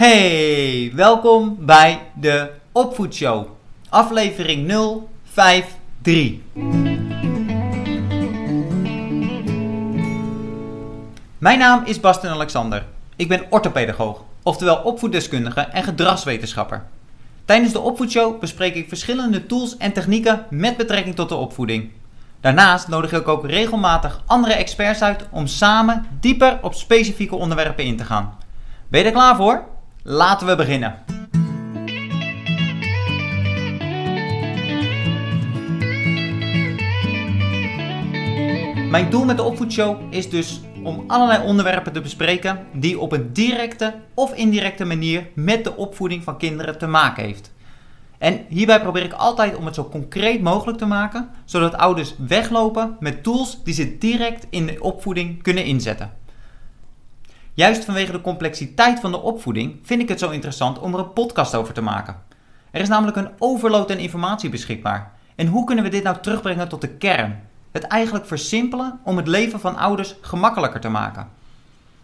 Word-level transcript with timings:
Hey, 0.00 0.92
welkom 0.94 1.56
bij 1.58 2.02
de 2.14 2.50
Opvoedshow, 2.72 3.46
aflevering 3.88 4.72
053. 5.24 6.38
Mijn 11.38 11.58
naam 11.58 11.84
is 11.84 12.00
Bastian 12.00 12.32
Alexander. 12.32 12.86
Ik 13.16 13.28
ben 13.28 13.44
orthopedagoog, 13.50 14.24
oftewel 14.42 14.76
opvoeddeskundige 14.76 15.60
en 15.60 15.82
gedragswetenschapper. 15.82 16.82
Tijdens 17.44 17.72
de 17.72 17.80
Opvoedshow 17.80 18.40
bespreek 18.40 18.74
ik 18.74 18.88
verschillende 18.88 19.46
tools 19.46 19.76
en 19.76 19.92
technieken 19.92 20.46
met 20.50 20.76
betrekking 20.76 21.14
tot 21.14 21.28
de 21.28 21.34
opvoeding. 21.34 21.90
Daarnaast 22.40 22.88
nodig 22.88 23.12
ik 23.12 23.28
ook 23.28 23.46
regelmatig 23.46 24.22
andere 24.26 24.54
experts 24.54 25.02
uit 25.02 25.26
om 25.30 25.46
samen 25.46 26.06
dieper 26.20 26.58
op 26.62 26.74
specifieke 26.74 27.36
onderwerpen 27.36 27.84
in 27.84 27.96
te 27.96 28.04
gaan. 28.04 28.38
Ben 28.88 29.00
je 29.00 29.06
er 29.06 29.12
klaar 29.12 29.36
voor? 29.36 29.78
Laten 30.02 30.46
we 30.46 30.56
beginnen. 30.56 30.94
Mijn 38.90 39.10
doel 39.10 39.24
met 39.24 39.36
de 39.36 39.42
opvoedshow 39.42 40.14
is 40.14 40.30
dus 40.30 40.60
om 40.82 41.04
allerlei 41.06 41.46
onderwerpen 41.46 41.92
te 41.92 42.00
bespreken 42.00 42.66
die 42.72 42.98
op 42.98 43.12
een 43.12 43.32
directe 43.32 43.94
of 44.14 44.34
indirecte 44.34 44.84
manier 44.84 45.28
met 45.34 45.64
de 45.64 45.76
opvoeding 45.76 46.24
van 46.24 46.38
kinderen 46.38 46.78
te 46.78 46.86
maken 46.86 47.24
heeft. 47.24 47.52
En 48.18 48.44
hierbij 48.48 48.80
probeer 48.80 49.04
ik 49.04 49.12
altijd 49.12 49.56
om 49.56 49.64
het 49.64 49.74
zo 49.74 49.88
concreet 49.88 50.42
mogelijk 50.42 50.78
te 50.78 50.86
maken, 50.86 51.28
zodat 51.44 51.74
ouders 51.74 52.14
weglopen 52.18 52.96
met 53.00 53.22
tools 53.22 53.64
die 53.64 53.74
ze 53.74 53.98
direct 53.98 54.46
in 54.50 54.66
de 54.66 54.82
opvoeding 54.82 55.42
kunnen 55.42 55.64
inzetten. 55.64 56.12
Juist 57.54 57.84
vanwege 57.84 58.12
de 58.12 58.20
complexiteit 58.20 59.00
van 59.00 59.10
de 59.10 59.20
opvoeding 59.20 59.78
vind 59.82 60.02
ik 60.02 60.08
het 60.08 60.18
zo 60.18 60.30
interessant 60.30 60.78
om 60.78 60.94
er 60.94 61.00
een 61.00 61.12
podcast 61.12 61.54
over 61.54 61.74
te 61.74 61.80
maken. 61.80 62.16
Er 62.70 62.80
is 62.80 62.88
namelijk 62.88 63.16
een 63.16 63.30
overload 63.38 63.90
aan 63.90 63.98
informatie 63.98 64.50
beschikbaar. 64.50 65.12
En 65.34 65.46
hoe 65.46 65.64
kunnen 65.64 65.84
we 65.84 65.90
dit 65.90 66.02
nou 66.02 66.16
terugbrengen 66.20 66.68
tot 66.68 66.80
de 66.80 66.88
kern? 66.88 67.40
Het 67.72 67.82
eigenlijk 67.82 68.26
versimpelen 68.26 69.00
om 69.04 69.16
het 69.16 69.26
leven 69.26 69.60
van 69.60 69.76
ouders 69.76 70.14
gemakkelijker 70.20 70.80
te 70.80 70.88
maken. 70.88 71.28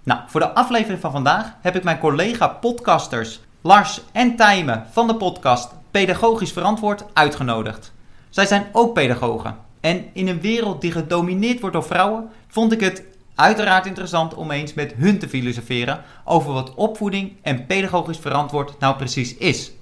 Nou, 0.03 0.21
voor 0.27 0.41
de 0.41 0.55
aflevering 0.55 1.01
van 1.01 1.13
vandaag 1.13 1.55
heb 1.61 1.77
ik 1.77 1.85
mijn 1.85 1.99
collega-podcasters 1.99 3.41
Lars 3.61 4.01
en 4.13 4.37
Tijmen 4.37 4.87
van 4.91 5.07
de 5.07 5.15
podcast 5.15 5.75
Pedagogisch 5.91 6.53
Verantwoord 6.53 7.05
uitgenodigd. 7.13 7.93
Zij 8.31 8.47
zijn 8.47 8.67
ook 8.73 8.95
pedagogen. 8.95 9.57
En 9.81 10.05
in 10.13 10.29
een 10.29 10.41
wereld 10.41 10.81
die 10.81 10.93
gedomineerd 10.93 11.61
wordt 11.61 11.75
door 11.75 11.85
vrouwen, 11.85 12.31
vond 12.49 12.73
ik 12.73 12.81
het 12.81 13.03
uiteraard 13.37 13.87
interessant 13.87 14.35
om 14.35 14.51
eens 14.51 14.75
met 14.75 14.95
hun 14.97 15.19
te 15.19 15.29
filosoferen 15.29 16.03
over 16.25 16.53
wat 16.53 16.75
opvoeding 16.75 17.33
en 17.43 17.67
pedagogisch 17.67 18.19
verantwoord 18.19 18.79
nou 18.79 18.97
precies 18.97 19.37
is. 19.37 19.73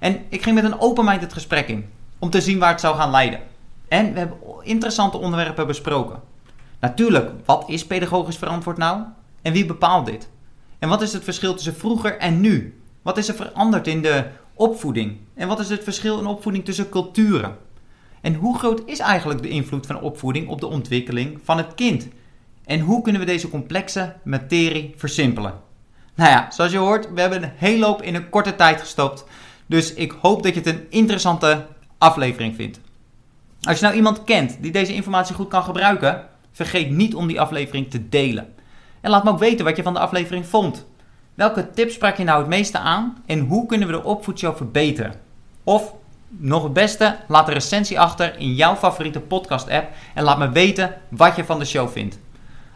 En 0.00 0.24
ik 0.28 0.42
ging 0.42 0.54
met 0.54 0.64
een 0.64 0.80
open 0.80 1.04
mind 1.04 1.20
het 1.20 1.32
gesprek 1.32 1.68
in, 1.68 1.88
om 2.18 2.30
te 2.30 2.40
zien 2.40 2.58
waar 2.58 2.70
het 2.70 2.80
zou 2.80 2.96
gaan 2.96 3.10
leiden. 3.10 3.40
En 3.88 4.12
we 4.12 4.18
hebben 4.18 4.38
interessante 4.62 5.18
onderwerpen 5.18 5.66
besproken. 5.66 6.20
Natuurlijk, 6.80 7.30
wat 7.44 7.64
is 7.68 7.86
pedagogisch 7.86 8.36
verantwoord 8.36 8.76
nou? 8.76 9.02
En 9.42 9.52
wie 9.52 9.66
bepaalt 9.66 10.06
dit? 10.06 10.28
En 10.78 10.88
wat 10.88 11.02
is 11.02 11.12
het 11.12 11.24
verschil 11.24 11.54
tussen 11.54 11.76
vroeger 11.76 12.18
en 12.18 12.40
nu? 12.40 12.80
Wat 13.02 13.18
is 13.18 13.28
er 13.28 13.34
veranderd 13.34 13.86
in 13.86 14.02
de 14.02 14.26
opvoeding? 14.54 15.16
En 15.34 15.48
wat 15.48 15.60
is 15.60 15.68
het 15.68 15.84
verschil 15.84 16.18
in 16.18 16.26
opvoeding 16.26 16.64
tussen 16.64 16.88
culturen? 16.88 17.56
En 18.20 18.34
hoe 18.34 18.58
groot 18.58 18.82
is 18.86 18.98
eigenlijk 18.98 19.42
de 19.42 19.48
invloed 19.48 19.86
van 19.86 20.00
opvoeding 20.00 20.48
op 20.48 20.60
de 20.60 20.66
ontwikkeling 20.66 21.38
van 21.42 21.56
het 21.56 21.74
kind? 21.74 22.08
En 22.66 22.80
hoe 22.80 23.02
kunnen 23.02 23.20
we 23.20 23.26
deze 23.26 23.50
complexe 23.50 24.14
materie 24.24 24.94
versimpelen? 24.96 25.54
Nou 26.14 26.30
ja, 26.30 26.50
zoals 26.50 26.72
je 26.72 26.78
hoort, 26.78 27.12
we 27.12 27.20
hebben 27.20 27.42
een 27.42 27.52
hele 27.56 27.84
hoop 27.84 28.02
in 28.02 28.14
een 28.14 28.28
korte 28.28 28.56
tijd 28.56 28.80
gestopt. 28.80 29.24
Dus 29.66 29.94
ik 29.94 30.14
hoop 30.20 30.42
dat 30.42 30.54
je 30.54 30.60
het 30.60 30.68
een 30.68 30.86
interessante 30.90 31.66
aflevering 31.98 32.54
vindt. 32.54 32.80
Als 33.62 33.78
je 33.78 33.84
nou 33.84 33.96
iemand 33.96 34.24
kent 34.24 34.56
die 34.60 34.72
deze 34.72 34.94
informatie 34.94 35.34
goed 35.34 35.48
kan 35.48 35.62
gebruiken, 35.62 36.26
vergeet 36.52 36.90
niet 36.90 37.14
om 37.14 37.26
die 37.26 37.40
aflevering 37.40 37.90
te 37.90 38.08
delen. 38.08 38.54
En 39.00 39.10
laat 39.10 39.24
me 39.24 39.30
ook 39.30 39.38
weten 39.38 39.64
wat 39.64 39.76
je 39.76 39.82
van 39.82 39.94
de 39.94 40.00
aflevering 40.00 40.46
vond. 40.46 40.86
Welke 41.34 41.70
tips 41.70 41.94
sprak 41.94 42.16
je 42.16 42.24
nou 42.24 42.38
het 42.38 42.48
meeste 42.48 42.78
aan 42.78 43.22
en 43.26 43.38
hoe 43.38 43.66
kunnen 43.66 43.88
we 43.88 43.94
de 43.94 44.04
opvoedshow 44.04 44.56
verbeteren? 44.56 45.14
Of 45.64 45.94
nog 46.28 46.62
het 46.62 46.72
beste, 46.72 47.16
laat 47.28 47.48
een 47.48 47.54
recensie 47.54 48.00
achter 48.00 48.38
in 48.38 48.54
jouw 48.54 48.76
favoriete 48.76 49.20
podcast 49.20 49.70
app 49.70 49.90
en 50.14 50.24
laat 50.24 50.38
me 50.38 50.50
weten 50.50 50.94
wat 51.08 51.36
je 51.36 51.44
van 51.44 51.58
de 51.58 51.64
show 51.64 51.88
vindt. 51.88 52.18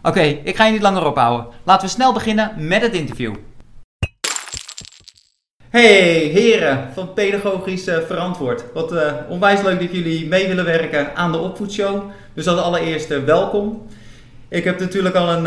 Oké, 0.02 0.20
ik 0.20 0.56
ga 0.56 0.66
je 0.66 0.72
niet 0.72 0.82
langer 0.82 1.06
ophouden. 1.06 1.46
Laten 1.64 1.86
we 1.86 1.92
snel 1.92 2.12
beginnen 2.12 2.54
met 2.56 2.82
het 2.82 2.94
interview. 2.94 3.34
Hey 5.68 6.18
heren 6.18 6.88
van 6.94 7.12
Pedagogisch 7.14 7.88
uh, 7.88 7.98
Verantwoord. 7.98 8.64
Wat 8.74 8.92
uh, 8.92 9.12
onwijs 9.28 9.62
leuk 9.62 9.80
dat 9.80 9.92
jullie 9.92 10.28
mee 10.28 10.48
willen 10.48 10.64
werken 10.64 11.16
aan 11.16 11.32
de 11.32 11.38
opvoedshow. 11.38 12.02
Dus 12.34 12.46
als 12.46 12.60
allereerste 12.60 13.24
welkom. 13.24 13.86
Ik 14.48 14.64
heb 14.64 14.80
natuurlijk 14.80 15.14
al 15.14 15.28
een, 15.28 15.46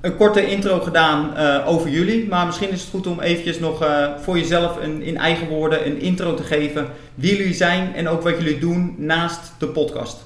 een 0.00 0.16
korte 0.16 0.46
intro 0.46 0.80
gedaan 0.80 1.36
over 1.66 1.90
jullie. 1.90 2.28
Maar 2.28 2.46
misschien 2.46 2.70
is 2.70 2.80
het 2.80 2.90
goed 2.90 3.06
om 3.06 3.20
eventjes 3.20 3.58
nog 3.58 3.84
voor 4.20 4.38
jezelf 4.38 4.82
een, 4.82 5.02
in 5.02 5.16
eigen 5.16 5.48
woorden 5.48 5.86
een 5.86 6.00
intro 6.00 6.34
te 6.34 6.42
geven. 6.42 6.86
Wie 7.14 7.36
jullie 7.36 7.54
zijn 7.54 7.94
en 7.94 8.08
ook 8.08 8.22
wat 8.22 8.38
jullie 8.38 8.58
doen 8.58 8.94
naast 8.98 9.52
de 9.58 9.66
podcast. 9.66 10.24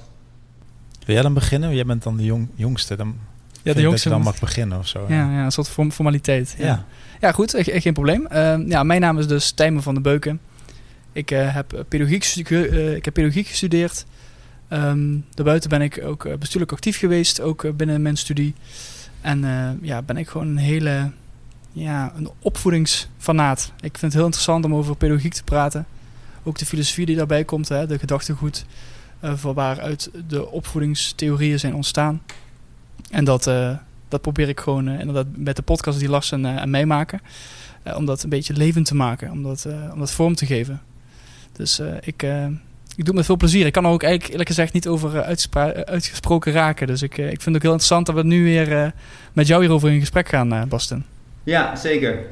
Wil 1.05 1.15
jij 1.15 1.23
dan 1.23 1.33
beginnen? 1.33 1.75
Jij 1.75 1.85
bent 1.85 2.03
dan 2.03 2.17
de 2.17 2.25
jong, 2.25 2.47
jongste. 2.55 2.95
Dan 2.95 3.15
ja, 3.61 3.73
de 3.73 3.81
jongste. 3.81 4.09
Dat 4.09 4.17
je 4.17 4.23
dan 4.23 4.33
mag 4.33 4.39
beginnen 4.39 4.77
of 4.77 4.87
zo. 4.87 5.05
Ja, 5.07 5.31
ja 5.31 5.43
een 5.43 5.51
soort 5.51 5.69
formaliteit. 5.69 6.55
Ja, 6.57 6.65
ja. 6.65 6.85
ja 7.19 7.31
goed, 7.31 7.53
geen 7.57 7.93
probleem. 7.93 8.27
Uh, 8.31 8.67
ja, 8.67 8.83
mijn 8.83 9.01
naam 9.01 9.19
is 9.19 9.27
dus 9.27 9.51
Tijmen 9.51 9.83
van 9.83 9.93
de 9.93 10.01
Beuken. 10.01 10.39
Ik, 11.11 11.31
uh, 11.31 11.53
heb, 11.53 11.85
pedagogiek, 11.87 12.49
uh, 12.49 12.95
ik 12.95 13.05
heb 13.05 13.13
pedagogiek 13.13 13.47
gestudeerd. 13.47 14.05
Um, 14.69 15.25
daarbuiten 15.33 15.69
ben 15.69 15.81
ik 15.81 16.01
ook 16.03 16.39
bestuurlijk 16.39 16.71
actief 16.71 16.97
geweest, 16.97 17.41
ook 17.41 17.77
binnen 17.77 18.01
mijn 18.01 18.17
studie. 18.17 18.53
En 19.21 19.79
ja, 19.81 20.01
ben 20.01 20.17
ik 20.17 20.27
gewoon 20.27 20.47
een 20.47 20.57
hele 20.57 21.11
ja, 21.71 22.13
een 22.15 22.29
opvoedingsfanaat. 22.39 23.71
Ik 23.75 23.97
vind 23.97 24.01
het 24.01 24.13
heel 24.13 24.23
interessant 24.23 24.65
om 24.65 24.75
over 24.75 24.95
pedagogiek 24.95 25.33
te 25.33 25.43
praten. 25.43 25.85
Ook 26.43 26.57
de 26.57 26.65
filosofie 26.65 27.05
die 27.05 27.15
daarbij 27.15 27.43
komt, 27.43 27.69
hè, 27.69 27.87
de 27.87 27.99
gedachtegoed, 27.99 28.65
van 29.21 29.53
waaruit 29.53 30.11
de 30.27 30.49
opvoedingstheorieën 30.49 31.59
zijn 31.59 31.75
ontstaan. 31.75 32.21
En 33.11 33.23
dat, 33.23 33.47
uh, 33.47 33.71
dat 34.07 34.21
probeer 34.21 34.49
ik 34.49 34.59
gewoon 34.59 34.87
uh, 34.87 34.99
inderdaad 34.99 35.25
met 35.35 35.55
de 35.55 35.61
podcast 35.61 35.99
die 35.99 36.09
Lars 36.09 36.31
en, 36.31 36.43
uh, 36.43 36.61
en 36.61 36.69
mij 36.69 36.85
maken. 36.85 37.21
om 37.95 38.05
dat 38.05 38.23
een 38.23 38.29
beetje 38.29 38.53
levend 38.53 38.85
te 38.85 38.95
maken, 38.95 39.31
om 39.31 39.43
dat, 39.43 39.67
om 39.93 39.99
dat 39.99 40.11
vorm 40.11 40.35
te 40.35 40.45
geven. 40.45 40.81
Dus 41.51 41.79
ik, 42.01 42.23
ik 42.95 43.05
doe 43.05 43.05
het 43.05 43.13
met 43.13 43.25
veel 43.25 43.37
plezier. 43.37 43.65
Ik 43.65 43.73
kan 43.73 43.85
er 43.85 43.91
ook 43.91 44.03
eigenlijk 44.03 44.31
eerlijk 44.31 44.49
gezegd 44.49 44.73
niet 44.73 44.87
over 44.87 45.23
uitgesproken 45.85 46.51
raken. 46.51 46.87
Dus 46.87 47.01
ik, 47.01 47.17
ik 47.17 47.41
vind 47.41 47.45
het 47.45 47.55
ook 47.55 47.61
heel 47.61 47.71
interessant 47.71 48.05
dat 48.05 48.15
we 48.15 48.23
nu 48.23 48.43
weer 48.43 48.93
met 49.33 49.47
jou 49.47 49.61
hierover 49.61 49.91
in 49.91 49.99
gesprek 49.99 50.29
gaan, 50.29 50.67
Basten. 50.69 51.05
Ja, 51.43 51.75
zeker. 51.75 52.25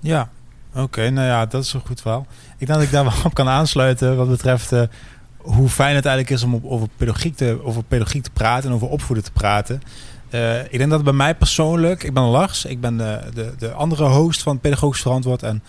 Ja, 0.00 0.30
oké. 0.74 1.10
nou 1.10 1.26
ja, 1.26 1.46
dat 1.46 1.64
is 1.64 1.72
een 1.72 1.80
goed 1.86 2.00
verhaal. 2.00 2.26
Ik 2.58 2.66
denk 2.66 2.78
dat 2.78 2.82
ik 2.88 2.90
daar 2.90 3.04
wel 3.14 3.24
op 3.24 3.34
kan 3.34 3.48
aansluiten 3.48 4.16
wat 4.16 4.28
betreft 4.28 4.72
hoe 5.44 5.68
fijn 5.68 5.94
het 5.94 6.06
eigenlijk 6.06 6.36
is 6.36 6.42
om 6.42 6.54
op, 6.54 6.64
over, 6.64 6.88
pedagogiek 6.96 7.36
te, 7.36 7.60
over 7.62 7.82
pedagogiek 7.82 8.22
te 8.22 8.30
praten 8.30 8.68
en 8.68 8.74
over 8.74 8.88
opvoeden 8.88 9.24
te 9.24 9.32
praten. 9.32 9.82
Uh, 10.34 10.60
ik 10.60 10.78
denk 10.78 10.90
dat 10.90 11.04
bij 11.04 11.12
mij 11.12 11.34
persoonlijk, 11.34 12.02
ik 12.02 12.14
ben 12.14 12.22
Lars, 12.22 12.64
ik 12.64 12.80
ben 12.80 12.96
de, 12.96 13.20
de, 13.34 13.52
de 13.58 13.72
andere 13.72 14.04
host 14.04 14.42
van 14.42 14.60
Pedagogisch 14.60 15.00
Verantwoord. 15.00 15.42
En 15.42 15.62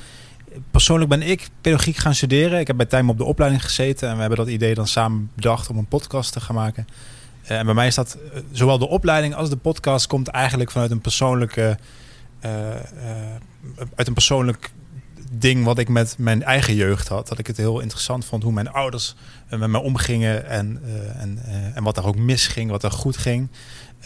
persoonlijk 0.72 1.10
ben 1.10 1.22
ik 1.22 1.50
pedagogiek 1.62 1.96
gaan 1.96 2.16
studeren. 2.16 2.60
Ik 2.60 2.68
heb 2.68 2.78
bij 2.78 2.86
Time 2.86 3.12
op 3.12 3.18
de 3.18 3.24
opleiding 3.24 3.64
gezeten 3.64 4.10
en 4.10 4.14
we 4.14 4.20
hebben 4.20 4.38
dat 4.38 4.48
idee 4.48 4.74
dan 4.74 4.88
samen 4.88 5.32
bedacht 5.36 5.70
om 5.70 5.78
een 5.78 5.88
podcast 5.88 6.32
te 6.32 6.40
gaan 6.40 6.56
maken. 6.56 6.88
Uh, 7.44 7.58
en 7.58 7.66
bij 7.66 7.74
mij 7.74 7.88
is 7.88 7.96
dat, 7.96 8.18
uh, 8.34 8.40
zowel 8.52 8.78
de 8.78 8.88
opleiding 8.88 9.36
als 9.36 9.50
de 9.50 9.58
podcast 9.58 10.08
komt 10.08 10.28
eigenlijk 10.28 10.72
vanuit 10.72 10.92
een 10.92 11.02
persoonlijke, 11.02 11.78
uit 13.96 14.08
een 14.08 14.14
persoonlijk 14.14 14.72
ding 15.32 15.64
wat 15.64 15.78
ik 15.78 15.90
met 15.90 16.16
mijn 16.18 16.44
eigen 16.44 16.76
jeugd 16.76 17.08
had. 17.08 17.28
Dat 17.28 17.40
ik 17.40 17.48
het 17.48 17.58
heel 17.58 17.80
interessant 17.80 18.26
vond 18.26 18.44
hoe 18.44 18.54
mijn 18.54 18.72
ouders 18.72 19.16
met 19.50 19.70
me 19.70 19.80
omgingen 19.80 20.46
en, 20.46 20.82
en, 21.18 21.40
en 21.76 21.84
wat 21.84 21.98
er 21.98 22.06
ook 22.06 22.18
misging, 22.18 22.70
wat 22.70 22.84
er 22.84 22.92
goed 22.92 23.18
ging. 23.18 23.50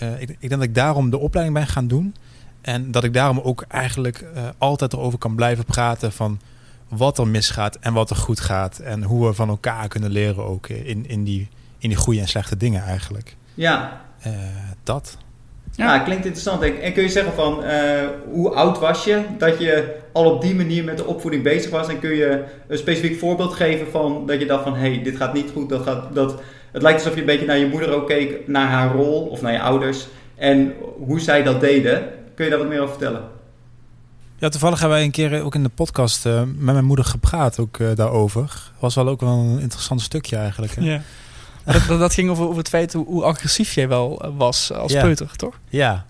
Uh, 0.03 0.21
ik, 0.21 0.29
ik, 0.29 0.39
denk 0.39 0.51
dat 0.51 0.61
ik 0.61 0.75
daarom 0.75 1.09
de 1.09 1.17
opleiding 1.17 1.57
ben 1.57 1.67
gaan 1.67 1.87
doen. 1.87 2.15
En 2.61 2.91
dat 2.91 3.03
ik 3.03 3.13
daarom 3.13 3.39
ook 3.39 3.65
eigenlijk 3.67 4.25
uh, 4.35 4.43
altijd 4.57 4.93
erover 4.93 5.19
kan 5.19 5.35
blijven 5.35 5.65
praten 5.65 6.11
van 6.11 6.39
wat 6.87 7.17
er 7.17 7.27
misgaat 7.27 7.77
en 7.79 7.93
wat 7.93 8.09
er 8.09 8.15
goed 8.15 8.39
gaat. 8.39 8.79
En 8.79 9.03
hoe 9.03 9.27
we 9.27 9.33
van 9.33 9.49
elkaar 9.49 9.87
kunnen 9.87 10.11
leren 10.11 10.45
ook 10.45 10.67
in, 10.67 11.09
in, 11.09 11.23
die, 11.23 11.47
in 11.77 11.89
die 11.89 11.97
goede 11.97 12.19
en 12.19 12.27
slechte 12.27 12.57
dingen 12.57 12.83
eigenlijk. 12.83 13.35
Ja. 13.53 14.01
Uh, 14.27 14.33
dat. 14.83 15.17
Ja, 15.71 15.93
ja 15.93 15.99
klinkt 15.99 16.25
interessant. 16.25 16.61
En 16.61 16.93
kun 16.93 17.03
je 17.03 17.09
zeggen 17.09 17.33
van 17.33 17.63
hoe 18.31 18.49
oud 18.49 18.79
was 18.79 19.03
je 19.03 19.25
dat 19.37 19.59
je 19.59 19.99
al 20.13 20.31
op 20.31 20.41
die 20.41 20.55
manier 20.55 20.83
met 20.83 20.97
de 20.97 21.05
opvoeding 21.05 21.43
bezig 21.43 21.71
was? 21.71 21.87
En 21.87 21.99
kun 21.99 22.15
je 22.15 22.43
een 22.67 22.77
specifiek 22.77 23.19
voorbeeld 23.19 23.53
geven 23.53 23.91
van 23.91 24.25
dat 24.25 24.39
je 24.39 24.45
dacht 24.45 24.63
van 24.63 24.75
hé, 24.75 24.93
hey, 24.93 25.03
dit 25.03 25.17
gaat 25.17 25.33
niet 25.33 25.51
goed, 25.53 25.69
dat 25.69 25.83
gaat... 25.83 26.15
Dat, 26.15 26.41
het 26.71 26.81
lijkt 26.81 26.99
alsof 26.99 27.13
je 27.13 27.19
een 27.19 27.25
beetje 27.25 27.45
naar 27.45 27.57
je 27.57 27.67
moeder 27.67 27.93
ook 27.93 28.07
keek, 28.07 28.47
naar 28.47 28.67
haar 28.67 28.95
rol 28.95 29.21
of 29.21 29.41
naar 29.41 29.51
je 29.51 29.61
ouders 29.61 30.07
en 30.35 30.73
hoe 31.05 31.19
zij 31.19 31.43
dat 31.43 31.59
deden. 31.59 32.03
Kun 32.35 32.45
je 32.45 32.51
daar 32.51 32.59
wat 32.59 32.69
meer 32.69 32.81
over 32.81 32.95
vertellen? 32.95 33.23
Ja, 34.37 34.49
toevallig 34.49 34.79
hebben 34.79 34.97
wij 34.97 35.05
een 35.05 35.11
keer 35.11 35.41
ook 35.41 35.55
in 35.55 35.63
de 35.63 35.69
podcast 35.69 36.25
uh, 36.25 36.41
met 36.41 36.73
mijn 36.73 36.85
moeder 36.85 37.05
gepraat 37.05 37.59
ook 37.59 37.77
uh, 37.77 37.87
daarover. 37.95 38.71
Was 38.79 38.95
wel 38.95 39.07
ook 39.07 39.19
wel 39.19 39.37
een 39.37 39.59
interessant 39.59 40.01
stukje 40.01 40.35
eigenlijk. 40.35 40.75
Hè? 40.75 40.81
Ja. 40.81 41.01
dat, 41.63 41.99
dat, 41.99 42.13
ging 42.13 42.29
over, 42.29 42.43
over 42.43 42.57
het 42.57 42.69
feit 42.69 42.93
hoe, 42.93 43.05
hoe 43.05 43.23
agressief 43.23 43.73
jij 43.73 43.87
wel 43.87 44.31
was 44.37 44.73
als 44.73 44.91
ja. 44.91 45.01
peuter, 45.01 45.35
toch? 45.35 45.59
Ja. 45.69 46.05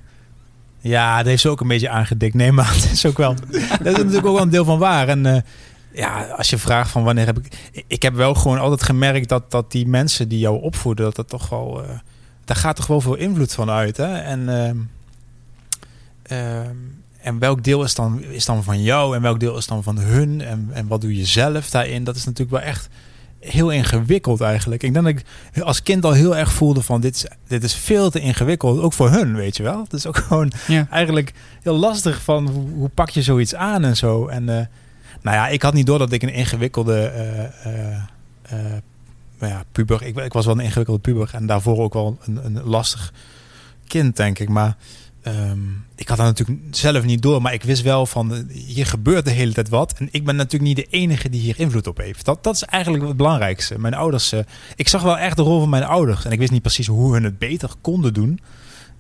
Ja, 0.82 1.18
dat 1.18 1.26
heeft 1.26 1.42
ze 1.42 1.50
ook 1.50 1.62
een 1.62 1.68
beetje 1.68 1.90
aangedikt. 1.90 2.34
Nee, 2.34 2.52
maar 2.52 2.74
het 2.76 2.92
is 2.92 3.06
ook 3.06 3.18
wel... 3.18 3.34
dat 3.84 3.98
is 3.98 3.98
natuurlijk 3.98 4.26
ook 4.26 4.34
wel 4.34 4.42
een 4.42 4.50
deel 4.50 4.66
van 4.66 4.80
waar. 4.80 5.08
En 5.08 5.26
uh, 5.26 5.38
ja, 6.00 6.24
als 6.24 6.50
je 6.50 6.58
vraagt 6.58 6.92
van 6.92 7.04
wanneer 7.04 7.26
heb 7.26 7.38
ik... 7.38 7.72
Ik 7.88 8.02
heb 8.02 8.14
wel 8.14 8.34
gewoon 8.34 8.60
altijd 8.60 8.84
gemerkt 8.84 9.30
dat, 9.30 9.52
dat 9.52 9.72
die 9.72 9.88
mensen 9.88 10.28
die 10.28 10.40
jou 10.40 10.62
opvoeden... 10.62 11.06
dat 11.06 11.16
dat 11.16 11.30
toch 11.30 11.50
wel... 11.50 11.82
daar 12.46 12.58
gaat 12.58 12.76
toch 12.76 12.88
wel 12.88 13.02
veel 13.02 13.16
invloed 13.16 13.54
van 13.54 13.70
uit, 13.70 13.98
hè? 13.98 14.18
En... 14.18 14.50
Ehm, 14.50 14.78
ehm, 16.24 16.76
en 17.22 17.40
welk 17.40 17.64
deel 17.64 17.84
is 17.84 17.96
dan, 17.96 18.24
is 18.24 18.46
dan 18.46 18.64
van 18.64 18.84
jou 18.84 19.16
en 19.16 19.22
welk 19.22 19.40
deel 19.40 19.58
is 19.58 19.68
dan 19.68 19.84
van 19.84 19.98
hun 19.98 20.42
en, 20.42 20.70
en 20.74 20.88
wat 20.88 21.02
doe 21.02 21.16
je 21.18 21.26
zelf 21.26 21.70
daarin? 21.70 22.04
Dat 22.04 22.16
is 22.16 22.26
natuurlijk 22.26 22.52
wel 22.52 22.70
echt 22.70 22.90
heel 23.40 23.70
ingewikkeld 23.70 24.42
eigenlijk. 24.42 24.84
Ik 24.84 24.94
denk 24.94 25.06
dat 25.06 25.16
ik 25.16 25.64
als 25.64 25.84
kind 25.84 26.06
al 26.06 26.12
heel 26.12 26.36
erg 26.36 26.52
voelde 26.52 26.82
van 26.82 27.02
dit 27.02 27.16
is, 27.16 27.26
dit 27.48 27.64
is 27.64 27.76
veel 27.76 28.10
te 28.10 28.20
ingewikkeld, 28.20 28.80
ook 28.80 28.94
voor 28.94 29.10
hun, 29.10 29.36
weet 29.36 29.58
je 29.58 29.64
wel. 29.64 29.84
Het 29.84 29.94
is 29.94 30.06
ook 30.06 30.18
gewoon 30.18 30.52
ja. 30.68 30.88
eigenlijk 30.90 31.34
heel 31.62 31.78
lastig 31.78 32.22
van 32.22 32.48
hoe, 32.48 32.70
hoe, 32.70 32.90
pak 32.90 33.10
je 33.10 33.22
zoiets 33.22 33.56
aan 33.56 33.84
en 33.84 33.98
zo. 33.98 34.28
En 34.28 34.44
uh, 34.50 34.60
nou 35.22 35.36
ja, 35.36 35.48
ik 35.48 35.62
had 35.62 35.74
niet 35.74 35.86
door 35.86 36.00
dat 36.00 36.12
ik 36.12 36.24
een 36.24 36.34
ingewikkelde 36.34 37.12
uh, 37.66 38.54
uh, 38.54 39.50
ja, 39.50 39.64
puber, 39.72 40.04
ik, 40.04 40.18
ik 40.18 40.34
was 40.34 40.46
wel 40.46 40.56
een 40.56 40.64
ingewikkelde 40.64 41.02
puber 41.02 41.30
en 41.34 41.46
daarvoor 41.46 41.80
ook 41.80 41.94
wel 41.94 42.18
een, 42.26 42.46
een 42.46 42.64
lastig 42.64 43.14
kind, 43.88 44.16
denk 44.16 44.40
ik. 44.40 44.50
Maar 44.50 44.78
Um, 45.28 45.86
ik 45.96 46.08
had 46.08 46.18
dat 46.18 46.26
natuurlijk 46.26 46.60
zelf 46.72 47.04
niet 47.04 47.22
door, 47.22 47.42
maar 47.42 47.54
ik 47.54 47.64
wist 47.64 47.82
wel 47.82 48.06
van 48.06 48.34
eh, 48.34 48.40
hier 48.54 48.86
gebeurt 48.86 49.26
de 49.26 49.32
hele 49.32 49.54
tijd 49.54 49.70
wat. 49.70 49.94
En 49.98 50.08
ik 50.12 50.26
ben 50.26 50.36
natuurlijk 50.36 50.64
niet 50.64 50.76
de 50.76 50.98
enige 50.98 51.30
die 51.30 51.42
hier 51.42 51.60
invloed 51.60 51.88
op 51.88 51.98
heeft. 51.98 52.26
Dat, 52.26 52.44
dat 52.44 52.56
is 52.56 52.64
eigenlijk 52.64 53.04
het 53.08 53.18
belangrijkste. 53.18 53.80
Mijn 53.80 53.94
ouders, 53.94 54.34
ik 54.76 54.88
zag 54.88 55.02
wel 55.02 55.18
echt 55.18 55.36
de 55.36 55.42
rol 55.42 55.60
van 55.60 55.70
mijn 55.70 55.84
ouders. 55.84 56.26
En 56.26 56.32
ik 56.32 56.40
wist 56.40 56.52
niet 56.52 56.62
precies 56.62 56.88
hoe 56.88 57.14
hun 57.14 57.24
het 57.24 57.38
beter 57.38 57.70
konden 57.82 58.14
doen. 58.14 58.40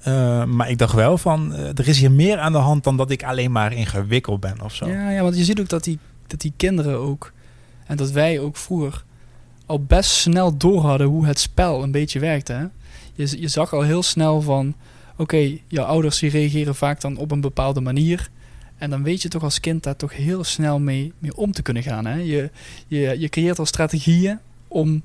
Uh, 0.07 0.44
maar 0.46 0.69
ik 0.69 0.78
dacht 0.78 0.94
wel 0.94 1.18
van 1.18 1.54
er 1.54 1.88
is 1.88 2.00
hier 2.00 2.12
meer 2.12 2.38
aan 2.38 2.51
de 2.51 2.57
hand 2.57 2.84
dan 2.84 2.98
dat 2.98 3.12
ik 3.12 3.24
alleen 3.24 3.51
maar 3.51 3.74
ingewikkeld 3.74 4.40
ben 4.40 4.62
of 4.62 4.75
zo. 4.75 4.88
Ja, 4.88 5.10
ja 5.10 5.22
want 5.22 5.38
je 5.38 5.44
ziet 5.44 5.60
ook 5.60 5.69
dat 5.69 5.84
die, 5.84 6.00
dat 6.28 6.42
die 6.42 6.54
kinderen 6.57 6.98
ook, 6.98 7.34
en 7.86 7.98
dat 7.98 8.12
wij 8.12 8.40
ook 8.40 8.57
vroeger 8.57 9.04
al 9.66 9.84
best 9.84 10.12
snel 10.12 10.57
door 10.57 10.81
hadden 10.81 11.07
hoe 11.07 11.25
het 11.25 11.40
spel 11.40 11.84
een 11.84 11.92
beetje 11.92 12.19
werkte. 12.19 12.54
Hè? 12.54 12.66
Je, 13.13 13.42
je 13.42 13.48
zag 13.48 13.74
al 13.74 13.81
heel 13.81 14.04
snel 14.04 14.42
van 14.42 14.75
oké, 15.18 15.57
jouw 15.68 15.86
ouders 15.86 16.19
die 16.19 16.30
reageren 16.30 16.75
vaak 16.75 17.01
dan 17.01 17.18
op 17.18 17.31
een 17.31 17.42
bepaalde 17.42 17.81
manier. 17.81 18.30
En 18.78 18.90
dan 18.90 19.04
weet 19.04 19.22
je 19.22 19.28
toch 19.30 19.44
als 19.44 19.60
kind 19.60 19.84
daar 19.84 19.96
toch 19.96 20.16
heel 20.16 20.44
snel 20.44 20.80
mee, 20.80 21.13
mee 21.19 21.36
om 21.36 21.51
te 21.51 21.62
kunnen 21.62 21.84
gaan. 21.84 22.06
Hè? 22.06 22.16
Je, 22.16 22.51
je, 22.88 23.19
je 23.19 23.30
creëert 23.30 23.60
al 23.60 23.66
strategieën 23.66 24.40
om, 24.68 25.01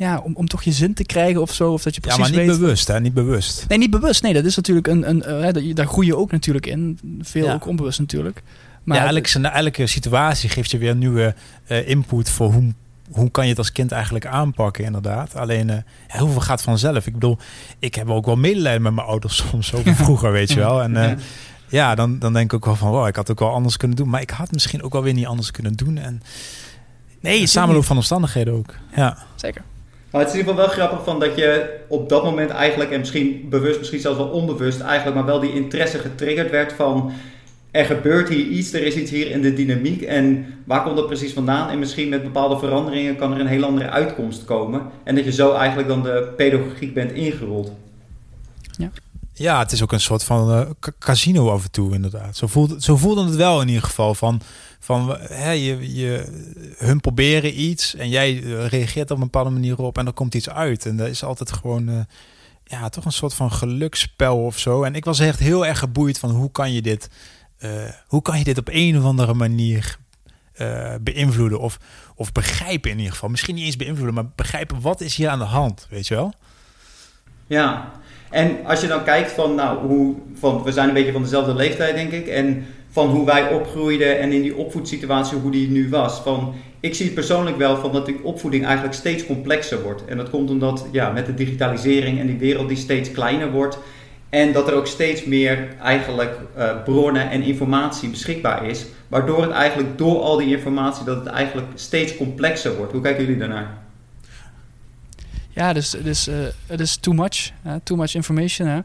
ja, 0.00 0.18
om, 0.18 0.34
om 0.34 0.48
toch 0.48 0.62
je 0.62 0.72
zin 0.72 0.94
te 0.94 1.04
krijgen 1.04 1.40
of 1.40 1.52
zo. 1.52 1.72
Of 1.72 1.82
dat 1.82 1.94
je 1.94 2.00
precies 2.00 2.26
ja, 2.26 2.34
maar 2.34 2.44
niet 2.44 2.58
bewust, 2.58 2.88
hè? 2.88 3.00
Niet 3.00 3.14
bewust. 3.14 3.64
Nee, 3.68 3.78
niet 3.78 3.90
bewust. 3.90 4.22
Nee, 4.22 4.32
dat 4.32 4.44
is 4.44 4.56
natuurlijk 4.56 4.86
een... 4.86 5.08
een 5.08 5.56
uh, 5.56 5.74
daar 5.74 5.86
groei 5.86 6.06
je 6.06 6.16
ook 6.16 6.30
natuurlijk 6.30 6.66
in. 6.66 6.98
Veel 7.20 7.46
ja. 7.46 7.54
ook 7.54 7.66
onbewust 7.66 7.98
natuurlijk. 7.98 8.42
Maar 8.84 8.96
ja, 8.96 9.06
elke, 9.06 9.48
elke 9.48 9.86
situatie 9.86 10.48
geeft 10.48 10.70
je 10.70 10.78
weer 10.78 10.96
nieuwe 10.96 11.34
uh, 11.68 11.88
input 11.88 12.30
voor 12.30 12.52
hoe 12.52 12.72
hoe 13.10 13.30
kan 13.30 13.44
je 13.44 13.50
het 13.50 13.58
als 13.58 13.72
kind 13.72 13.92
eigenlijk 13.92 14.26
aanpakken, 14.26 14.84
inderdaad. 14.84 15.36
Alleen, 15.36 15.68
uh, 15.68 15.76
ja, 16.08 16.18
hoeveel 16.18 16.40
gaat 16.40 16.62
vanzelf? 16.62 17.06
Ik 17.06 17.12
bedoel, 17.12 17.38
ik 17.78 17.94
heb 17.94 18.08
ook 18.08 18.26
wel 18.26 18.36
medelijden 18.36 18.82
met 18.82 18.94
mijn 18.94 19.06
ouders 19.06 19.36
soms, 19.50 19.74
over 19.74 19.94
vroeger, 20.04 20.32
weet 20.32 20.52
je 20.52 20.58
wel. 20.58 20.82
En 20.82 20.94
uh, 20.94 21.12
ja, 21.68 21.94
dan, 21.94 22.18
dan 22.18 22.32
denk 22.32 22.52
ik 22.52 22.54
ook 22.54 22.64
wel 22.64 22.76
van, 22.76 22.90
wow, 22.90 23.06
ik 23.06 23.16
had 23.16 23.30
ook 23.30 23.38
wel 23.38 23.52
anders 23.52 23.76
kunnen 23.76 23.96
doen. 23.96 24.08
Maar 24.08 24.20
ik 24.20 24.30
had 24.30 24.52
misschien 24.52 24.82
ook 24.82 24.92
wel 24.92 25.02
weer 25.02 25.14
niet 25.14 25.26
anders 25.26 25.50
kunnen 25.50 25.72
doen. 25.72 25.98
En 25.98 26.22
nee, 27.20 27.46
samenloop 27.46 27.84
van 27.84 27.96
omstandigheden 27.96 28.54
ook. 28.54 28.74
Ja. 28.96 29.18
Zeker. 29.34 29.62
Maar 30.10 30.20
het 30.20 30.30
is 30.30 30.36
in 30.36 30.40
ieder 30.40 30.54
geval 30.54 30.68
wel 30.68 30.86
grappig 30.86 31.04
van 31.04 31.20
dat 31.20 31.36
je 31.36 31.78
op 31.88 32.08
dat 32.08 32.24
moment 32.24 32.50
eigenlijk, 32.50 32.90
en 32.90 32.98
misschien 32.98 33.46
bewust, 33.48 33.78
misschien 33.78 34.00
zelfs 34.00 34.18
wel 34.18 34.28
onbewust, 34.28 34.80
eigenlijk 34.80 35.16
maar 35.16 35.26
wel 35.26 35.40
die 35.40 35.54
interesse 35.54 35.98
getriggerd 35.98 36.50
werd 36.50 36.72
van 36.72 37.12
er 37.70 37.84
gebeurt 37.84 38.28
hier 38.28 38.46
iets, 38.46 38.72
er 38.72 38.82
is 38.82 38.94
iets 38.94 39.10
hier 39.10 39.30
in 39.30 39.42
de 39.42 39.52
dynamiek 39.52 40.02
en 40.02 40.46
waar 40.64 40.82
komt 40.82 40.96
dat 40.96 41.06
precies 41.06 41.32
vandaan? 41.32 41.70
En 41.70 41.78
misschien 41.78 42.08
met 42.08 42.22
bepaalde 42.22 42.58
veranderingen 42.58 43.16
kan 43.16 43.32
er 43.32 43.40
een 43.40 43.46
heel 43.46 43.64
andere 43.64 43.90
uitkomst 43.90 44.44
komen. 44.44 44.82
En 45.04 45.14
dat 45.14 45.24
je 45.24 45.32
zo 45.32 45.54
eigenlijk 45.54 45.88
dan 45.88 46.02
de 46.02 46.32
pedagogiek 46.36 46.94
bent 46.94 47.12
ingerold. 47.12 47.72
Ja, 48.78 48.90
ja 49.40 49.58
het 49.58 49.72
is 49.72 49.82
ook 49.82 49.92
een 49.92 50.00
soort 50.00 50.24
van 50.24 50.50
uh, 50.50 50.70
casino 50.98 51.50
af 51.50 51.64
en 51.64 51.70
toe 51.70 51.94
inderdaad. 51.94 52.36
Zo 52.36 52.46
voelde, 52.46 52.82
zo 52.82 52.96
voelde 52.96 53.24
het 53.24 53.34
wel 53.34 53.60
in 53.60 53.68
ieder 53.68 53.82
geval. 53.82 54.14
Van, 54.14 54.40
van 54.78 55.16
hè, 55.20 55.50
je, 55.50 55.94
je, 55.96 56.24
hun 56.76 57.00
proberen 57.00 57.60
iets 57.60 57.94
en 57.94 58.08
jij 58.08 58.42
eh, 58.42 58.66
reageert 58.66 59.10
op 59.10 59.16
een 59.16 59.22
bepaalde 59.22 59.50
manier 59.50 59.78
op 59.78 59.98
en 59.98 60.06
er 60.06 60.12
komt 60.12 60.34
iets 60.34 60.50
uit. 60.50 60.86
En 60.86 60.96
dat 60.96 61.08
is 61.08 61.24
altijd 61.24 61.52
gewoon... 61.52 61.88
Uh, 61.88 62.00
ja, 62.64 62.88
toch 62.88 63.04
een 63.04 63.12
soort 63.12 63.34
van 63.34 63.52
geluksspel 63.52 64.44
of 64.44 64.58
zo. 64.58 64.82
En 64.82 64.94
ik 64.94 65.04
was 65.04 65.18
echt 65.18 65.38
heel 65.38 65.66
erg 65.66 65.78
geboeid 65.78 66.18
van 66.18 66.30
hoe 66.30 66.50
kan 66.50 66.72
je 66.72 66.82
dit 66.82 67.10
hoe 68.06 68.22
kan 68.22 68.38
je 68.38 68.44
dit 68.44 68.58
op 68.58 68.68
een 68.70 68.98
of 68.98 69.04
andere 69.04 69.34
manier 69.34 69.96
beïnvloeden 71.00 71.60
of, 71.60 71.78
of 72.14 72.32
begrijpen 72.32 72.90
in 72.90 72.96
ieder 72.96 73.12
geval. 73.12 73.28
Misschien 73.28 73.54
niet 73.54 73.64
eens 73.64 73.76
beïnvloeden, 73.76 74.14
maar 74.14 74.28
begrijpen 74.34 74.80
wat 74.80 75.00
is 75.00 75.16
hier 75.16 75.28
aan 75.28 75.38
de 75.38 75.44
hand, 75.44 75.86
weet 75.90 76.06
je 76.06 76.14
wel? 76.14 76.34
Ja, 77.46 77.92
en 78.30 78.56
als 78.64 78.80
je 78.80 78.86
dan 78.86 79.04
kijkt 79.04 79.32
van, 79.32 79.54
nou, 79.54 79.78
hoe, 79.86 80.14
van, 80.34 80.62
we 80.62 80.72
zijn 80.72 80.88
een 80.88 80.94
beetje 80.94 81.12
van 81.12 81.22
dezelfde 81.22 81.54
leeftijd 81.54 81.94
denk 81.94 82.12
ik, 82.12 82.26
en 82.26 82.66
van 82.90 83.08
hoe 83.08 83.26
wij 83.26 83.48
opgroeiden 83.48 84.18
en 84.18 84.32
in 84.32 84.42
die 84.42 84.56
opvoedsituatie 84.56 85.38
hoe 85.38 85.50
die 85.50 85.70
nu 85.70 85.88
was. 85.88 86.20
Van, 86.20 86.54
ik 86.80 86.94
zie 86.94 87.04
het 87.04 87.14
persoonlijk 87.14 87.56
wel 87.56 87.76
van 87.76 87.92
dat 87.92 88.06
die 88.06 88.24
opvoeding 88.24 88.64
eigenlijk 88.64 88.94
steeds 88.94 89.26
complexer 89.26 89.82
wordt. 89.82 90.04
En 90.04 90.16
dat 90.16 90.30
komt 90.30 90.50
omdat 90.50 90.86
ja, 90.92 91.10
met 91.10 91.26
de 91.26 91.34
digitalisering 91.34 92.18
en 92.18 92.26
die 92.26 92.38
wereld 92.38 92.68
die 92.68 92.76
steeds 92.76 93.10
kleiner 93.10 93.50
wordt, 93.50 93.78
en 94.28 94.52
dat 94.52 94.68
er 94.68 94.74
ook 94.74 94.86
steeds 94.86 95.24
meer 95.24 95.68
eigenlijk 95.82 96.38
uh, 96.58 96.82
bronnen 96.84 97.30
en 97.30 97.42
informatie 97.42 98.08
beschikbaar 98.08 98.66
is. 98.66 98.86
Waardoor 99.08 99.42
het 99.42 99.50
eigenlijk 99.50 99.98
door 99.98 100.20
al 100.20 100.36
die 100.36 100.56
informatie 100.56 101.04
dat 101.04 101.16
het 101.16 101.26
eigenlijk 101.26 101.68
steeds 101.74 102.16
complexer 102.16 102.76
wordt. 102.76 102.92
Hoe 102.92 103.00
kijken 103.00 103.24
jullie 103.24 103.38
daarnaar? 103.38 103.78
Ja, 105.60 105.72
dus, 105.72 105.90
dus 105.90 106.28
uh, 106.28 106.34
het 106.66 106.80
is 106.80 106.96
too 106.96 107.14
much. 107.14 107.52
Too 107.82 107.96
much 107.96 108.14
information. 108.14 108.68
Hè? 108.68 108.80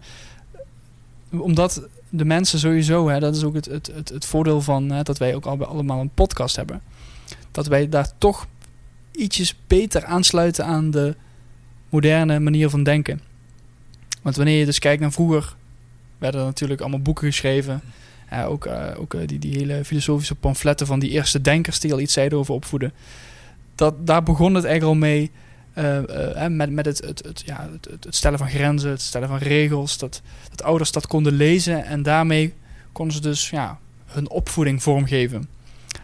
Omdat 1.38 1.88
de 2.10 2.25
mensen 2.25 2.60
sowieso, 2.60 3.10
hè, 3.10 3.19
dat 3.19 3.36
is 3.36 3.44
ook 3.44 3.54
het, 3.54 3.66
het, 3.66 3.92
het, 3.95 4.10
het 4.10 4.25
voordeel 4.25 4.62
van 4.62 4.92
hè, 4.92 5.04
dat 5.04 5.18
wij 5.18 5.36
ook 5.36 5.45
allemaal 5.45 6.00
een 6.00 6.13
podcast 6.13 6.56
hebben. 6.56 6.82
Dat 7.51 7.67
wij 7.67 7.89
daar 7.89 8.10
toch 8.17 8.48
ietsjes 9.12 9.55
beter 9.67 10.05
aansluiten 10.05 10.65
aan 10.65 10.91
de 10.91 11.15
moderne 11.89 12.39
manier 12.39 12.70
van 12.70 12.84
denken. 12.84 13.22
Want 14.22 14.36
wanneer 14.36 14.60
je 14.60 14.65
dus 14.65 14.79
kijkt 14.79 15.01
naar 15.01 15.12
vroeger, 15.12 15.55
werden 16.17 16.39
er 16.39 16.46
natuurlijk 16.46 16.82
allemaal 16.82 17.01
boeken 17.01 17.27
geschreven. 17.27 17.82
Ook 18.46 18.65
uh, 18.65 18.88
ook 18.98 19.13
uh, 19.13 19.27
die, 19.27 19.39
die 19.39 19.58
hele 19.58 19.86
filosofische 19.86 20.36
pamfletten 20.36 20.88
van 20.88 21.00
die 21.00 21.10
eerste 21.10 21.41
denkers 21.41 21.79
die 21.79 21.94
al 21.94 22.00
iets 22.00 22.13
zeiden 22.13 22.38
over 22.38 22.53
opvoeden. 22.53 22.94
Dat, 23.75 24.08
daar 24.08 24.24
begon 24.24 24.55
het 24.55 24.63
eigenlijk 24.65 24.94
al 24.96 25.08
mee 25.08 25.32
met, 26.50 26.72
met 26.72 26.86
het, 26.86 27.05
het, 27.05 27.24
het, 27.25 27.44
ja, 27.46 27.70
het, 27.82 28.15
stellen 28.15 28.39
van 28.39 28.50
grenzen, 28.50 28.89
het 28.89 29.01
stellen 29.01 29.27
van 29.27 29.38
regels. 29.38 29.98
Dat, 29.98 30.22
dat 30.50 30.63
ouders 30.63 30.91
dat 30.91 31.08
konden 31.08 31.34
lezen 31.34 31.86
en 31.86 32.03
daarmee 32.03 32.53
konden 32.91 33.15
ze 33.15 33.22
dus 33.22 33.50
ja, 33.50 33.79
hun 34.05 34.29
opvoeding 34.29 34.84
vormgeven. 34.84 35.48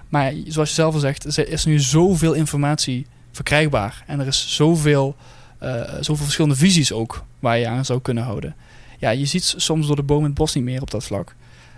Maar 0.10 0.34
zoals 0.48 0.70
je 0.70 0.76
zelf 0.76 0.94
al 0.94 1.00
zegt, 1.00 1.38
er 1.38 1.50
is 1.50 1.66
nu 1.66 1.80
zoveel 1.80 2.34
informatie 2.34 3.08
verkrijgbaar. 3.32 4.04
En 4.08 4.20
er 4.20 4.28
is 4.28 4.56
zoveel 4.56 5.16
uh, 5.64 5.82
zoveel 6.00 6.24
verschillende 6.24 6.56
visies 6.56 6.92
ook 6.92 7.24
waar 7.40 7.58
je 7.58 7.68
aan 7.68 7.86
zou 7.86 8.02
kunnen 8.02 8.24
houden. 8.24 8.56
Ja, 9.00 9.10
je 9.10 9.26
ziet 9.26 9.54
soms 9.58 9.88
door 9.88 9.96
de 9.96 10.04
boom 10.04 10.24
het 10.24 10.34
bos 10.34 10.54
niet 10.54 10.64
meer 10.64 10.82
op 10.82 10.92
dat 10.92 11.04
vlak. 11.04 11.36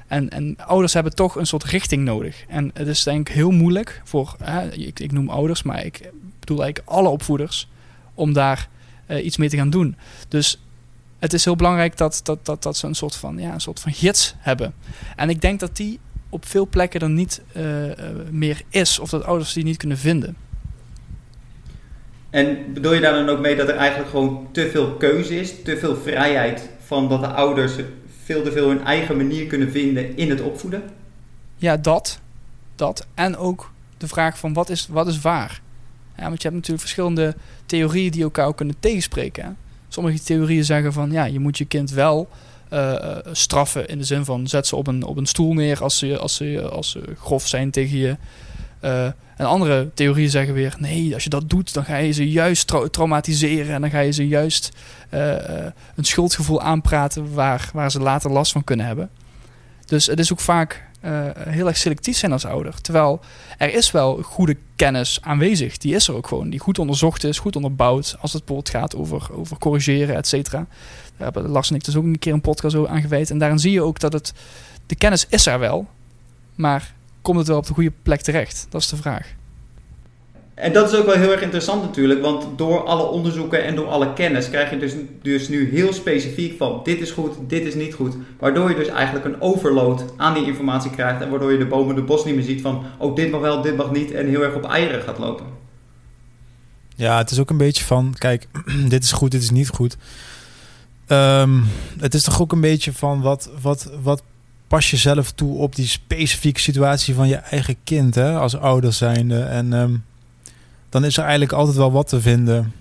En, 0.07 0.29
en 0.29 0.57
ouders 0.57 0.93
hebben 0.93 1.15
toch 1.15 1.35
een 1.35 1.47
soort 1.47 1.63
richting 1.63 2.03
nodig. 2.03 2.43
En 2.47 2.71
het 2.73 2.87
is 2.87 3.03
denk 3.03 3.29
ik 3.29 3.35
heel 3.35 3.51
moeilijk 3.51 4.01
voor, 4.03 4.35
ik, 4.71 4.99
ik, 4.99 5.11
noem 5.11 5.29
ouders, 5.29 5.63
maar 5.63 5.85
ik 5.85 6.11
bedoel 6.39 6.63
eigenlijk 6.63 6.95
alle 6.95 7.09
opvoeders, 7.09 7.69
om 8.13 8.33
daar 8.33 8.69
uh, 9.07 9.25
iets 9.25 9.37
mee 9.37 9.49
te 9.49 9.57
gaan 9.57 9.69
doen. 9.69 9.95
Dus 10.27 10.61
het 11.19 11.33
is 11.33 11.45
heel 11.45 11.55
belangrijk 11.55 11.97
dat, 11.97 12.19
dat, 12.23 12.45
dat, 12.45 12.63
dat 12.63 12.77
ze 12.77 12.87
een 12.87 12.95
soort, 12.95 13.15
van, 13.15 13.37
ja, 13.37 13.53
een 13.53 13.61
soort 13.61 13.79
van 13.79 13.93
gids 13.93 14.35
hebben. 14.37 14.73
En 15.15 15.29
ik 15.29 15.41
denk 15.41 15.59
dat 15.59 15.75
die 15.75 15.99
op 16.29 16.45
veel 16.45 16.67
plekken 16.67 16.99
er 16.99 17.09
niet 17.09 17.41
uh, 17.57 17.63
meer 18.31 18.61
is, 18.69 18.99
of 18.99 19.09
dat 19.09 19.23
ouders 19.23 19.53
die 19.53 19.63
niet 19.63 19.77
kunnen 19.77 19.97
vinden. 19.97 20.35
En 22.29 22.73
bedoel 22.73 22.93
je 22.93 23.01
daar 23.01 23.13
dan 23.13 23.29
ook 23.29 23.39
mee 23.39 23.55
dat 23.55 23.67
er 23.67 23.75
eigenlijk 23.75 24.09
gewoon 24.09 24.47
te 24.51 24.69
veel 24.69 24.93
keuze 24.93 25.39
is, 25.39 25.53
te 25.63 25.77
veel 25.77 25.95
vrijheid 25.95 26.69
van 26.85 27.09
dat 27.09 27.19
de 27.19 27.27
ouders 27.27 27.73
veel 28.23 28.43
te 28.43 28.51
veel 28.51 28.67
hun 28.67 28.83
eigen 28.83 29.17
manier 29.17 29.47
kunnen 29.47 29.71
vinden 29.71 30.17
in 30.17 30.29
het 30.29 30.41
opvoeden? 30.41 30.83
Ja, 31.55 31.77
dat. 31.77 32.19
Dat. 32.75 33.07
En 33.13 33.37
ook 33.37 33.71
de 33.97 34.07
vraag 34.07 34.37
van 34.37 34.53
wat 34.53 34.69
is, 34.69 34.87
wat 34.87 35.07
is 35.07 35.21
waar? 35.21 35.61
Ja, 36.17 36.23
want 36.23 36.41
je 36.41 36.47
hebt 36.47 36.53
natuurlijk 36.53 36.79
verschillende 36.79 37.35
theorieën 37.65 38.11
die 38.11 38.23
elkaar 38.23 38.53
kunnen 38.55 38.75
tegenspreken. 38.79 39.57
Sommige 39.87 40.23
theorieën 40.23 40.65
zeggen 40.65 40.93
van 40.93 41.11
ja, 41.11 41.25
je 41.25 41.39
moet 41.39 41.57
je 41.57 41.65
kind 41.65 41.91
wel 41.91 42.29
straffen 43.31 43.87
in 43.87 43.97
de 43.97 44.03
zin 44.03 44.25
van 44.25 44.47
zet 44.47 44.67
ze 44.67 44.75
op 44.75 44.87
een, 44.87 45.03
op 45.03 45.17
een 45.17 45.25
stoel 45.25 45.53
neer 45.53 45.83
als 45.83 45.97
ze, 45.97 46.17
als 46.17 46.35
ze, 46.35 46.69
als 46.69 46.89
ze 46.89 47.01
grof 47.17 47.47
zijn 47.47 47.71
tegen 47.71 47.97
je. 47.97 48.17
en 49.37 49.45
andere 49.45 49.89
theorieën 49.93 50.29
zeggen 50.29 50.53
weer: 50.53 50.75
nee, 50.77 51.13
als 51.13 51.23
je 51.23 51.29
dat 51.29 51.49
doet, 51.49 51.73
dan 51.73 51.85
ga 51.85 51.97
je 51.97 52.11
ze 52.11 52.29
juist 52.29 52.73
traumatiseren 52.91 53.73
en 53.73 53.81
dan 53.81 53.89
ga 53.89 53.99
je 53.99 54.11
ze 54.11 54.27
juist 54.27 54.71
een 55.95 56.03
schuldgevoel 56.05 56.61
aanpraten 56.61 57.33
waar, 57.33 57.69
waar 57.73 57.91
ze 57.91 57.99
later 57.99 58.31
last 58.31 58.51
van 58.51 58.63
kunnen 58.63 58.85
hebben. 58.85 59.09
Dus 59.85 60.05
het 60.05 60.19
is 60.19 60.31
ook 60.31 60.39
vaak 60.39 60.83
uh, 61.05 61.29
heel 61.33 61.67
erg 61.67 61.77
selectief 61.77 62.17
zijn 62.17 62.31
als 62.31 62.45
ouder. 62.45 62.81
Terwijl 62.81 63.19
er 63.57 63.73
is 63.73 63.91
wel 63.91 64.21
goede 64.21 64.57
kennis 64.75 65.21
aanwezig. 65.21 65.77
Die 65.77 65.95
is 65.95 66.07
er 66.07 66.15
ook 66.15 66.27
gewoon. 66.27 66.49
Die 66.49 66.59
goed 66.59 66.79
onderzocht 66.79 67.23
is, 67.23 67.39
goed 67.39 67.55
onderbouwd. 67.55 68.15
Als 68.19 68.33
het 68.33 68.45
bijvoorbeeld 68.45 68.75
gaat 68.75 68.95
over, 68.95 69.33
over 69.33 69.57
corrigeren, 69.57 70.15
et 70.15 70.27
cetera. 70.27 70.67
Daar 71.17 71.31
hebben 71.33 71.51
Lars 71.51 71.69
en 71.69 71.75
ik 71.75 71.83
dus 71.83 71.95
ook 71.95 72.03
een 72.03 72.19
keer 72.19 72.33
een 72.33 72.41
podcast 72.41 72.75
over 72.75 72.89
aangeweid. 72.89 73.29
En 73.29 73.37
daarin 73.37 73.59
zie 73.59 73.71
je 73.71 73.81
ook 73.81 73.99
dat 73.99 74.13
het... 74.13 74.33
De 74.85 74.95
kennis 74.95 75.25
is 75.29 75.45
er 75.45 75.59
wel. 75.59 75.87
Maar 76.55 76.93
komt 77.21 77.37
het 77.37 77.47
wel 77.47 77.57
op 77.57 77.65
de 77.65 77.73
goede 77.73 77.91
plek 78.03 78.21
terecht? 78.21 78.67
Dat 78.69 78.81
is 78.81 78.87
de 78.87 78.95
vraag. 78.95 79.33
En 80.53 80.73
dat 80.73 80.91
is 80.91 80.99
ook 80.99 81.05
wel 81.05 81.15
heel 81.15 81.31
erg 81.31 81.41
interessant 81.41 81.81
natuurlijk, 81.81 82.21
want 82.21 82.45
door 82.55 82.83
alle 82.83 83.03
onderzoeken 83.03 83.63
en 83.63 83.75
door 83.75 83.87
alle 83.87 84.13
kennis 84.13 84.49
krijg 84.49 84.69
je 84.69 84.77
dus, 84.77 84.93
dus 85.21 85.47
nu 85.47 85.69
heel 85.71 85.93
specifiek 85.93 86.57
van 86.57 86.81
dit 86.83 87.01
is 87.01 87.11
goed, 87.11 87.33
dit 87.47 87.65
is 87.65 87.75
niet 87.75 87.93
goed. 87.93 88.15
Waardoor 88.39 88.69
je 88.69 88.75
dus 88.75 88.87
eigenlijk 88.87 89.25
een 89.25 89.41
overload 89.41 90.03
aan 90.17 90.33
die 90.33 90.45
informatie 90.45 90.91
krijgt 90.91 91.21
en 91.21 91.29
waardoor 91.29 91.51
je 91.51 91.57
de 91.57 91.65
bomen 91.65 91.95
de 91.95 92.01
bos 92.01 92.25
niet 92.25 92.35
meer 92.35 92.43
ziet 92.43 92.61
van 92.61 92.83
oh 92.97 93.15
dit 93.15 93.31
mag 93.31 93.41
wel, 93.41 93.61
dit 93.61 93.77
mag 93.77 93.91
niet 93.91 94.11
en 94.11 94.27
heel 94.27 94.43
erg 94.43 94.55
op 94.55 94.69
eieren 94.69 95.01
gaat 95.01 95.17
lopen. 95.17 95.45
Ja, 96.95 97.17
het 97.17 97.31
is 97.31 97.39
ook 97.39 97.49
een 97.49 97.57
beetje 97.57 97.83
van 97.83 98.15
kijk, 98.17 98.47
dit 98.87 99.03
is 99.03 99.11
goed, 99.11 99.31
dit 99.31 99.41
is 99.41 99.51
niet 99.51 99.69
goed. 99.69 99.97
Ehm, 101.07 101.61
het 101.99 102.13
is 102.13 102.23
toch 102.23 102.41
ook 102.41 102.51
een 102.51 102.61
beetje 102.61 102.93
van 102.93 103.21
wat, 103.21 103.49
wat, 103.61 103.91
wat 104.03 104.23
pas 104.67 104.91
je 104.91 104.97
zelf 104.97 105.31
toe 105.31 105.57
op 105.57 105.75
die 105.75 105.87
specifieke 105.87 106.59
situatie 106.59 107.13
van 107.15 107.27
je 107.27 107.35
eigen 107.35 107.75
kind 107.83 108.15
hè, 108.15 108.37
als 108.37 108.57
ouder 108.57 108.93
zijnde 108.93 109.39
en... 109.39 109.73
Um, 109.73 110.03
dan 110.93 111.05
is 111.05 111.17
er 111.17 111.21
eigenlijk 111.21 111.51
altijd 111.51 111.77
wel 111.77 111.91
wat 111.91 112.07
te 112.07 112.21
vinden. 112.21 112.73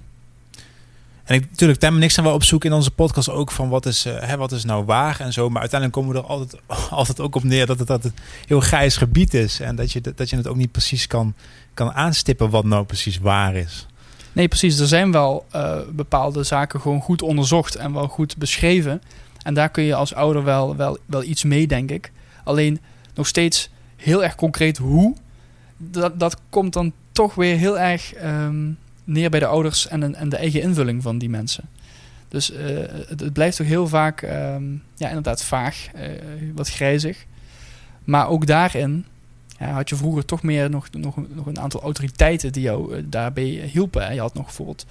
En 1.24 1.34
ik, 1.34 1.50
natuurlijk, 1.50 1.78
Tem 1.78 1.96
en 1.96 2.02
ik 2.02 2.10
zijn 2.10 2.26
wel 2.26 2.34
op 2.34 2.44
zoek 2.44 2.64
in 2.64 2.72
onze 2.72 2.90
podcast 2.90 3.28
ook 3.28 3.50
van 3.50 3.68
wat 3.68 3.86
is, 3.86 4.06
uh, 4.06 4.20
hè, 4.20 4.36
wat 4.36 4.52
is 4.52 4.64
nou 4.64 4.84
waar 4.84 5.20
en 5.20 5.32
zo. 5.32 5.48
Maar 5.48 5.60
uiteindelijk 5.60 6.00
komen 6.00 6.14
we 6.14 6.22
er 6.22 6.28
altijd, 6.28 6.60
altijd 6.90 7.20
ook 7.20 7.34
op 7.34 7.42
neer 7.44 7.66
dat 7.66 7.78
het, 7.78 7.88
dat 7.88 8.02
het 8.02 8.12
heel 8.46 8.60
grijs 8.60 8.96
gebied 8.96 9.34
is. 9.34 9.60
En 9.60 9.76
dat 9.76 9.92
je, 9.92 10.00
dat 10.14 10.30
je 10.30 10.36
het 10.36 10.46
ook 10.46 10.56
niet 10.56 10.70
precies 10.70 11.06
kan, 11.06 11.34
kan 11.74 11.92
aanstippen 11.92 12.50
wat 12.50 12.64
nou 12.64 12.84
precies 12.84 13.18
waar 13.18 13.54
is. 13.54 13.86
Nee, 14.32 14.48
precies. 14.48 14.78
Er 14.78 14.86
zijn 14.86 15.12
wel 15.12 15.46
uh, 15.54 15.78
bepaalde 15.90 16.42
zaken 16.42 16.80
gewoon 16.80 17.00
goed 17.00 17.22
onderzocht 17.22 17.74
en 17.74 17.92
wel 17.92 18.08
goed 18.08 18.36
beschreven. 18.36 19.02
En 19.42 19.54
daar 19.54 19.68
kun 19.68 19.82
je 19.82 19.94
als 19.94 20.14
ouder 20.14 20.44
wel, 20.44 20.76
wel, 20.76 20.98
wel 21.06 21.22
iets 21.22 21.44
mee, 21.44 21.66
denk 21.66 21.90
ik. 21.90 22.12
Alleen 22.44 22.80
nog 23.14 23.26
steeds 23.26 23.70
heel 23.96 24.24
erg 24.24 24.34
concreet 24.34 24.78
hoe. 24.78 25.14
Dat, 25.76 26.20
dat 26.20 26.36
komt 26.50 26.72
dan 26.72 26.92
toch 27.12 27.34
weer 27.34 27.56
heel 27.56 27.78
erg 27.78 28.14
ehm, 28.14 28.70
neer 29.04 29.30
bij 29.30 29.40
de 29.40 29.46
ouders 29.46 29.88
en, 29.88 30.14
en 30.14 30.28
de 30.28 30.36
eigen 30.36 30.62
invulling 30.62 31.02
van 31.02 31.18
die 31.18 31.28
mensen. 31.28 31.64
Dus 32.28 32.50
uh, 32.50 32.58
het, 33.08 33.32
blijft 33.32 33.56
toch 33.56 33.66
heel 33.66 33.88
vaak, 33.88 34.22
um, 34.22 34.82
ja, 34.94 35.08
inderdaad 35.08 35.42
vaag, 35.42 35.86
uh, 35.96 36.02
wat 36.54 36.68
grijzig. 36.68 37.26
Maar 38.04 38.28
ook 38.28 38.46
daarin 38.46 39.04
had 39.58 39.88
je 39.88 39.96
vroeger 39.96 40.24
toch 40.24 40.42
meer 40.42 40.70
nog, 40.70 40.88
nog, 40.90 41.16
nog 41.34 41.46
een 41.46 41.60
aantal 41.60 41.82
autoriteiten 41.82 42.52
die 42.52 42.62
jou 42.62 42.96
uh, 42.96 43.02
daarbij 43.06 43.44
hielpen. 43.44 44.14
Je 44.14 44.20
had 44.20 44.34
nog 44.34 44.44
bijvoorbeeld, 44.44 44.86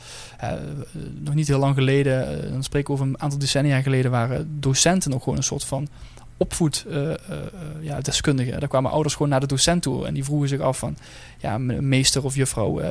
nog 1.19 1.33
niet 1.33 1.47
heel 1.47 1.59
lang 1.59 1.75
geleden, 1.75 2.51
dan 2.51 2.63
spreek 2.63 2.81
ik 2.81 2.89
over 2.89 3.05
een 3.05 3.21
aantal 3.21 3.39
decennia 3.39 3.81
geleden, 3.81 4.11
waren 4.11 4.59
docenten 4.59 5.11
nog 5.11 5.23
gewoon 5.23 5.37
een 5.37 5.43
soort 5.43 5.63
van 5.63 5.87
opvoed 6.41 6.85
uh, 6.89 7.01
uh, 7.01 7.15
ja. 7.81 7.99
Daar 8.59 8.67
kwamen 8.67 8.91
ouders 8.91 9.13
gewoon 9.13 9.29
naar 9.29 9.39
de 9.39 9.47
docent 9.47 9.81
toe 9.81 10.05
en 10.05 10.13
die 10.13 10.23
vroegen 10.23 10.47
zich 10.47 10.59
af 10.59 10.77
van, 10.77 10.97
ja, 11.37 11.57
meester 11.57 12.23
of 12.23 12.35
juffrouw, 12.35 12.81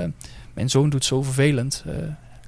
mijn 0.55 0.71
zoon 0.71 0.91
doet 0.91 1.05
zo 1.05 1.23
vervelend. 1.23 1.85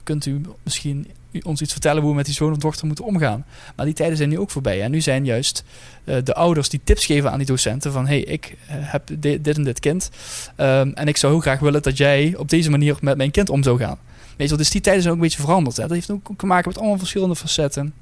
kunt 0.03 0.27
u 0.27 0.41
misschien 0.63 1.11
ons 1.43 1.61
iets 1.61 1.73
vertellen 1.73 2.01
hoe 2.03 2.11
we 2.11 2.17
met 2.17 2.27
die 2.27 2.35
zoon 2.35 2.53
of 2.53 2.59
dochter 2.59 2.87
moeten 2.87 3.05
omgaan? 3.05 3.45
Maar 3.77 3.87
die 3.87 3.95
tijden 3.95 4.17
zijn 4.17 4.29
nu 4.29 4.39
ook 4.39 4.51
voorbij. 4.51 4.83
En 4.83 4.91
nu 4.91 5.01
zijn 5.01 5.25
juist 5.25 5.65
de 6.05 6.35
ouders 6.35 6.69
die 6.69 6.81
tips 6.85 7.07
geven 7.07 7.31
aan 7.31 7.39
die 7.39 7.47
docenten 7.47 7.93
van, 7.93 8.07
hey, 8.07 8.21
ik 8.21 8.57
heb 8.67 9.11
dit, 9.19 9.49
en 9.49 9.65
dit 9.65 9.81
kind 9.81 10.11
ehm, 10.57 10.91
en 10.95 11.09
ik 11.09 11.17
zou 11.17 11.33
heel 11.33 11.43
graag 11.43 11.59
willen 11.59 11.83
dat 11.83 11.97
jij 11.97 12.35
op 12.37 12.49
deze 12.49 12.71
manier 12.71 12.97
met 13.01 13.17
mijn 13.17 13.31
kind 13.31 13.51
om 13.51 13.63
zou 13.63 13.79
gaan. 13.79 13.99
Je 14.37 14.57
dus 14.57 14.71
die 14.71 14.81
tijden 14.81 15.03
zijn 15.03 15.15
ook 15.15 15.21
een 15.21 15.27
beetje 15.27 15.43
veranderd. 15.43 15.77
Hè? 15.77 15.83
Dat 15.83 15.93
heeft 15.93 16.11
ook 16.11 16.29
te 16.37 16.47
maken 16.47 16.69
met 16.69 16.79
allemaal 16.79 16.99
verschillende 16.99 17.37
facetten 17.37 17.95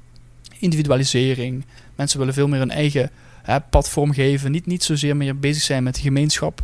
individualisering. 0.61 1.65
Mensen 1.95 2.19
willen 2.19 2.33
veel 2.33 2.47
meer 2.47 2.59
hun 2.59 2.71
eigen 2.71 3.09
hè, 3.41 3.61
pad 3.61 3.89
vormgeven. 3.89 4.51
Niet, 4.51 4.65
niet 4.65 4.83
zozeer 4.83 5.17
meer 5.17 5.39
bezig 5.39 5.63
zijn 5.63 5.83
met 5.83 5.95
de 5.95 6.01
gemeenschap. 6.01 6.61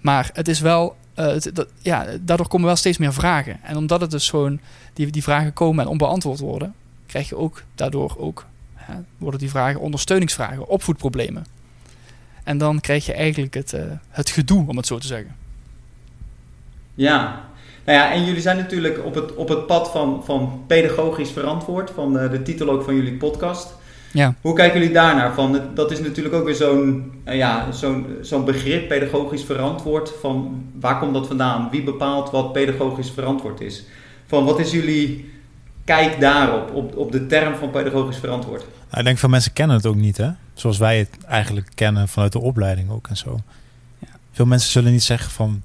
Maar 0.00 0.30
het 0.32 0.48
is 0.48 0.60
wel, 0.60 0.96
uh, 1.18 1.34
dat, 1.52 1.68
ja, 1.80 2.06
daardoor 2.20 2.48
komen 2.48 2.66
wel 2.66 2.76
steeds 2.76 2.98
meer 2.98 3.12
vragen. 3.12 3.62
En 3.62 3.76
omdat 3.76 4.00
het 4.00 4.10
dus 4.10 4.30
gewoon, 4.30 4.60
die, 4.92 5.10
die 5.10 5.22
vragen 5.22 5.52
komen 5.52 5.84
en 5.84 5.90
onbeantwoord 5.90 6.38
worden, 6.38 6.74
krijg 7.06 7.28
je 7.28 7.36
ook 7.36 7.62
daardoor 7.74 8.14
ook, 8.18 8.46
hè, 8.74 8.94
worden 9.18 9.40
die 9.40 9.50
vragen 9.50 9.80
ondersteuningsvragen, 9.80 10.68
opvoedproblemen. 10.68 11.46
En 12.42 12.58
dan 12.58 12.80
krijg 12.80 13.06
je 13.06 13.12
eigenlijk 13.12 13.54
het, 13.54 13.72
uh, 13.72 13.82
het 14.08 14.30
gedoe, 14.30 14.68
om 14.68 14.76
het 14.76 14.86
zo 14.86 14.98
te 14.98 15.06
zeggen. 15.06 15.36
Ja, 16.94 17.44
nou 17.84 17.98
ja, 17.98 18.12
en 18.12 18.24
jullie 18.24 18.40
zijn 18.40 18.56
natuurlijk 18.56 19.04
op 19.04 19.14
het, 19.14 19.34
op 19.34 19.48
het 19.48 19.66
pad 19.66 19.90
van, 19.90 20.22
van 20.24 20.62
pedagogisch 20.66 21.30
verantwoord, 21.30 21.90
van 21.90 22.12
de, 22.12 22.28
de 22.28 22.42
titel 22.42 22.70
ook 22.70 22.82
van 22.82 22.94
jullie 22.94 23.14
podcast. 23.14 23.74
Ja. 24.14 24.34
Hoe 24.40 24.54
kijken 24.54 24.78
jullie 24.78 24.94
daarnaar? 24.94 25.34
Van, 25.34 25.60
dat 25.74 25.90
is 25.90 26.00
natuurlijk 26.00 26.34
ook 26.34 26.44
weer 26.44 26.54
zo'n 26.54 27.12
eh, 27.24 27.36
ja, 27.36 27.72
zo'n 27.72 28.06
zo'n 28.20 28.44
begrip, 28.44 28.88
pedagogisch 28.88 29.44
verantwoord. 29.44 30.12
Van 30.20 30.64
waar 30.80 30.98
komt 30.98 31.14
dat 31.14 31.26
vandaan? 31.26 31.68
Wie 31.70 31.82
bepaalt 31.82 32.30
wat 32.30 32.52
pedagogisch 32.52 33.10
verantwoord 33.10 33.60
is? 33.60 33.84
Van 34.26 34.44
wat 34.44 34.58
is 34.58 34.70
jullie 34.70 35.32
kijk 35.84 36.20
daarop, 36.20 36.74
op, 36.74 36.96
op 36.96 37.12
de 37.12 37.26
term 37.26 37.54
van 37.54 37.70
pedagogisch 37.70 38.18
verantwoord? 38.18 38.60
Nou, 38.60 38.98
ik 38.98 39.04
denk 39.04 39.18
veel 39.18 39.28
mensen 39.28 39.52
kennen 39.52 39.76
het 39.76 39.86
ook 39.86 39.96
niet, 39.96 40.16
hè? 40.16 40.30
Zoals 40.54 40.78
wij 40.78 40.98
het 40.98 41.24
eigenlijk 41.28 41.70
kennen 41.74 42.08
vanuit 42.08 42.32
de 42.32 42.40
opleiding 42.40 42.90
ook 42.90 43.08
en 43.08 43.16
zo. 43.16 43.38
Ja. 43.98 44.08
Veel 44.32 44.46
mensen 44.46 44.70
zullen 44.70 44.92
niet 44.92 45.02
zeggen 45.02 45.30
van 45.30 45.62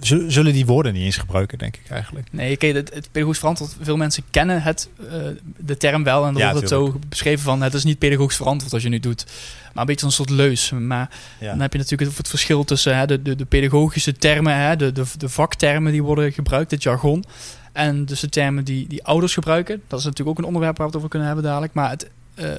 zullen 0.00 0.52
die 0.52 0.66
woorden 0.66 0.92
niet 0.92 1.02
eens 1.02 1.16
gebruiken, 1.16 1.58
denk 1.58 1.76
ik 1.76 1.90
eigenlijk. 1.90 2.26
Nee, 2.30 2.56
kijk, 2.56 2.74
het, 2.74 2.94
het 2.94 3.08
pedagogisch 3.12 3.38
verantwoord, 3.38 3.76
veel 3.80 3.96
mensen 3.96 4.22
kennen 4.30 4.62
het, 4.62 4.88
uh, 5.00 5.12
de 5.56 5.76
term 5.76 6.04
wel. 6.04 6.26
En 6.26 6.32
dan 6.34 6.42
wordt 6.42 6.60
het 6.60 6.68
zo 6.68 6.98
beschreven 7.08 7.44
van, 7.44 7.62
het 7.62 7.74
is 7.74 7.84
niet 7.84 7.98
pedagogisch 7.98 8.36
verantwoord 8.36 8.72
als 8.72 8.82
je 8.82 8.88
nu 8.88 9.00
doet. 9.00 9.26
Maar 9.72 9.82
een 9.82 9.86
beetje 9.86 10.06
een 10.06 10.12
soort 10.12 10.30
leus. 10.30 10.70
Maar 10.70 11.10
dan 11.40 11.60
heb 11.60 11.72
je 11.72 11.78
natuurlijk 11.78 12.16
het, 12.16 12.28
verschil 12.28 12.64
tussen 12.64 12.96
hè, 12.96 13.06
de, 13.06 13.22
de, 13.22 13.36
de, 13.36 13.44
pedagogische 13.44 14.12
termen, 14.12 14.56
hè, 14.56 14.76
de, 14.76 14.92
de, 14.92 15.04
de 15.18 15.28
vaktermen 15.28 15.92
die 15.92 16.02
worden 16.02 16.32
gebruikt, 16.32 16.70
het 16.70 16.82
jargon. 16.82 17.24
En 17.72 18.04
dus 18.04 18.20
de 18.20 18.28
termen 18.28 18.64
die, 18.64 18.88
die 18.88 19.04
ouders 19.04 19.34
gebruiken. 19.34 19.82
Dat 19.86 19.98
is 19.98 20.04
natuurlijk 20.04 20.30
ook 20.30 20.38
een 20.38 20.50
onderwerp 20.50 20.76
waar 20.76 20.86
we 20.86 20.92
het 20.92 20.96
over 20.96 21.10
kunnen 21.10 21.28
hebben 21.28 21.46
dadelijk. 21.46 21.74
Maar 21.74 21.90
het 21.90 22.10
uh, 22.34 22.50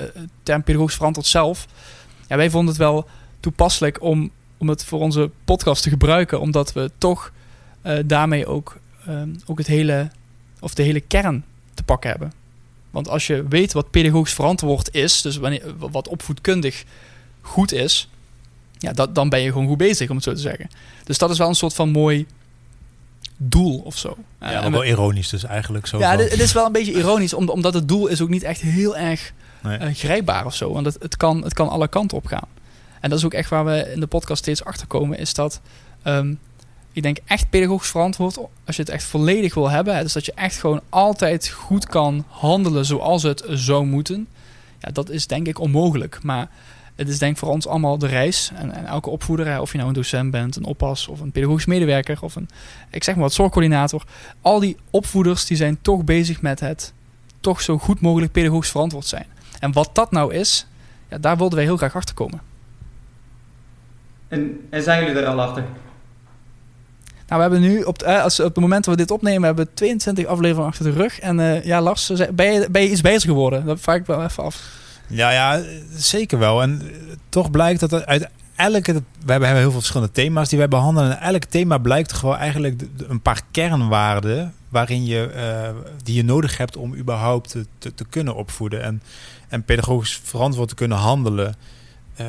term 0.43 0.63
pedagogisch 0.63 0.95
verantwoord 0.95 1.27
zelf. 1.27 1.67
Ja, 2.27 2.37
wij 2.37 2.49
vonden 2.49 2.69
het 2.69 2.77
wel 2.77 3.07
toepasselijk 3.39 4.01
om 4.01 4.31
om 4.59 4.69
het 4.69 4.85
voor 4.85 4.99
onze 4.99 5.29
podcast 5.45 5.83
te 5.83 5.89
gebruiken, 5.89 6.39
omdat 6.39 6.73
we 6.73 6.91
toch 6.97 7.31
uh, 7.83 7.97
daarmee 8.05 8.47
ook, 8.47 8.77
um, 9.07 9.35
ook 9.45 9.57
het 9.57 9.67
hele, 9.67 10.09
of 10.59 10.73
de 10.73 10.83
hele 10.83 10.99
kern 10.99 11.43
te 11.73 11.83
pakken 11.83 12.09
hebben. 12.09 12.33
Want 12.89 13.09
als 13.09 13.27
je 13.27 13.45
weet 13.49 13.73
wat 13.73 13.89
pedagogisch 13.89 14.33
verantwoord 14.33 14.93
is, 14.93 15.21
dus 15.21 15.37
wanneer, 15.37 15.63
wat 15.77 16.07
opvoedkundig 16.07 16.83
goed 17.41 17.73
is, 17.73 18.09
ja, 18.77 18.91
dat, 18.91 19.15
dan 19.15 19.29
ben 19.29 19.41
je 19.41 19.51
gewoon 19.51 19.67
goed 19.67 19.77
bezig, 19.77 20.09
om 20.09 20.15
het 20.15 20.25
zo 20.25 20.33
te 20.33 20.39
zeggen. 20.39 20.69
Dus 21.03 21.17
dat 21.17 21.29
is 21.29 21.37
wel 21.37 21.47
een 21.47 21.55
soort 21.55 21.73
van 21.73 21.89
mooi 21.89 22.25
doel 23.37 23.81
of 23.83 23.97
zo. 23.97 24.17
Ja, 24.39 24.65
uh, 24.65 24.71
wel 24.71 24.85
ironisch 24.85 25.29
dus 25.29 25.43
eigenlijk. 25.43 25.87
Zo 25.87 25.99
ja, 25.99 26.17
het 26.17 26.39
is 26.39 26.53
wel 26.53 26.65
een 26.65 26.71
beetje 26.71 26.93
ironisch, 26.93 27.33
omdat 27.33 27.73
het 27.73 27.87
doel 27.87 28.07
is 28.07 28.21
ook 28.21 28.29
niet 28.29 28.43
echt 28.43 28.61
heel 28.61 28.97
erg 28.97 29.33
nee. 29.63 29.79
uh, 29.79 29.93
grijpbaar 29.93 30.45
of 30.45 30.55
zo. 30.55 30.73
Want 30.73 30.85
het, 30.85 30.97
het, 30.99 31.17
kan, 31.17 31.43
het 31.43 31.53
kan 31.53 31.69
alle 31.69 31.87
kanten 31.87 32.17
op 32.17 32.25
gaan. 32.25 32.47
En 32.99 33.09
dat 33.09 33.19
is 33.19 33.25
ook 33.25 33.33
echt 33.33 33.49
waar 33.49 33.65
we 33.65 33.91
in 33.93 33.99
de 33.99 34.07
podcast 34.07 34.41
steeds 34.41 34.63
achter 34.63 34.87
komen, 34.87 35.17
is 35.17 35.33
dat 35.33 35.61
um, 36.03 36.39
ik 36.91 37.03
denk 37.03 37.17
echt 37.25 37.49
pedagogisch 37.49 37.89
verantwoord, 37.89 38.37
als 38.65 38.75
je 38.75 38.81
het 38.81 38.91
echt 38.91 39.03
volledig 39.03 39.53
wil 39.53 39.69
hebben, 39.69 40.01
dus 40.01 40.13
dat 40.13 40.25
je 40.25 40.33
echt 40.33 40.59
gewoon 40.59 40.81
altijd 40.89 41.49
goed 41.49 41.85
kan 41.85 42.25
handelen 42.27 42.85
zoals 42.85 43.23
het 43.23 43.43
zou 43.47 43.85
moeten. 43.85 44.27
Ja, 44.79 44.91
dat 44.91 45.09
is 45.09 45.27
denk 45.27 45.47
ik 45.47 45.59
onmogelijk. 45.59 46.19
Maar 46.23 46.49
het 46.95 47.09
is 47.09 47.19
denk 47.19 47.31
ik 47.31 47.37
voor 47.37 47.49
ons 47.49 47.67
allemaal 47.67 47.97
de 47.97 48.07
reis. 48.07 48.51
En, 48.55 48.71
en 48.71 48.85
elke 48.85 49.09
opvoeder, 49.09 49.61
of 49.61 49.71
je 49.71 49.77
nou 49.77 49.89
een 49.89 49.95
docent 49.95 50.31
bent, 50.31 50.55
een 50.55 50.63
oppas 50.63 51.07
of 51.07 51.19
een 51.19 51.31
pedagogisch 51.31 51.65
medewerker 51.65 52.17
of 52.21 52.35
een, 52.35 52.49
ik 52.89 53.03
zeg 53.03 53.15
maar 53.15 53.23
wat, 53.23 53.33
zorgcoördinator. 53.33 54.03
Al 54.41 54.59
die 54.59 54.77
opvoeders 54.89 55.45
die 55.45 55.57
zijn 55.57 55.77
toch 55.81 56.03
bezig 56.03 56.41
met 56.41 56.59
het 56.59 56.93
toch 57.39 57.61
zo 57.61 57.77
goed 57.77 58.01
mogelijk 58.01 58.31
pedagogisch 58.31 58.69
verantwoord 58.69 59.05
zijn. 59.05 59.25
En 59.59 59.71
wat 59.71 59.89
dat 59.93 60.11
nou 60.11 60.33
is, 60.33 60.67
ja, 61.09 61.17
daar 61.17 61.37
wilden 61.37 61.57
wij 61.57 61.65
heel 61.65 61.77
graag 61.77 61.95
achter 61.95 62.15
komen. 62.15 62.48
En, 64.29 64.67
en 64.69 64.83
zijn 64.83 65.05
jullie 65.05 65.21
er 65.21 65.27
al 65.27 65.41
achter? 65.41 65.63
Nou, 67.27 67.41
we 67.41 67.49
hebben 67.49 67.61
nu, 67.61 67.83
op, 67.83 68.01
eh, 68.01 68.23
als, 68.23 68.39
op 68.39 68.45
het 68.45 68.63
moment 68.63 68.85
dat 68.85 68.95
we 68.95 69.01
dit 69.01 69.11
opnemen, 69.11 69.43
hebben 69.43 69.65
we 69.65 69.73
22 69.73 70.25
afleveringen 70.25 70.69
achter 70.69 70.85
de 70.85 70.91
rug. 70.91 71.19
En 71.19 71.39
uh, 71.39 71.63
ja, 71.63 71.81
Lars, 71.81 72.11
ben 72.33 72.53
je, 72.53 72.67
ben 72.71 72.81
je 72.81 72.89
iets 72.89 73.01
bezig 73.01 73.29
geworden? 73.29 73.65
Dat 73.65 73.79
vraag 73.79 73.95
ik 73.95 74.05
wel 74.05 74.23
even 74.23 74.43
af. 74.43 74.61
Ja, 75.07 75.31
ja, 75.31 75.61
zeker 75.95 76.39
wel. 76.39 76.61
En 76.61 76.81
toch 77.29 77.51
blijkt 77.51 77.79
dat 77.79 78.05
uit 78.05 78.29
elke, 78.55 78.93
we 79.25 79.31
hebben 79.31 79.49
heel 79.49 79.61
veel 79.61 79.71
verschillende 79.71 80.13
thema's 80.13 80.49
die 80.49 80.57
wij 80.57 80.67
behandelen. 80.67 81.19
En 81.19 81.33
elk 81.33 81.43
thema 81.43 81.77
blijkt 81.77 82.13
gewoon 82.13 82.35
eigenlijk 82.35 82.81
een 83.07 83.21
paar 83.21 83.41
kernwaarden 83.51 84.53
waarin 84.69 85.05
je, 85.05 85.31
uh, 85.35 85.81
die 86.03 86.15
je 86.15 86.23
nodig 86.23 86.57
hebt 86.57 86.77
om 86.77 86.95
überhaupt 86.95 87.49
te, 87.49 87.65
te, 87.77 87.93
te, 87.93 88.05
kunnen 88.09 88.35
opvoeden 88.35 88.83
en, 88.83 89.01
en 89.47 89.63
pedagogisch 89.63 90.21
verantwoord 90.23 90.69
te 90.69 90.75
kunnen 90.75 90.97
handelen. 90.97 91.55
Uh, 92.21 92.27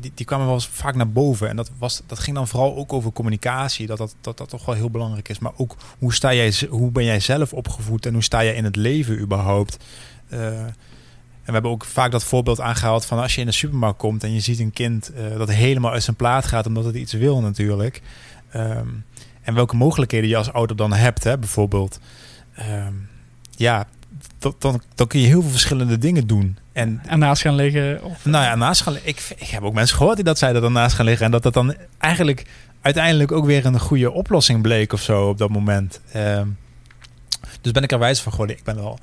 die, 0.00 0.12
die 0.14 0.26
kwamen 0.26 0.46
wel 0.46 0.54
eens 0.54 0.68
vaak 0.68 0.94
naar 0.94 1.10
boven. 1.10 1.48
En 1.48 1.56
dat, 1.56 1.70
was, 1.78 2.02
dat 2.06 2.18
ging 2.18 2.36
dan 2.36 2.48
vooral 2.48 2.76
ook 2.76 2.92
over 2.92 3.12
communicatie. 3.12 3.86
Dat 3.86 3.98
dat, 3.98 4.14
dat 4.20 4.38
dat 4.38 4.48
toch 4.48 4.64
wel 4.64 4.74
heel 4.74 4.90
belangrijk 4.90 5.28
is. 5.28 5.38
Maar 5.38 5.52
ook 5.56 5.76
hoe, 5.98 6.14
sta 6.14 6.34
jij, 6.34 6.54
hoe 6.68 6.90
ben 6.90 7.04
jij 7.04 7.20
zelf 7.20 7.52
opgevoed 7.52 8.06
en 8.06 8.12
hoe 8.12 8.22
sta 8.22 8.44
jij 8.44 8.54
in 8.54 8.64
het 8.64 8.76
leven 8.76 9.18
überhaupt? 9.18 9.76
Uh, 10.28 10.38
en 10.38 10.74
we 11.44 11.52
hebben 11.52 11.70
ook 11.70 11.84
vaak 11.84 12.10
dat 12.10 12.24
voorbeeld 12.24 12.60
aangehaald 12.60 13.06
van 13.06 13.18
als 13.18 13.34
je 13.34 13.40
in 13.40 13.46
de 13.46 13.52
supermarkt 13.52 13.98
komt 13.98 14.24
en 14.24 14.32
je 14.32 14.40
ziet 14.40 14.58
een 14.58 14.72
kind 14.72 15.10
uh, 15.16 15.38
dat 15.38 15.50
helemaal 15.50 15.92
uit 15.92 16.02
zijn 16.02 16.16
plaat 16.16 16.46
gaat 16.46 16.66
omdat 16.66 16.84
het 16.84 16.94
iets 16.94 17.12
wil 17.12 17.40
natuurlijk. 17.40 18.02
Um, 18.54 19.04
en 19.42 19.54
welke 19.54 19.76
mogelijkheden 19.76 20.28
je 20.28 20.36
als 20.36 20.52
ouder 20.52 20.76
dan 20.76 20.92
hebt, 20.92 21.24
hè, 21.24 21.38
bijvoorbeeld. 21.38 22.00
Um, 22.58 23.08
ja, 23.56 23.86
dan, 24.58 24.82
dan 24.94 25.06
kun 25.06 25.20
je 25.20 25.26
heel 25.26 25.40
veel 25.40 25.50
verschillende 25.50 25.98
dingen 25.98 26.26
doen. 26.26 26.58
En, 26.72 27.00
en 27.06 27.18
naast 27.18 27.42
gaan 27.42 27.54
liggen? 27.54 28.02
Of... 28.02 28.24
Nou 28.24 28.44
ja, 28.44 28.54
naast 28.54 28.80
gaan 28.82 28.92
liggen. 28.92 29.10
Ik, 29.10 29.34
ik 29.36 29.48
heb 29.48 29.62
ook 29.62 29.74
mensen 29.74 29.96
gehoord 29.96 30.16
die 30.16 30.24
dat 30.24 30.38
zeiden 30.38 30.62
dan 30.62 30.72
naast 30.72 30.94
gaan 30.96 31.04
liggen. 31.04 31.26
En 31.26 31.32
dat 31.32 31.42
dat 31.42 31.54
dan 31.54 31.74
eigenlijk 31.98 32.46
uiteindelijk 32.80 33.32
ook 33.32 33.44
weer 33.44 33.66
een 33.66 33.80
goede 33.80 34.10
oplossing 34.10 34.62
bleek 34.62 34.92
of 34.92 35.02
zo 35.02 35.28
op 35.28 35.38
dat 35.38 35.50
moment. 35.50 36.00
Um, 36.16 36.58
dus 37.60 37.72
ben 37.72 37.82
ik 37.82 37.92
er 37.92 37.98
wijs 37.98 38.20
van 38.20 38.32
geworden. 38.32 38.56
Ik 38.56 38.64
ben 38.64 38.76
wel 38.76 38.98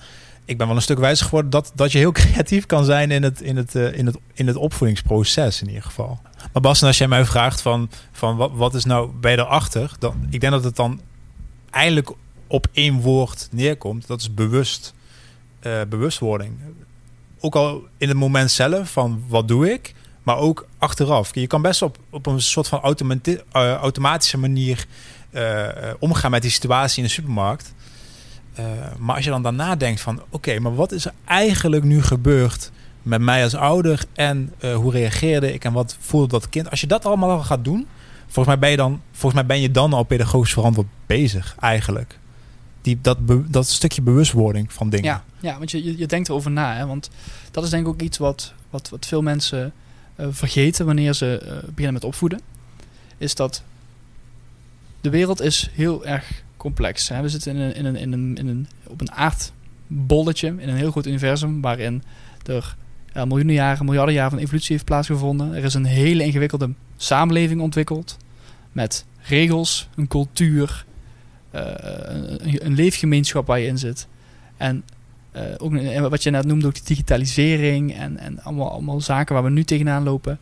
ik 0.45 0.57
ben 0.57 0.67
wel 0.67 0.75
een 0.75 0.81
stuk 0.81 0.99
wijzer 0.99 1.25
geworden 1.25 1.51
dat, 1.51 1.71
dat 1.75 1.91
je 1.91 1.97
heel 1.97 2.11
creatief 2.21 2.65
kan 2.65 2.85
zijn 2.85 3.11
in 3.11 3.23
het, 3.23 3.41
in, 3.41 3.57
het, 3.57 3.75
uh, 3.75 3.97
in, 3.97 4.05
het, 4.05 4.17
in 4.33 4.47
het 4.47 4.55
opvoedingsproces 4.55 5.61
in 5.61 5.67
ieder 5.67 5.83
geval. 5.83 6.19
Maar 6.53 6.61
Bas, 6.61 6.83
als 6.83 6.97
jij 6.97 7.07
mij 7.07 7.25
vraagt 7.25 7.61
van, 7.61 7.89
van 8.11 8.35
wat, 8.35 8.51
wat 8.53 8.73
is 8.73 8.85
nou 8.85 9.11
bij 9.11 9.37
erachter, 9.37 9.91
dan 9.99 10.27
ik 10.29 10.39
denk 10.39 10.53
dat 10.53 10.63
het 10.63 10.75
dan 10.75 11.01
eindelijk 11.69 12.11
op 12.47 12.67
één 12.71 13.01
woord 13.01 13.47
neerkomt. 13.51 14.07
Dat 14.07 14.21
is 14.21 14.33
bewust, 14.33 14.93
uh, 15.65 15.81
bewustwording. 15.89 16.53
Ook 17.39 17.55
al 17.55 17.83
in 17.97 18.07
het 18.07 18.17
moment 18.17 18.51
zelf 18.51 18.91
van 18.91 19.23
wat 19.27 19.47
doe 19.47 19.71
ik, 19.71 19.93
maar 20.23 20.37
ook 20.37 20.67
achteraf. 20.77 21.35
Je 21.35 21.47
kan 21.47 21.61
best 21.61 21.81
op, 21.81 21.97
op 22.09 22.25
een 22.25 22.41
soort 22.41 22.67
van 22.67 22.79
uh, 23.27 23.73
automatische 23.73 24.37
manier 24.37 24.85
omgaan 25.99 26.31
met 26.31 26.41
die 26.41 26.51
situatie 26.51 26.97
in 26.97 27.07
de 27.07 27.13
supermarkt. 27.13 27.73
Maar 28.97 29.15
als 29.15 29.23
je 29.23 29.29
dan 29.29 29.43
daarna 29.43 29.75
denkt 29.75 30.01
van... 30.01 30.21
oké, 30.29 30.59
maar 30.59 30.75
wat 30.75 30.91
is 30.91 31.05
er 31.05 31.13
eigenlijk 31.25 31.83
nu 31.83 32.03
gebeurd 32.03 32.71
met 33.01 33.21
mij 33.21 33.43
als 33.43 33.55
ouder... 33.55 34.05
en 34.13 34.53
hoe 34.75 34.91
reageerde 34.91 35.53
ik 35.53 35.63
en 35.63 35.73
wat 35.73 35.97
voelde 35.99 36.27
dat 36.27 36.49
kind? 36.49 36.69
Als 36.69 36.81
je 36.81 36.87
dat 36.87 37.05
allemaal 37.05 37.29
al 37.29 37.43
gaat 37.43 37.63
doen... 37.63 37.87
volgens 38.23 38.47
mij 38.47 38.59
ben 38.59 38.69
je 38.69 38.77
dan, 38.77 39.01
volgens 39.11 39.33
mij 39.33 39.45
ben 39.45 39.61
je 39.61 39.71
dan 39.71 39.93
al 39.93 40.03
pedagogisch 40.03 40.53
verantwoord 40.53 40.87
bezig 41.05 41.55
eigenlijk. 41.59 42.19
Die, 42.85 42.97
dat, 43.01 43.17
dat 43.47 43.67
stukje 43.67 44.01
bewustwording 44.01 44.73
van 44.73 44.89
dingen. 44.89 45.05
Ja, 45.05 45.23
ja 45.39 45.57
want 45.57 45.71
je, 45.71 45.97
je, 45.97 46.07
denkt 46.07 46.29
erover 46.29 46.51
na. 46.51 46.75
Hè? 46.75 46.85
Want 46.85 47.09
dat 47.51 47.63
is 47.63 47.69
denk 47.69 47.83
ik 47.83 47.89
ook 47.89 48.01
iets 48.01 48.17
wat, 48.17 48.53
wat, 48.69 48.89
wat 48.89 49.05
veel 49.05 49.21
mensen 49.21 49.73
uh, 50.19 50.27
vergeten... 50.29 50.85
wanneer 50.85 51.13
ze 51.13 51.59
beginnen 51.65 51.93
met 51.93 52.03
opvoeden. 52.03 52.39
Is 53.17 53.35
dat 53.35 53.63
de 55.01 55.09
wereld 55.09 55.41
is 55.41 55.69
heel 55.73 56.05
erg 56.05 56.43
complex. 56.57 57.09
Hè? 57.09 57.21
We 57.21 57.29
zitten 57.29 57.55
in 57.55 57.61
een, 57.61 57.75
in 57.75 57.85
een, 57.85 57.95
in 57.95 58.11
een, 58.11 58.37
in 58.37 58.47
een, 58.47 58.67
op 58.87 59.01
een 59.01 59.11
aardbolletje, 59.11 60.47
in 60.47 60.69
een 60.69 60.75
heel 60.75 60.91
groot 60.91 61.05
universum, 61.05 61.61
waarin 61.61 62.03
er 62.45 62.75
uh, 63.17 63.23
miljoenen 63.23 63.53
jaren, 63.53 63.85
miljarden 63.85 64.13
jaren 64.13 64.31
van 64.31 64.39
evolutie 64.39 64.71
heeft 64.71 64.85
plaatsgevonden. 64.85 65.53
Er 65.53 65.63
is 65.63 65.73
een 65.73 65.85
hele 65.85 66.23
ingewikkelde 66.23 66.69
samenleving 66.97 67.61
ontwikkeld, 67.61 68.17
met 68.71 69.05
regels, 69.21 69.87
een 69.95 70.07
cultuur, 70.07 70.85
een, 71.55 72.65
een, 72.65 72.73
leefgemeenschap 72.73 73.47
waar 73.47 73.59
je 73.59 73.67
in 73.67 73.77
zit. 73.77 74.07
En 74.57 74.83
uh, 75.35 75.41
ook 75.57 76.09
wat 76.09 76.23
je 76.23 76.29
net 76.29 76.45
noemde, 76.45 76.67
ook 76.67 76.73
die 76.73 76.83
digitalisering 76.83 77.95
en, 77.95 78.17
en 78.17 78.43
allemaal, 78.43 78.71
allemaal 78.71 79.01
zaken 79.01 79.33
waar 79.33 79.43
we 79.43 79.49
nu 79.49 79.63
tegenaan 79.63 80.03
lopen. 80.03 80.39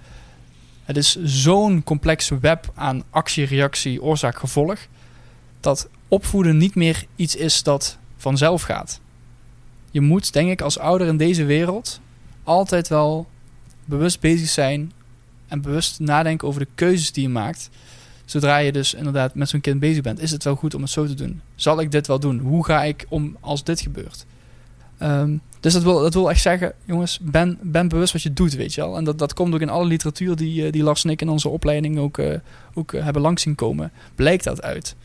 Het 0.83 0.97
is 0.97 1.23
zo'n 1.23 1.83
complex 1.83 2.29
web 2.29 2.71
aan 2.75 3.03
actie, 3.09 3.45
reactie, 3.45 4.01
oorzaak, 4.01 4.37
gevolg. 4.37 4.79
Dat 5.59 5.89
opvoeden 6.07 6.57
niet 6.57 6.75
meer 6.75 7.05
iets 7.15 7.35
is 7.35 7.63
dat 7.63 7.97
vanzelf 8.17 8.61
gaat. 8.61 9.01
Je 9.91 10.01
moet, 10.01 10.33
denk 10.33 10.49
ik, 10.49 10.61
als 10.61 10.79
ouder 10.79 11.07
in 11.07 11.17
deze 11.17 11.45
wereld 11.45 11.99
altijd 12.43 12.87
wel 12.87 13.27
bewust 13.85 14.19
bezig 14.19 14.49
zijn 14.49 14.91
en 15.47 15.61
bewust 15.61 15.99
nadenken 15.99 16.47
over 16.47 16.59
de 16.61 16.67
keuzes 16.75 17.11
die 17.11 17.23
je 17.23 17.29
maakt. 17.29 17.69
Zodra 18.33 18.57
je 18.57 18.71
dus 18.71 18.93
inderdaad 18.93 19.35
met 19.35 19.49
zo'n 19.49 19.61
kind 19.61 19.79
bezig 19.79 20.01
bent, 20.01 20.19
is 20.19 20.31
het 20.31 20.43
wel 20.43 20.55
goed 20.55 20.73
om 20.73 20.81
het 20.81 20.89
zo 20.89 21.05
te 21.05 21.13
doen? 21.13 21.41
Zal 21.55 21.79
ik 21.79 21.91
dit 21.91 22.07
wel 22.07 22.19
doen? 22.19 22.39
Hoe 22.39 22.65
ga 22.65 22.83
ik 22.83 23.05
om 23.09 23.37
als 23.39 23.63
dit 23.63 23.81
gebeurt? 23.81 24.25
Um, 25.01 25.41
dus 25.59 25.73
dat 25.73 25.83
wil, 25.83 26.01
dat 26.01 26.13
wil 26.13 26.29
echt 26.29 26.41
zeggen, 26.41 26.73
jongens, 26.85 27.19
ben, 27.21 27.57
ben 27.61 27.87
bewust 27.87 28.13
wat 28.13 28.21
je 28.21 28.33
doet, 28.33 28.55
weet 28.55 28.73
je 28.73 28.81
wel. 28.81 28.97
En 28.97 29.03
dat, 29.03 29.19
dat 29.19 29.33
komt 29.33 29.53
ook 29.53 29.61
in 29.61 29.69
alle 29.69 29.85
literatuur 29.85 30.35
die, 30.35 30.65
eh, 30.65 30.71
die 30.71 30.83
Lars 30.83 31.03
en 31.03 31.09
ik 31.09 31.21
in 31.21 31.29
onze 31.29 31.49
opleiding 31.49 31.99
ook, 31.99 32.17
uh, 32.17 32.35
ook 32.73 32.91
uh, 32.91 33.03
hebben 33.03 33.21
langs 33.21 33.41
zien 33.41 33.55
komen. 33.55 33.91
Blijkt 34.15 34.43
dat 34.43 34.61
uit. 34.61 34.95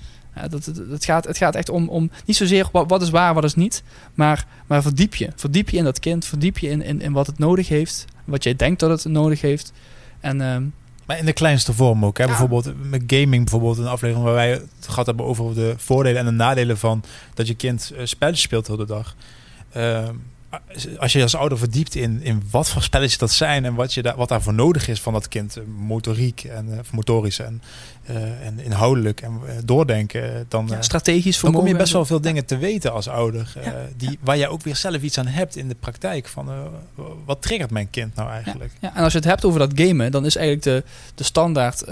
Dat, 0.51 0.73
dat, 0.88 1.05
gaat, 1.05 1.25
het 1.25 1.37
gaat 1.37 1.55
echt 1.55 1.69
om, 1.69 1.88
om 1.88 2.11
niet 2.25 2.37
zozeer 2.37 2.69
wat, 2.73 2.91
wat 2.91 3.03
is 3.03 3.11
waar, 3.11 3.35
wat 3.35 3.45
is 3.45 3.55
niet. 3.55 3.83
Maar, 4.14 4.47
maar 4.67 4.83
verdiep 4.83 5.14
je. 5.14 5.29
Verdiep 5.37 5.71
je 5.71 5.77
in 5.77 5.85
dat 5.85 5.99
kind. 5.99 6.25
Verdiep 6.25 6.59
je 6.59 6.69
in, 6.69 6.83
in, 6.83 7.01
in 7.01 7.12
wat 7.12 7.27
het 7.27 7.38
nodig 7.38 7.69
heeft. 7.69 8.05
Wat 8.25 8.43
jij 8.45 8.57
denkt 8.57 8.81
dat 8.81 8.91
het 8.91 9.12
nodig 9.12 9.41
heeft. 9.41 9.73
En, 10.21 10.41
uh, 10.41 10.57
maar 11.09 11.18
in 11.18 11.25
de 11.25 11.33
kleinste 11.33 11.73
vorm 11.73 12.05
ook. 12.05 12.18
Hè? 12.18 12.23
Ja. 12.23 12.29
Bijvoorbeeld 12.29 12.90
met 12.90 13.03
gaming, 13.07 13.44
bijvoorbeeld 13.44 13.79
een 13.79 13.87
aflevering 13.87 14.25
waar 14.25 14.35
wij 14.35 14.51
het 14.51 14.66
gehad 14.81 15.07
hebben 15.07 15.25
over 15.25 15.55
de 15.55 15.75
voordelen 15.77 16.18
en 16.18 16.25
de 16.25 16.31
nadelen 16.31 16.79
van 16.79 17.03
dat 17.35 17.47
je 17.47 17.55
kind 17.55 17.92
uh, 17.94 18.01
spelletjes 18.05 18.44
speelt 18.44 18.66
de 18.66 18.73
hele 18.73 18.85
dag. 18.85 19.16
Uh, 19.77 20.09
als 20.99 21.13
je 21.13 21.23
als 21.23 21.35
ouder 21.35 21.59
verdiept 21.59 21.95
in, 21.95 22.23
in 22.23 22.43
wat 22.51 22.69
voor 22.69 22.83
spelletjes 22.83 23.19
dat 23.19 23.31
zijn 23.31 23.65
en 23.65 23.75
wat, 23.75 23.95
je 23.95 24.03
daar 24.03 24.17
wat 24.17 24.29
daarvoor 24.29 24.55
nodig 24.55 24.89
is 24.89 25.01
van 25.01 25.13
dat 25.13 25.29
kind, 25.29 25.57
eh, 25.57 25.63
motoriek 25.79 26.45
en 26.45 26.69
uh, 26.69 26.79
motorisch 26.93 27.39
en, 27.39 27.63
uh, 28.11 28.47
en 28.47 28.59
inhoudelijk 28.59 29.21
en 29.21 29.41
doordenken, 29.65 30.47
dan, 30.49 30.67
ja, 30.71 30.83
strategisch 30.83 31.41
dan 31.41 31.53
kom 31.53 31.67
je 31.67 31.77
best 31.77 31.93
wel 31.93 32.05
veel 32.05 32.21
dingen 32.21 32.45
te 32.45 32.57
weten 32.57 32.93
als 32.93 33.09
ouder, 33.09 33.53
ja, 33.65 33.87
die, 33.97 34.11
ja. 34.11 34.17
waar 34.21 34.39
jij 34.39 34.49
ook 34.49 34.63
weer 34.63 34.77
zelf 34.77 35.03
iets 35.03 35.19
aan 35.19 35.27
hebt 35.27 35.57
in 35.57 35.69
de 35.69 35.77
praktijk 35.81 36.29
van 36.29 36.51
wat 37.25 37.43
triggert 37.43 37.71
mijn 37.71 37.91
kind 37.91 38.15
nou 38.15 38.31
eigenlijk. 38.31 38.73
Ja, 38.81 38.97
en 38.97 39.03
als 39.03 39.13
je 39.13 39.19
het 39.19 39.29
hebt 39.29 39.45
over 39.45 39.59
dat 39.59 39.73
gamen, 39.75 40.11
dan 40.11 40.27
is 40.27 40.37
eigenlijk 40.37 40.65
de, 40.67 40.91
de 41.15 41.25
standaard 41.25 41.85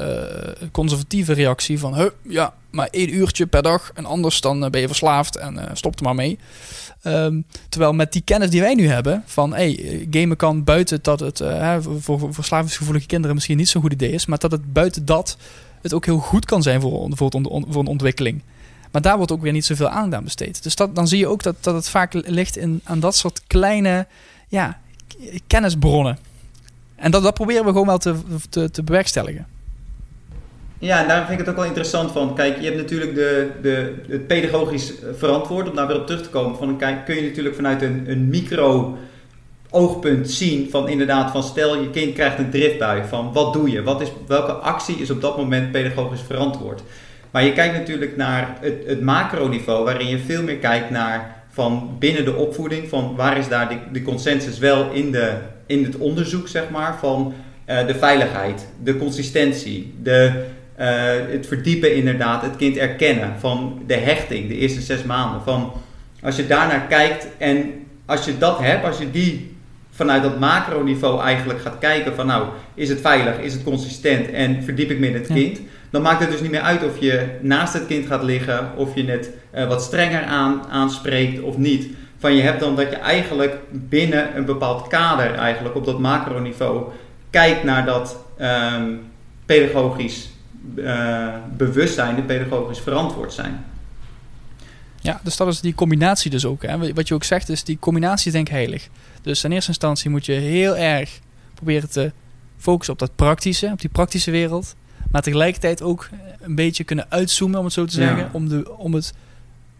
conservatieve 0.73 1.33
reactie 1.33 1.79
van, 1.79 2.11
ja, 2.23 2.55
maar 2.77 2.89
één 2.91 3.15
uurtje 3.15 3.47
per 3.47 3.62
dag 3.62 3.91
en 3.95 4.05
anders 4.05 4.41
dan 4.41 4.71
ben 4.71 4.81
je 4.81 4.87
verslaafd 4.87 5.37
en 5.37 5.71
stop 5.73 5.97
er 5.99 6.05
maar 6.05 6.15
mee. 6.15 6.39
Um, 7.03 7.45
terwijl 7.69 7.93
met 7.93 8.12
die 8.12 8.23
kennis 8.23 8.51
die 8.51 8.61
wij 8.61 8.75
nu 8.75 8.89
hebben, 8.89 9.23
van 9.27 9.55
hey, 9.55 10.07
gamen 10.11 10.37
kan 10.37 10.65
buiten 10.65 10.99
dat 11.03 11.21
het 11.21 11.41
uh, 11.41 11.77
voor, 11.99 12.35
verslavingsgevoelige 12.35 13.07
kinderen 13.07 13.35
misschien 13.35 13.57
niet 13.57 13.69
zo'n 13.69 13.83
goed 13.83 13.93
idee 13.93 14.11
is, 14.11 14.27
maar 14.27 14.39
dat 14.39 14.51
het 14.51 14.73
buiten 14.73 15.05
dat 15.05 15.37
het 15.83 15.95
ook 15.95 16.05
heel 16.05 16.19
goed 16.19 16.45
kan 16.45 16.62
zijn 16.62 16.81
voor, 16.81 17.09
voor, 17.11 17.31
voor 17.69 17.81
een 17.81 17.87
ontwikkeling. 17.87 18.43
Maar 18.93 19.03
daar 19.03 19.17
wordt 19.17 19.33
ook 19.33 19.41
weer 19.41 19.53
niet 19.53 19.65
zoveel 19.65 19.89
aandacht 19.89 20.15
aan 20.15 20.25
besteed. 20.25 20.62
Dus 20.62 20.75
dat, 20.75 20.95
dan 20.95 21.09
zie 21.09 21.19
je 21.19 21.27
ook 21.27 21.43
dat, 21.43 21.57
dat 21.61 21.75
het 21.75 21.89
vaak 21.89 22.12
ligt 22.12 22.57
in, 22.57 22.81
aan 22.85 23.01
dat 23.01 23.17
soort 23.17 23.43
kleine 23.47 24.07
ja, 24.49 24.81
kennisbronnen. 25.47 26.19
En 26.97 27.11
dat, 27.11 27.23
dat 27.23 27.35
proberen 27.35 27.65
we 27.65 27.71
gewoon 27.71 27.87
wel 27.87 27.99
te, 27.99 28.17
te, 28.49 28.71
te 28.71 28.83
bewerkstelligen. 28.83 29.47
Ja, 30.79 31.01
en 31.01 31.09
daarom 31.09 31.27
vind 31.27 31.41
ik 31.41 31.47
het 31.47 31.55
ook 31.55 31.61
wel 31.61 31.71
interessant 31.71 32.12
van. 32.12 32.35
Kijk, 32.35 32.59
je 32.59 32.65
hebt 32.65 32.77
natuurlijk 32.77 33.15
de, 33.15 33.49
de, 33.62 33.95
het 34.09 34.27
pedagogisch 34.27 34.93
verantwoord, 35.17 35.69
om 35.69 35.77
daar 35.77 35.87
weer 35.87 36.01
op 36.01 36.07
terug 36.07 36.23
te 36.23 36.29
komen. 36.29 36.57
Van, 36.57 36.79
kijk, 36.79 37.05
kun 37.05 37.15
je 37.15 37.23
natuurlijk 37.23 37.55
vanuit 37.55 37.83
een, 37.83 38.05
een 38.07 38.29
micro 38.29 38.97
oogpunt 39.71 40.31
zien 40.31 40.71
van 40.71 40.89
inderdaad 40.89 41.31
van 41.31 41.43
stel 41.43 41.81
je 41.81 41.91
kind 41.91 42.15
krijgt 42.15 42.39
een 42.39 42.51
driftbui 42.51 43.03
van 43.09 43.33
wat 43.33 43.53
doe 43.53 43.71
je? 43.71 43.83
Wat 43.83 44.01
is, 44.01 44.09
welke 44.27 44.53
actie 44.53 44.97
is 44.97 45.11
op 45.11 45.21
dat 45.21 45.37
moment 45.37 45.73
pedagogisch 45.73 46.21
verantwoord? 46.27 46.83
Maar 47.31 47.45
je 47.45 47.53
kijkt 47.53 47.75
natuurlijk 47.75 48.17
naar 48.17 48.57
het, 48.61 48.75
het 48.87 49.01
macroniveau 49.01 49.85
waarin 49.85 50.09
je 50.09 50.19
veel 50.19 50.43
meer 50.43 50.57
kijkt 50.57 50.91
naar 50.91 51.45
van 51.49 51.97
binnen 51.99 52.25
de 52.25 52.35
opvoeding 52.35 52.89
van 52.89 53.15
waar 53.17 53.39
is 53.39 53.49
daar 53.49 53.79
de, 53.93 54.03
consensus 54.03 54.59
wel 54.59 54.91
in, 54.91 55.12
de, 55.12 55.33
in 55.67 55.85
het 55.85 55.97
onderzoek 55.97 56.49
zeg 56.49 56.71
maar 56.71 56.99
van 56.99 57.35
uh, 57.67 57.87
de 57.87 57.95
veiligheid, 57.95 58.67
de 58.83 58.97
consistentie, 58.97 59.95
de, 60.03 60.45
uh, 60.81 60.87
het 61.31 61.47
verdiepen 61.47 61.95
inderdaad, 61.95 62.43
het 62.43 62.57
kind 62.57 62.77
erkennen 62.77 63.35
van 63.39 63.83
de 63.87 63.95
hechting, 63.95 64.49
de 64.49 64.57
eerste 64.57 64.81
zes 64.81 65.03
maanden. 65.03 65.43
Van 65.43 65.73
als 66.23 66.37
je 66.37 66.47
daarnaar 66.47 66.87
kijkt 66.89 67.27
en 67.39 67.73
als 68.07 68.25
je 68.25 68.39
dat 68.39 68.59
hebt, 68.59 68.85
als 68.85 68.99
je 68.99 69.11
die 69.11 69.57
vanuit 69.91 70.23
dat 70.23 70.39
macroniveau 70.39 71.23
eigenlijk 71.23 71.61
gaat 71.61 71.79
kijken 71.79 72.15
van 72.15 72.27
nou, 72.27 72.47
is 72.75 72.89
het 72.89 73.01
veilig, 73.01 73.39
is 73.39 73.53
het 73.53 73.62
consistent 73.62 74.31
en 74.31 74.62
verdiep 74.62 74.91
ik 74.91 74.99
me 74.99 75.07
in 75.07 75.15
het 75.15 75.27
kind, 75.27 75.61
dan 75.91 76.03
maakt 76.03 76.21
het 76.21 76.31
dus 76.31 76.41
niet 76.41 76.51
meer 76.51 76.61
uit 76.61 76.85
of 76.85 77.01
je 77.01 77.27
naast 77.41 77.73
het 77.73 77.87
kind 77.87 78.07
gaat 78.07 78.23
liggen, 78.23 78.71
of 78.77 78.95
je 78.95 79.05
het 79.05 79.31
uh, 79.55 79.69
wat 79.69 79.83
strenger 79.83 80.23
aan, 80.23 80.62
aanspreekt 80.71 81.43
of 81.43 81.57
niet. 81.57 81.89
van 82.19 82.35
je 82.35 82.43
hebt 82.43 82.61
dan 82.61 82.77
dat 82.77 82.91
je 82.91 82.97
eigenlijk 82.97 83.59
binnen 83.71 84.37
een 84.37 84.45
bepaald 84.45 84.89
kader, 84.89 85.35
eigenlijk 85.35 85.75
op 85.75 85.85
dat 85.85 85.99
macroniveau, 85.99 86.85
kijkt 87.31 87.65
naar 87.65 87.87
dat 87.87 88.17
ehm, 88.39 88.93
pedagogisch 89.47 90.31
uh, 90.77 91.35
bewustzijn, 91.57 92.17
de 92.17 92.23
pedagogisch 92.23 92.81
verantwoord 92.81 93.33
zijn. 93.33 93.65
Ja, 95.01 95.21
dus 95.23 95.37
dat 95.37 95.49
is 95.49 95.61
die 95.61 95.75
combinatie 95.75 96.31
dus 96.31 96.45
ook. 96.45 96.62
Hè. 96.62 96.95
Wat 96.95 97.09
je 97.09 97.15
ook 97.15 97.25
zegt 97.25 97.49
is, 97.49 97.65
die 97.65 97.79
combinatie 97.79 98.27
is 98.27 98.33
denk 98.33 98.47
ik 98.47 98.55
heilig. 98.55 98.89
Dus 99.23 99.45
in 99.45 99.53
eerste 99.53 99.71
instantie 99.71 100.11
moet 100.11 100.27
je 100.27 100.33
heel 100.33 100.77
erg 100.77 101.21
proberen 101.55 101.91
te 101.91 102.12
focussen 102.57 102.93
op 102.93 102.99
dat 102.99 103.17
praktische, 103.17 103.71
op 103.73 103.81
die 103.81 103.91
praktische 103.91 104.31
wereld. 104.31 104.75
Maar 105.11 105.23
tegelijkertijd 105.23 105.83
ook 105.83 106.09
een 106.41 106.55
beetje 106.55 106.85
kunnen 106.85 107.07
uitzoomen, 107.09 107.59
om 107.59 107.65
het 107.65 107.75
zo 107.75 107.85
te 107.85 107.95
zeggen. 107.95 108.29
Om, 108.33 108.49
de, 108.49 108.77
om 108.77 108.95
het, 108.95 109.12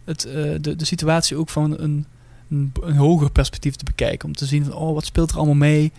het, 0.05 0.25
uh, 0.27 0.33
de, 0.61 0.75
de 0.75 0.85
situatie 0.85 1.37
ook 1.37 1.49
van 1.49 1.79
een, 1.79 2.05
een, 2.49 2.71
een, 2.81 2.95
hoger 2.95 3.31
perspectief 3.31 3.75
te 3.75 3.85
bekijken. 3.85 4.27
Om 4.27 4.35
te 4.35 4.45
zien 4.45 4.63
van, 4.63 4.73
oh, 4.73 4.93
wat 4.93 5.05
speelt 5.05 5.31
er 5.31 5.37
allemaal 5.37 5.55
mee? 5.55 5.91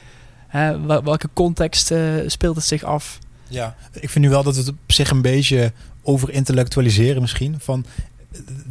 Hè, 0.46 0.80
welke 1.02 1.28
context 1.32 1.90
uh, 1.90 2.14
speelt 2.26 2.56
het 2.56 2.64
zich 2.64 2.82
af? 2.82 3.18
Ja, 3.48 3.74
ik 3.92 4.10
vind 4.10 4.24
nu 4.24 4.30
wel 4.30 4.42
dat 4.42 4.56
het 4.56 4.68
op 4.68 4.76
zich 4.86 5.10
een 5.10 5.22
beetje 5.22 5.72
over 6.02 6.30
intellectualiseren 6.30 7.20
misschien. 7.20 7.54
Van, 7.58 7.84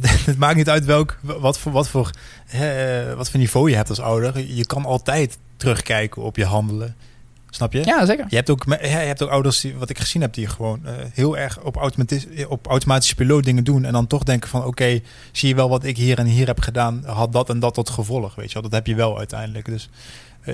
het 0.00 0.38
maakt 0.38 0.56
niet 0.56 0.68
uit 0.68 0.84
welk, 0.84 1.18
wat 1.20 1.58
voor, 1.58 1.72
wat, 1.72 1.88
voor, 1.88 2.10
hè, 2.46 3.16
wat 3.16 3.30
voor 3.30 3.40
niveau 3.40 3.70
je 3.70 3.76
hebt 3.76 3.88
als 3.88 4.00
ouder. 4.00 4.54
Je 4.54 4.66
kan 4.66 4.84
altijd 4.84 5.38
terugkijken 5.56 6.22
op 6.22 6.36
je 6.36 6.44
handelen. 6.44 6.96
Snap 7.50 7.72
je? 7.72 7.84
Ja, 7.84 8.06
zeker. 8.06 8.26
Je 8.28 8.36
hebt 8.36 8.50
ook, 8.50 8.64
je 8.68 8.86
hebt 8.86 9.22
ook 9.22 9.30
ouders, 9.30 9.60
die, 9.60 9.74
wat 9.74 9.90
ik 9.90 9.98
gezien 9.98 10.22
heb, 10.22 10.34
die 10.34 10.46
gewoon 10.46 10.80
uh, 10.84 10.90
heel 11.12 11.38
erg 11.38 11.60
op, 11.60 11.76
automatisch, 11.76 12.26
op 12.48 12.66
automatische 12.66 13.14
piloot 13.14 13.44
dingen 13.44 13.64
doen. 13.64 13.84
En 13.84 13.92
dan 13.92 14.06
toch 14.06 14.22
denken 14.22 14.48
van, 14.48 14.64
oké, 14.64 15.00
zie 15.32 15.48
je 15.48 15.54
wel 15.54 15.68
wat 15.68 15.84
ik 15.84 15.96
hier 15.96 16.18
en 16.18 16.26
hier 16.26 16.46
heb 16.46 16.60
gedaan, 16.60 17.02
had 17.06 17.32
dat 17.32 17.48
en 17.50 17.58
dat 17.58 17.74
tot 17.74 17.90
gevolg. 17.90 18.34
Weet 18.34 18.48
je 18.48 18.52
wel, 18.52 18.62
dat 18.62 18.72
heb 18.72 18.86
je 18.86 18.94
wel 18.94 19.18
uiteindelijk. 19.18 19.64
Dus 19.64 19.88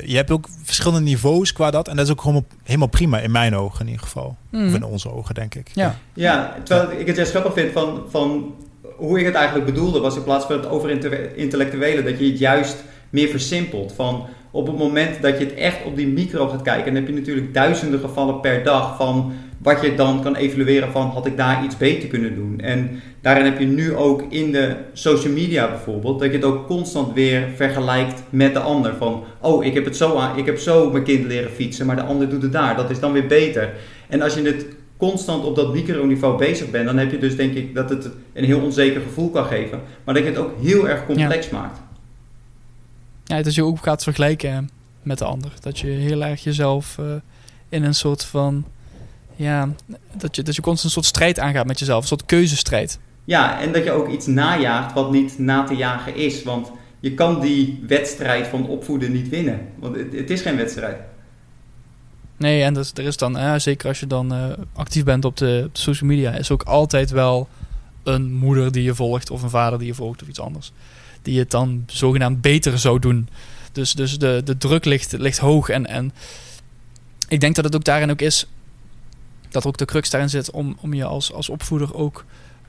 je 0.05 0.17
hebt 0.17 0.31
ook 0.31 0.49
verschillende 0.63 1.01
niveaus 1.01 1.53
qua 1.53 1.71
dat. 1.71 1.89
En 1.89 1.97
dat 1.97 2.05
is 2.05 2.13
ook 2.13 2.21
gewoon 2.21 2.45
helemaal 2.63 2.89
prima 2.89 3.19
in 3.19 3.31
mijn 3.31 3.57
ogen 3.57 3.81
in 3.81 3.87
ieder 3.87 4.03
geval. 4.03 4.37
Mm. 4.51 4.67
Of 4.67 4.75
in 4.75 4.85
onze 4.85 5.13
ogen, 5.13 5.35
denk 5.35 5.55
ik. 5.55 5.71
Ja, 5.73 5.99
ja 6.13 6.57
terwijl 6.65 7.01
ik 7.01 7.07
het 7.07 7.17
juist 7.17 7.31
grappig 7.31 7.53
vind 7.53 7.73
van, 7.73 8.03
van 8.09 8.55
hoe 8.97 9.19
ik 9.19 9.25
het 9.25 9.35
eigenlijk 9.35 9.67
bedoelde, 9.67 10.01
was 10.01 10.17
in 10.17 10.25
plaats 10.25 10.45
van 10.45 10.57
het 10.57 10.69
over 10.69 10.91
intellectuele, 11.37 12.03
dat 12.03 12.19
je 12.19 12.27
het 12.27 12.39
juist 12.39 12.77
meer 13.11 13.29
versimpelt. 13.29 13.93
Van 13.93 14.27
op 14.51 14.67
het 14.67 14.79
moment 14.79 15.23
dat 15.23 15.39
je 15.39 15.45
het 15.45 15.55
echt 15.55 15.85
op 15.85 15.97
die 15.97 16.07
micro 16.07 16.49
gaat 16.49 16.63
kijken, 16.63 16.85
dan 16.85 16.95
heb 16.95 17.07
je 17.07 17.19
natuurlijk 17.19 17.55
duizenden 17.55 18.01
gevallen 18.01 18.41
per 18.41 18.65
dag 18.65 18.97
van 18.97 19.33
wat 19.65 19.81
je 19.83 19.95
dan 19.95 20.23
kan 20.23 20.37
evalueren 20.37 20.93
van 20.93 21.07
had 21.07 21.27
ik 21.27 21.37
daar 21.37 21.65
iets 21.65 21.77
beter 21.77 22.09
kunnen 22.09 22.35
doen. 22.35 22.61
En 22.61 23.03
daarin 23.21 23.45
heb 23.45 23.59
je 23.59 23.67
nu 23.67 23.95
ook 23.95 24.25
in 24.29 24.53
de 24.53 24.77
social 24.93 25.33
media 25.33 25.69
bijvoorbeeld, 25.69 26.21
dat 26.21 26.31
je 26.31 26.37
het 26.37 26.45
ook 26.45 26.67
constant 26.67 27.13
weer 27.15 27.49
vergelijkt 27.57 28.23
met 28.31 28.53
de 28.53 28.59
ander. 28.59 28.95
Van 28.97 29.25
oh, 29.41 29.65
ik 29.65 29.75
heb 29.75 29.85
het 29.85 29.97
zo 29.97 30.17
aan, 30.17 30.39
ik 30.39 30.47
heb 30.47 30.59
zo 30.59 30.91
mijn 30.91 31.05
kind 31.05 31.25
leren 31.25 31.51
fietsen, 31.51 31.87
maar 31.87 31.97
de 31.97 32.03
ander 32.03 32.29
doet 32.29 32.43
het 32.43 32.53
daar. 32.53 32.77
Dat 32.77 32.91
is 32.91 33.01
dan 33.01 33.13
weer 33.13 33.27
beter. 33.27 33.73
En 34.09 34.23
als 34.23 34.35
je 34.35 34.43
het 34.43 34.67
constant 34.97 35.45
op 35.45 35.57
dat 35.57 35.73
microniveau 35.73 36.39
bezig 36.39 36.71
bent, 36.71 36.87
dan 36.87 36.99
heb 36.99 37.11
je 37.11 37.19
dus 37.19 37.37
denk 37.37 37.55
ik 37.55 37.75
dat 37.75 37.91
het 37.91 38.09
een 38.33 38.45
heel 38.45 38.61
onzeker 38.61 39.01
gevoel 39.01 39.31
kan 39.31 39.45
geven, 39.45 39.81
maar 40.05 40.15
dat 40.15 40.23
je 40.23 40.29
het 40.29 40.39
ook 40.39 40.53
heel 40.63 40.89
erg 40.89 41.07
complex 41.07 41.51
maakt. 41.51 41.81
Ja, 43.25 43.43
dat 43.43 43.55
je 43.55 43.65
ook 43.65 43.83
gaat 43.83 44.03
vergelijken 44.03 44.71
met 45.03 45.19
de 45.19 45.25
ander. 45.25 45.53
Dat 45.61 45.79
je 45.79 45.87
heel 45.87 46.25
erg 46.25 46.43
jezelf 46.43 46.97
uh, 47.01 47.07
in 47.69 47.85
een 47.85 47.95
soort 47.95 48.25
van. 48.25 48.65
Ja, 49.37 49.69
dat 50.13 50.37
je, 50.37 50.43
dat 50.43 50.57
je 50.57 50.63
constant 50.63 50.85
een 50.85 51.03
soort 51.03 51.15
strijd 51.15 51.39
aangaat 51.39 51.67
met 51.67 51.79
jezelf. 51.79 52.01
Een 52.01 52.09
soort 52.09 52.27
keuzestrijd. 52.27 52.99
Ja, 53.25 53.61
en 53.61 53.73
dat 53.73 53.85
je 53.85 53.93
ook 53.93 54.09
iets 54.09 54.27
najaagt 54.27 54.93
wat 54.93 55.11
niet 55.11 55.39
na 55.39 55.65
te 55.65 55.75
jagen 55.75 56.17
is. 56.17 56.43
Want 56.43 56.71
je 57.01 57.15
kan 57.15 57.41
die 57.41 57.85
wedstrijd 57.87 58.47
van 58.47 58.69
opvoeden 58.69 59.13
niet 59.13 59.29
winnen. 59.29 59.61
Want 59.79 59.97
het, 59.97 60.13
het 60.13 60.31
is 60.31 60.41
geen 60.41 60.57
wedstrijd. 60.57 60.97
Nee, 62.37 62.63
en 62.63 62.75
dus, 62.75 62.93
er 62.95 63.05
is 63.05 63.17
dan, 63.17 63.61
zeker 63.61 63.89
als 63.89 64.01
je 64.01 64.07
dan 64.07 64.35
uh, 64.35 64.45
actief 64.73 65.05
bent 65.05 65.25
op 65.25 65.37
de, 65.37 65.63
op 65.67 65.75
de 65.75 65.81
social 65.81 66.09
media, 66.09 66.33
is 66.33 66.51
ook 66.51 66.63
altijd 66.63 67.11
wel 67.11 67.49
een 68.03 68.33
moeder 68.33 68.73
die 68.73 68.83
je 68.83 68.95
volgt 68.95 69.31
of 69.31 69.43
een 69.43 69.51
vader 69.51 69.79
die 69.79 69.89
je 69.89 69.95
volgt 69.95 70.23
of 70.23 70.29
iets 70.29 70.41
anders 70.41 70.73
die 71.25 71.39
het 71.39 71.51
dan 71.51 71.85
zogenaamd 71.87 72.41
beter 72.41 72.79
zou 72.79 72.99
doen. 72.99 73.29
Dus, 73.73 73.93
dus 73.93 74.19
de, 74.19 74.41
de 74.45 74.57
druk 74.57 74.85
ligt, 74.85 75.13
ligt 75.13 75.39
hoog. 75.39 75.69
En, 75.69 75.87
en 75.87 76.13
ik 77.29 77.41
denk 77.41 77.55
dat 77.55 77.65
het 77.65 77.77
ook 77.77 77.85
daarin 77.85 78.11
ook 78.11 78.21
is, 78.21 78.47
dat 79.55 79.67
ook 79.67 79.77
de 79.77 79.85
crux 79.85 80.11
daarin 80.11 80.31
zit 80.31 80.51
om, 80.51 80.77
om 80.81 80.95
je 80.95 81.05
als, 81.05 81.33
als 81.33 81.49
opvoeder 81.49 81.95
ook 81.95 82.25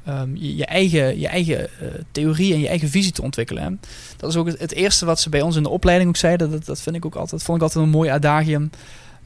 um, 0.07 0.35
je, 0.35 0.65
eigen, 0.65 1.19
je 1.19 1.27
eigen 1.27 1.59
uh, 1.59 1.87
theorie 2.11 2.53
en 2.53 2.59
je 2.59 2.67
eigen 2.67 2.89
visie 2.89 3.11
te 3.11 3.21
ontwikkelen. 3.21 3.79
Dat 4.17 4.29
is 4.29 4.35
ook 4.35 4.47
het, 4.47 4.71
eerste 4.71 5.05
wat 5.05 5.19
ze 5.19 5.29
bij 5.29 5.41
ons 5.41 5.55
in 5.55 5.63
de 5.63 5.69
opleiding 5.69 6.09
ook 6.09 6.17
zeiden. 6.17 6.51
Dat, 6.51 6.65
dat 6.65 6.81
vind 6.81 6.95
ik 6.95 7.05
ook 7.05 7.15
altijd, 7.15 7.43
vond 7.43 7.57
ik 7.57 7.63
altijd 7.63 7.85
een 7.85 7.91
mooi 7.91 8.09
adagium. 8.09 8.61
Um, 8.61 8.69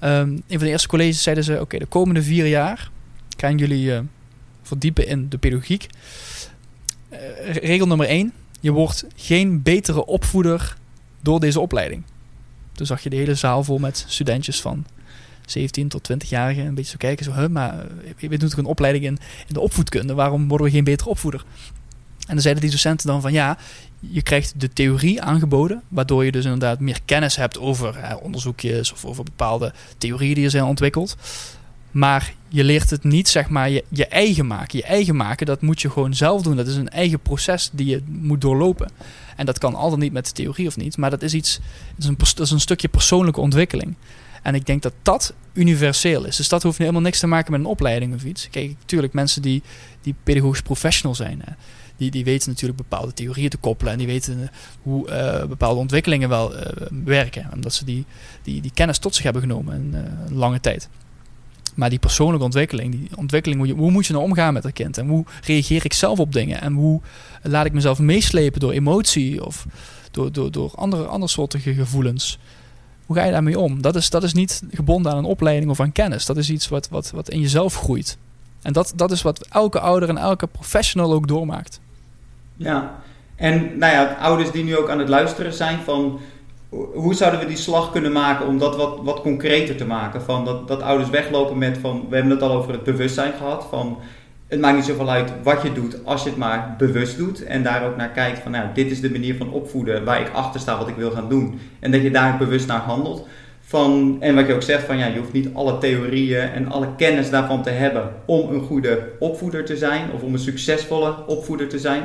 een 0.01 0.43
van 0.47 0.57
de 0.57 0.69
eerste 0.69 0.87
colleges 0.87 1.23
zeiden 1.23 1.43
ze: 1.43 1.59
Oké, 1.59 1.77
de 1.77 1.85
komende 1.85 2.23
vier 2.23 2.47
jaar 2.47 2.91
gaan 3.37 3.57
jullie 3.57 3.85
uh, 3.85 3.99
verdiepen 4.61 5.07
in 5.07 5.29
de 5.29 5.37
pedagogiek. 5.37 5.87
Uh, 7.09 7.19
regel 7.55 7.87
nummer 7.87 8.07
één: 8.07 8.33
je 8.59 8.71
wordt 8.71 9.05
geen 9.15 9.61
betere 9.61 10.05
opvoeder 10.05 10.75
door 11.21 11.39
deze 11.39 11.59
opleiding. 11.59 12.03
Toen 12.71 12.85
zag 12.85 13.03
je 13.03 13.09
de 13.09 13.15
hele 13.15 13.35
zaal 13.35 13.63
vol 13.63 13.77
met 13.77 14.05
studentjes 14.07 14.61
van 14.61 14.85
17 15.51 15.87
tot 15.87 16.11
20-jarigen. 16.11 16.65
Een 16.65 16.75
beetje 16.75 16.91
zo 16.91 16.97
kijken, 16.97 17.25
zo, 17.25 17.31
huh, 17.31 17.47
maar 17.47 17.85
we 18.19 18.37
doen 18.37 18.49
toch 18.49 18.59
een 18.59 18.65
opleiding 18.65 19.05
in, 19.05 19.17
in 19.47 19.53
de 19.53 19.59
opvoedkunde. 19.59 20.13
Waarom 20.13 20.47
worden 20.47 20.67
we 20.67 20.73
geen 20.73 20.83
betere 20.83 21.09
opvoeder? 21.09 21.45
En 22.19 22.35
dan 22.35 22.41
zeiden 22.41 22.63
die 22.63 22.71
docenten 22.71 23.07
dan 23.07 23.21
van 23.21 23.31
ja, 23.31 23.57
je 23.99 24.21
krijgt 24.21 24.59
de 24.59 24.69
theorie 24.69 25.21
aangeboden, 25.21 25.81
waardoor 25.87 26.25
je 26.25 26.31
dus 26.31 26.43
inderdaad 26.43 26.79
meer 26.79 26.99
kennis 27.05 27.35
hebt 27.35 27.59
over 27.59 28.17
onderzoekjes 28.21 28.91
of 28.91 29.05
over 29.05 29.23
bepaalde 29.23 29.73
theorieën 29.97 30.33
die 30.33 30.43
er 30.43 30.49
zijn 30.49 30.63
ontwikkeld. 30.63 31.15
Maar 31.91 32.33
je 32.47 32.63
leert 32.63 32.89
het 32.89 33.03
niet, 33.03 33.27
zeg 33.27 33.49
maar, 33.49 33.69
je, 33.69 33.83
je 33.89 34.07
eigen 34.07 34.47
maken. 34.47 34.77
Je 34.77 34.83
eigen 34.83 35.15
maken, 35.15 35.45
dat 35.45 35.61
moet 35.61 35.81
je 35.81 35.89
gewoon 35.89 36.13
zelf 36.13 36.41
doen. 36.41 36.55
Dat 36.55 36.67
is 36.67 36.75
een 36.75 36.89
eigen 36.89 37.19
proces 37.19 37.69
die 37.73 37.85
je 37.85 38.03
moet 38.05 38.41
doorlopen. 38.41 38.91
En 39.35 39.45
dat 39.45 39.57
kan 39.57 39.75
altijd 39.75 40.01
niet 40.01 40.13
met 40.13 40.25
de 40.25 40.31
theorie 40.31 40.67
of 40.67 40.77
niet. 40.77 40.97
Maar 40.97 41.09
dat 41.09 41.21
is 41.21 41.33
iets, 41.33 41.59
dat 41.95 42.39
is 42.39 42.51
een 42.51 42.59
stukje 42.59 42.87
persoonlijke 42.87 43.41
ontwikkeling. 43.41 43.95
En 44.41 44.55
ik 44.55 44.65
denk 44.65 44.81
dat 44.81 44.93
dat 45.01 45.33
universeel 45.53 46.25
is. 46.25 46.35
Dus 46.35 46.49
dat 46.49 46.63
hoeft 46.63 46.77
helemaal 46.77 47.01
niks 47.01 47.19
te 47.19 47.27
maken 47.27 47.51
met 47.51 47.59
een 47.59 47.65
opleiding 47.65 48.13
of 48.13 48.23
iets. 48.23 48.49
Kijk, 48.49 48.75
natuurlijk, 48.79 49.13
mensen 49.13 49.41
die, 49.41 49.63
die 50.01 50.15
pedagogisch 50.23 50.61
professional 50.61 51.15
zijn, 51.15 51.43
die, 51.97 52.11
die 52.11 52.23
weten 52.23 52.49
natuurlijk 52.49 52.77
bepaalde 52.77 53.13
theorieën 53.13 53.49
te 53.49 53.57
koppelen. 53.57 53.91
En 53.91 53.99
die 53.99 54.07
weten 54.07 54.41
eh, 54.41 54.47
hoe 54.81 55.09
uh, 55.09 55.45
bepaalde 55.45 55.79
ontwikkelingen 55.79 56.29
wel 56.29 56.55
uh, 56.55 56.61
werken. 57.03 57.49
Omdat 57.53 57.73
ze 57.73 57.85
die, 57.85 58.05
die, 58.43 58.61
die 58.61 58.71
kennis 58.73 58.97
tot 58.97 59.15
zich 59.15 59.23
hebben 59.23 59.41
genomen 59.41 59.93
een 59.95 60.35
lange 60.37 60.59
tijd. 60.59 60.89
Maar 61.75 61.89
die 61.89 61.99
persoonlijke 61.99 62.45
ontwikkeling, 62.45 62.91
die 62.91 63.09
ontwikkeling, 63.15 63.65
hoe, 63.65 63.73
hoe 63.73 63.91
moet 63.91 64.05
je 64.05 64.13
nou 64.13 64.25
omgaan 64.25 64.53
met 64.53 64.63
dat 64.63 64.73
kind? 64.73 64.97
En 64.97 65.07
hoe 65.07 65.25
reageer 65.43 65.85
ik 65.85 65.93
zelf 65.93 66.19
op 66.19 66.33
dingen? 66.33 66.61
En 66.61 66.73
hoe 66.73 67.01
laat 67.41 67.65
ik 67.65 67.73
mezelf 67.73 67.99
meeslepen 67.99 68.59
door 68.59 68.71
emotie 68.71 69.45
of 69.45 69.65
door, 70.11 70.31
door, 70.31 70.51
door 70.51 70.71
andere, 70.75 71.05
andere 71.05 71.47
gevoelens? 71.73 72.39
Hoe 73.09 73.17
ga 73.17 73.23
je 73.23 73.31
daarmee 73.31 73.59
om? 73.59 73.81
Dat 73.81 73.95
is, 73.95 74.09
dat 74.09 74.23
is 74.23 74.33
niet 74.33 74.61
gebonden 74.71 75.11
aan 75.11 75.17
een 75.17 75.23
opleiding 75.23 75.71
of 75.71 75.79
aan 75.79 75.91
kennis. 75.91 76.25
Dat 76.25 76.37
is 76.37 76.49
iets 76.49 76.67
wat, 76.67 76.89
wat, 76.89 77.11
wat 77.11 77.29
in 77.29 77.39
jezelf 77.39 77.75
groeit. 77.75 78.17
En 78.61 78.73
dat, 78.73 78.93
dat 78.95 79.11
is 79.11 79.21
wat 79.21 79.47
elke 79.47 79.79
ouder 79.79 80.09
en 80.09 80.17
elke 80.17 80.47
professional 80.47 81.13
ook 81.13 81.27
doormaakt. 81.27 81.79
Ja, 82.55 83.01
en 83.35 83.77
nou 83.77 83.93
ja, 83.93 84.17
ouders 84.19 84.51
die 84.51 84.63
nu 84.63 84.77
ook 84.77 84.89
aan 84.89 84.99
het 84.99 85.09
luisteren 85.09 85.53
zijn 85.53 85.79
van 85.79 86.19
hoe 86.93 87.13
zouden 87.13 87.39
we 87.39 87.45
die 87.45 87.57
slag 87.57 87.91
kunnen 87.91 88.11
maken 88.11 88.47
om 88.47 88.57
dat 88.57 88.75
wat, 88.75 88.99
wat 89.03 89.21
concreter 89.21 89.75
te 89.75 89.85
maken? 89.85 90.21
Van 90.21 90.45
dat, 90.45 90.67
dat 90.67 90.81
ouders 90.81 91.09
weglopen 91.09 91.57
met 91.57 91.77
van, 91.77 92.05
we 92.09 92.15
hebben 92.15 92.33
het 92.33 92.41
al 92.41 92.51
over 92.51 92.71
het 92.71 92.83
bewustzijn 92.83 93.33
gehad, 93.37 93.65
van 93.69 93.97
het 94.49 94.59
maakt 94.59 94.75
niet 94.75 94.85
zoveel 94.85 95.09
uit 95.09 95.31
wat 95.43 95.61
je 95.61 95.73
doet 95.73 96.05
als 96.05 96.23
je 96.23 96.29
het 96.29 96.37
maar 96.37 96.75
bewust 96.77 97.17
doet. 97.17 97.43
En 97.43 97.63
daar 97.63 97.85
ook 97.85 97.95
naar 97.95 98.09
kijkt 98.09 98.39
van, 98.39 98.51
nou, 98.51 98.67
dit 98.73 98.91
is 98.91 99.01
de 99.01 99.11
manier 99.11 99.35
van 99.35 99.51
opvoeden 99.51 100.03
waar 100.03 100.21
ik 100.21 100.29
achter 100.33 100.59
sta 100.59 100.77
wat 100.77 100.87
ik 100.87 100.95
wil 100.95 101.11
gaan 101.11 101.29
doen. 101.29 101.59
En 101.79 101.91
dat 101.91 102.01
je 102.01 102.11
daar 102.11 102.37
bewust 102.37 102.67
naar 102.67 102.79
handelt. 102.79 103.27
Van, 103.61 104.17
en 104.19 104.35
wat 104.35 104.47
je 104.47 104.53
ook 104.53 104.61
zegt, 104.61 104.83
van 104.83 104.97
ja, 104.97 105.05
je 105.05 105.17
hoeft 105.17 105.33
niet 105.33 105.49
alle 105.53 105.77
theorieën 105.77 106.49
en 106.49 106.71
alle 106.71 106.95
kennis 106.95 107.29
daarvan 107.29 107.63
te 107.63 107.69
hebben 107.69 108.13
om 108.25 108.49
een 108.49 108.61
goede 108.61 109.11
opvoeder 109.19 109.65
te 109.65 109.77
zijn 109.77 110.11
of 110.13 110.21
om 110.21 110.33
een 110.33 110.39
succesvolle 110.39 111.25
opvoeder 111.27 111.67
te 111.67 111.79
zijn. 111.79 112.03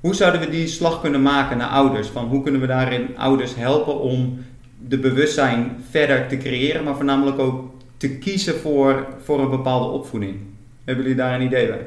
Hoe 0.00 0.14
zouden 0.14 0.40
we 0.40 0.50
die 0.50 0.66
slag 0.66 1.00
kunnen 1.00 1.22
maken 1.22 1.56
naar 1.56 1.68
ouders? 1.68 2.08
Van 2.08 2.26
hoe 2.26 2.42
kunnen 2.42 2.60
we 2.60 2.66
daarin 2.66 3.18
ouders 3.18 3.54
helpen 3.54 4.00
om 4.00 4.44
de 4.88 4.98
bewustzijn 4.98 5.76
verder 5.90 6.28
te 6.28 6.36
creëren, 6.36 6.84
maar 6.84 6.96
voornamelijk 6.96 7.38
ook 7.38 7.70
te 7.96 8.18
kiezen 8.18 8.54
voor, 8.54 9.06
voor 9.24 9.40
een 9.40 9.50
bepaalde 9.50 9.92
opvoeding? 9.92 10.51
Hebben 10.84 11.04
jullie 11.04 11.18
daar 11.18 11.34
een 11.34 11.46
idee 11.46 11.66
bij? 11.66 11.86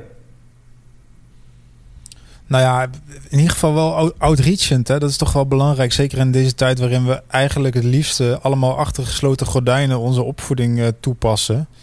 Nou 2.47 2.63
ja, 2.63 2.83
in 3.29 3.37
ieder 3.37 3.51
geval 3.51 3.73
wel 3.73 4.13
outreachend. 4.17 4.87
Hè? 4.87 4.99
Dat 4.99 5.09
is 5.09 5.17
toch 5.17 5.33
wel 5.33 5.47
belangrijk. 5.47 5.93
Zeker 5.93 6.17
in 6.17 6.31
deze 6.31 6.55
tijd 6.55 6.79
waarin 6.79 7.05
we 7.05 7.21
eigenlijk 7.27 7.73
het 7.73 7.83
liefste 7.83 8.39
allemaal 8.41 8.77
achter 8.77 9.05
gesloten 9.05 9.47
gordijnen 9.47 9.99
onze 9.99 10.23
opvoeding 10.23 10.79
uh, 10.79 10.87
toepassen. 10.99 11.67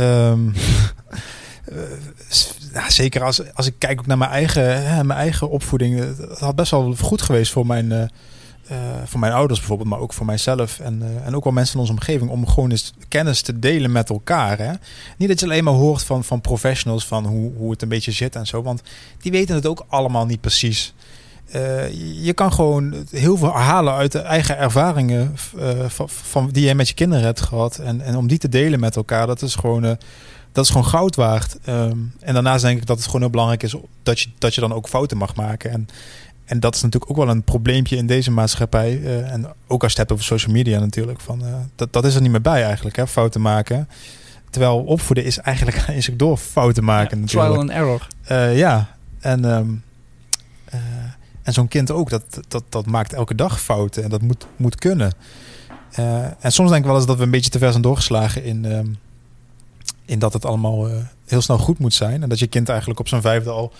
Um, 0.00 0.54
zeker 2.88 3.22
als, 3.22 3.54
als 3.54 3.66
ik 3.66 3.74
kijk 3.78 3.98
ook 3.98 4.06
naar 4.06 4.18
mijn 4.18 4.30
eigen, 4.30 4.86
hè, 4.86 5.04
mijn 5.04 5.18
eigen 5.18 5.50
opvoeding. 5.50 5.98
Het 5.98 6.38
had 6.38 6.56
best 6.56 6.70
wel 6.70 6.94
goed 7.00 7.22
geweest 7.22 7.52
voor 7.52 7.66
mijn 7.66 8.10
voor 9.04 9.20
mijn 9.20 9.32
ouders 9.32 9.58
bijvoorbeeld, 9.58 9.88
maar 9.88 9.98
ook 9.98 10.12
voor 10.12 10.26
mijzelf 10.26 10.80
en, 10.80 11.02
uh, 11.02 11.26
en 11.26 11.36
ook 11.36 11.44
wel 11.44 11.52
mensen 11.52 11.74
in 11.74 11.80
onze 11.80 11.92
omgeving, 11.92 12.30
om 12.30 12.48
gewoon 12.48 12.70
eens 12.70 12.92
kennis 13.08 13.42
te 13.42 13.58
delen 13.58 13.92
met 13.92 14.10
elkaar. 14.10 14.58
Hè? 14.58 14.72
Niet 15.16 15.28
dat 15.28 15.40
je 15.40 15.46
alleen 15.46 15.64
maar 15.64 15.74
hoort 15.74 16.02
van, 16.02 16.24
van 16.24 16.40
professionals 16.40 17.06
van 17.06 17.26
hoe, 17.26 17.52
hoe 17.56 17.70
het 17.70 17.82
een 17.82 17.88
beetje 17.88 18.12
zit 18.12 18.36
en 18.36 18.46
zo, 18.46 18.62
want 18.62 18.82
die 19.20 19.32
weten 19.32 19.54
het 19.54 19.66
ook 19.66 19.84
allemaal 19.88 20.26
niet 20.26 20.40
precies. 20.40 20.94
Uh, 21.54 21.92
je 22.24 22.32
kan 22.32 22.52
gewoon 22.52 23.06
heel 23.10 23.36
veel 23.36 23.52
halen 23.52 23.94
uit 23.94 24.12
de 24.12 24.18
eigen 24.18 24.58
ervaringen 24.58 25.32
van, 25.86 26.08
van, 26.08 26.48
die 26.50 26.66
je 26.66 26.74
met 26.74 26.88
je 26.88 26.94
kinderen 26.94 27.24
hebt 27.24 27.40
gehad. 27.40 27.78
En, 27.78 28.00
en 28.00 28.16
om 28.16 28.26
die 28.26 28.38
te 28.38 28.48
delen 28.48 28.80
met 28.80 28.96
elkaar, 28.96 29.26
dat 29.26 29.42
is 29.42 29.54
gewoon, 29.54 29.82
dat 30.52 30.64
is 30.64 30.70
gewoon 30.70 30.86
goud 30.86 31.16
waard. 31.16 31.56
Um, 31.68 32.12
en 32.20 32.34
daarnaast 32.34 32.62
denk 32.62 32.80
ik 32.80 32.86
dat 32.86 32.96
het 32.96 33.06
gewoon 33.06 33.20
heel 33.20 33.30
belangrijk 33.30 33.62
is 33.62 33.76
dat 34.02 34.20
je, 34.20 34.28
dat 34.38 34.54
je 34.54 34.60
dan 34.60 34.72
ook 34.72 34.88
fouten 34.88 35.16
mag 35.16 35.34
maken. 35.34 35.70
En 35.70 35.88
en 36.46 36.60
dat 36.60 36.74
is 36.74 36.82
natuurlijk 36.82 37.10
ook 37.10 37.16
wel 37.16 37.28
een 37.28 37.42
probleempje 37.42 37.96
in 37.96 38.06
deze 38.06 38.30
maatschappij. 38.30 38.98
Uh, 38.98 39.32
en 39.32 39.46
ook 39.66 39.82
als 39.82 39.92
je 39.92 39.98
het 39.98 40.08
hebt 40.08 40.12
over 40.12 40.24
social 40.24 40.54
media 40.54 40.78
natuurlijk. 40.78 41.20
Van, 41.20 41.44
uh, 41.44 41.54
dat, 41.74 41.92
dat 41.92 42.04
is 42.04 42.14
er 42.14 42.20
niet 42.20 42.30
meer 42.30 42.40
bij 42.40 42.64
eigenlijk, 42.64 42.96
hè, 42.96 43.06
fouten 43.06 43.40
maken. 43.40 43.88
Terwijl 44.50 44.84
opvoeden 44.84 45.24
is 45.24 45.38
eigenlijk 45.38 46.02
door 46.18 46.36
fouten 46.36 46.84
maken. 46.84 47.16
Ja, 47.16 47.22
natuurlijk. 47.22 47.50
Trial 47.50 47.60
and 47.60 47.70
error. 47.70 48.06
Uh, 48.30 48.58
ja, 48.58 48.96
en, 49.20 49.44
um, 49.44 49.84
en 51.42 51.52
zo'n 51.52 51.68
kind 51.68 51.90
ook, 51.90 52.10
dat, 52.10 52.40
dat, 52.48 52.64
dat 52.68 52.86
maakt 52.86 53.12
elke 53.12 53.34
dag 53.34 53.60
fouten. 53.60 54.02
En 54.02 54.10
dat 54.10 54.22
moet, 54.22 54.46
moet 54.56 54.76
kunnen. 54.76 55.12
en 56.40 56.52
soms 56.52 56.70
denk 56.70 56.80
ik 56.80 56.86
wel 56.86 56.96
eens 56.96 57.06
dat 57.06 57.16
we 57.16 57.22
een 57.22 57.30
beetje 57.30 57.50
te 57.50 57.58
ver 57.58 57.70
zijn 57.70 57.82
doorgeslagen 57.82 58.44
in, 58.44 58.64
um, 58.64 58.98
in 60.04 60.18
dat 60.18 60.32
het 60.32 60.44
allemaal 60.44 60.88
heel 61.26 61.40
snel 61.40 61.58
goed 61.58 61.78
moet 61.78 61.94
zijn. 61.94 62.22
En 62.22 62.28
dat 62.28 62.38
je 62.38 62.46
kind 62.46 62.68
eigenlijk 62.68 63.00
op 63.00 63.08
zijn 63.08 63.22
vijfde 63.22 63.50
al 63.50 63.72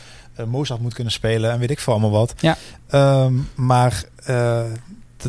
Mozart 0.44 0.80
moet 0.80 0.94
kunnen 0.94 1.12
spelen 1.12 1.50
en 1.50 1.58
weet 1.58 1.70
ik 1.70 1.80
veel 1.80 1.92
allemaal 1.92 2.10
wat. 2.10 2.34
Ja. 2.38 2.56
Um, 3.24 3.48
maar 3.54 4.04
uh, 4.30 4.62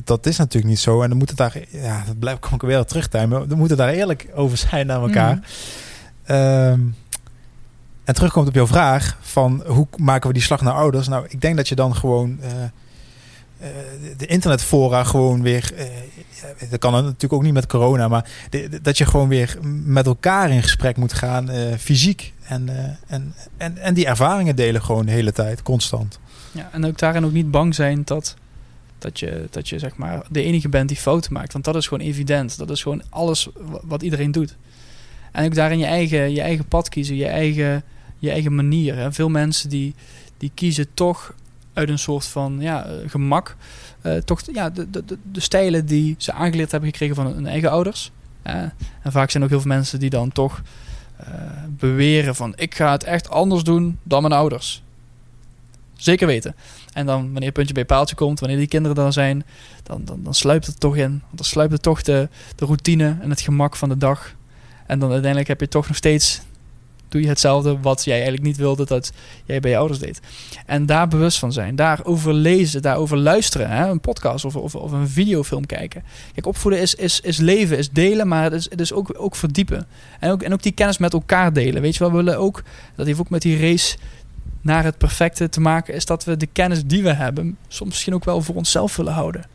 dat 0.03 0.25
is 0.25 0.37
natuurlijk 0.37 0.71
niet 0.71 0.79
zo. 0.79 1.01
En 1.01 1.09
dan 1.09 1.17
moet 1.17 1.29
het 1.29 1.37
daar, 1.37 1.57
ja, 1.69 2.03
dat 2.05 2.19
blijf 2.19 2.37
ik 2.37 2.61
weer 2.61 2.85
terug 2.85 3.09
Dan 3.09 3.57
moet 3.57 3.69
het 3.69 3.77
daar 3.77 3.89
eerlijk 3.89 4.27
over 4.35 4.57
zijn 4.57 4.87
naar 4.87 5.01
elkaar. 5.01 5.39
Mm. 6.27 6.35
Um, 6.35 6.95
en 8.03 8.13
terugkomt 8.13 8.47
op 8.47 8.53
jouw 8.53 8.67
vraag 8.67 9.17
van 9.21 9.63
hoe 9.65 9.87
maken 9.97 10.27
we 10.27 10.33
die 10.33 10.43
slag 10.43 10.61
naar 10.61 10.73
ouders? 10.73 11.07
Nou, 11.07 11.25
ik 11.29 11.41
denk 11.41 11.55
dat 11.55 11.67
je 11.67 11.75
dan 11.75 11.95
gewoon 11.95 12.39
uh, 12.41 13.67
de 14.17 14.25
internetfora 14.25 15.03
gewoon 15.03 15.41
weer. 15.41 15.73
dat 16.69 16.79
kan 16.79 16.91
natuurlijk 16.91 17.33
ook 17.33 17.43
niet 17.43 17.53
met 17.53 17.67
corona, 17.67 18.07
maar 18.07 18.29
de, 18.49 18.79
dat 18.81 18.97
je 18.97 19.05
gewoon 19.05 19.27
weer 19.27 19.57
met 19.85 20.05
elkaar 20.05 20.49
in 20.49 20.61
gesprek 20.61 20.97
moet 20.97 21.13
gaan, 21.13 21.49
fysiek. 21.79 22.33
En, 22.47 22.67
uh, 22.67 22.79
en, 23.07 23.33
en, 23.57 23.77
en 23.77 23.93
die 23.93 24.05
ervaringen 24.05 24.55
delen 24.55 24.81
gewoon 24.81 25.05
de 25.05 25.11
hele 25.11 25.31
tijd, 25.31 25.61
constant. 25.61 26.19
Ja, 26.51 26.69
en 26.71 26.85
ook 26.85 26.97
daarin 26.97 27.25
ook 27.25 27.31
niet 27.31 27.51
bang 27.51 27.75
zijn 27.75 28.01
dat, 28.05 28.35
dat, 28.97 29.19
je, 29.19 29.47
dat 29.49 29.69
je 29.69 29.79
zeg 29.79 29.95
maar 29.95 30.25
de 30.29 30.43
enige 30.43 30.69
bent 30.69 30.87
die 30.87 30.97
fouten 30.97 31.33
maakt. 31.33 31.53
Want 31.53 31.65
dat 31.65 31.75
is 31.75 31.87
gewoon 31.87 32.07
evident. 32.07 32.57
Dat 32.57 32.69
is 32.69 32.81
gewoon 32.81 33.01
alles 33.09 33.49
wat 33.83 34.01
iedereen 34.01 34.31
doet. 34.31 34.55
En 35.31 35.45
ook 35.45 35.55
daarin 35.55 35.79
je 35.79 35.85
eigen, 35.85 36.31
je 36.31 36.41
eigen 36.41 36.65
pad 36.65 36.89
kiezen, 36.89 37.15
je 37.15 37.27
eigen, 37.27 37.83
je 38.19 38.31
eigen 38.31 38.55
manier. 38.55 38.95
Hè. 38.95 39.11
Veel 39.13 39.29
mensen 39.29 39.69
die, 39.69 39.95
die 40.37 40.51
kiezen 40.53 40.93
toch 40.93 41.33
uit 41.73 41.89
een 41.89 41.99
soort 41.99 42.25
van 42.25 42.57
ja, 42.59 42.85
eh, 42.85 43.09
gemak. 43.09 43.55
Uh, 44.03 44.15
toch 44.15 44.41
ja, 44.53 44.69
de, 44.69 44.89
de, 44.89 45.03
de, 45.31 45.39
stijlen 45.39 45.85
die 45.85 46.15
ze 46.17 46.31
aangeleerd 46.31 46.71
hebben 46.71 46.89
gekregen 46.89 47.15
van 47.15 47.25
hun 47.25 47.47
eigen 47.47 47.71
ouders. 47.71 48.11
En 48.41 48.73
vaak 49.03 49.29
zijn 49.29 49.43
ook 49.43 49.49
heel 49.49 49.61
veel 49.61 49.71
mensen 49.71 49.99
die 49.99 50.09
dan 50.09 50.31
toch 50.31 50.61
beweren 51.69 52.35
van 52.35 52.53
ik 52.55 52.75
ga 52.75 52.91
het 52.91 53.03
echt 53.03 53.29
anders 53.29 53.63
doen 53.63 53.99
dan 54.03 54.21
mijn 54.21 54.33
ouders. 54.33 54.81
Zeker 55.95 56.27
weten. 56.27 56.55
En 56.93 57.05
dan 57.05 57.31
wanneer 57.31 57.51
puntje 57.51 57.73
bij 57.73 57.85
paaltje 57.85 58.15
komt, 58.15 58.39
wanneer 58.39 58.57
die 58.57 58.67
kinderen 58.67 58.95
dan 58.95 59.13
zijn, 59.13 59.45
dan, 59.83 60.05
dan, 60.05 60.23
dan 60.23 60.33
sluipt 60.33 60.65
het 60.65 60.79
toch 60.79 60.95
in. 60.95 61.09
Want 61.09 61.35
dan 61.35 61.45
sluipt 61.45 61.73
het 61.73 61.81
toch 61.81 62.01
de, 62.01 62.29
de 62.55 62.65
routine 62.65 63.17
en 63.21 63.29
het 63.29 63.41
gemak 63.41 63.75
van 63.75 63.89
de 63.89 63.97
dag. 63.97 64.35
En 64.85 64.99
dan 64.99 65.09
uiteindelijk 65.09 65.49
heb 65.49 65.59
je 65.59 65.67
toch 65.67 65.87
nog 65.87 65.97
steeds 65.97 66.41
doe 67.09 67.21
je 67.21 67.27
hetzelfde 67.27 67.79
wat 67.79 68.03
jij 68.03 68.13
eigenlijk 68.13 68.43
niet 68.43 68.57
wilde 68.57 68.85
dat 68.85 69.11
jij 69.45 69.59
bij 69.59 69.71
je 69.71 69.77
ouders 69.77 69.99
deed. 69.99 70.19
En 70.65 70.85
daar 70.85 71.07
bewust 71.07 71.39
van 71.39 71.51
zijn, 71.53 71.75
daarover 71.75 72.33
lezen, 72.33 72.81
daarover 72.81 73.17
luisteren, 73.17 73.69
hè? 73.69 73.87
een 73.89 73.99
podcast 73.99 74.45
of, 74.45 74.55
of, 74.55 74.75
of, 74.75 74.91
een 74.91 75.07
videofilm 75.07 75.65
kijken. 75.65 76.03
Kijk, 76.33 76.45
opvoeden 76.45 76.81
is, 76.81 76.95
is, 76.95 77.19
is 77.19 77.37
leven, 77.37 77.77
is 77.77 77.89
delen, 77.89 78.27
maar 78.27 78.43
het 78.43 78.53
is, 78.53 78.69
het 78.69 78.81
is 78.81 78.93
ook, 78.93 79.13
ook 79.17 79.35
verdiepen. 79.35 79.87
En 80.19 80.31
ook, 80.31 80.43
en 80.43 80.53
ook 80.53 80.63
die 80.63 80.71
kennis 80.71 80.97
met 80.97 81.13
elkaar 81.13 81.53
delen. 81.53 81.81
Weet 81.81 81.93
je 81.93 81.99
wel, 81.99 82.09
we 82.09 82.17
willen 82.17 82.37
ook, 82.37 82.63
dat 82.95 83.05
heeft 83.05 83.19
ook 83.19 83.29
met 83.29 83.41
die 83.41 83.59
race 83.59 83.97
naar 84.61 84.83
het 84.83 84.97
perfecte 84.97 85.49
te 85.49 85.59
maken, 85.59 85.93
is 85.93 86.05
dat 86.05 86.23
we 86.23 86.37
de 86.37 86.47
kennis 86.47 86.85
die 86.85 87.03
we 87.03 87.13
hebben, 87.13 87.57
soms 87.67 87.89
misschien 87.89 88.13
ook 88.13 88.25
wel 88.25 88.41
voor 88.41 88.55
onszelf 88.55 88.95
willen 88.95 89.13
houden. 89.13 89.45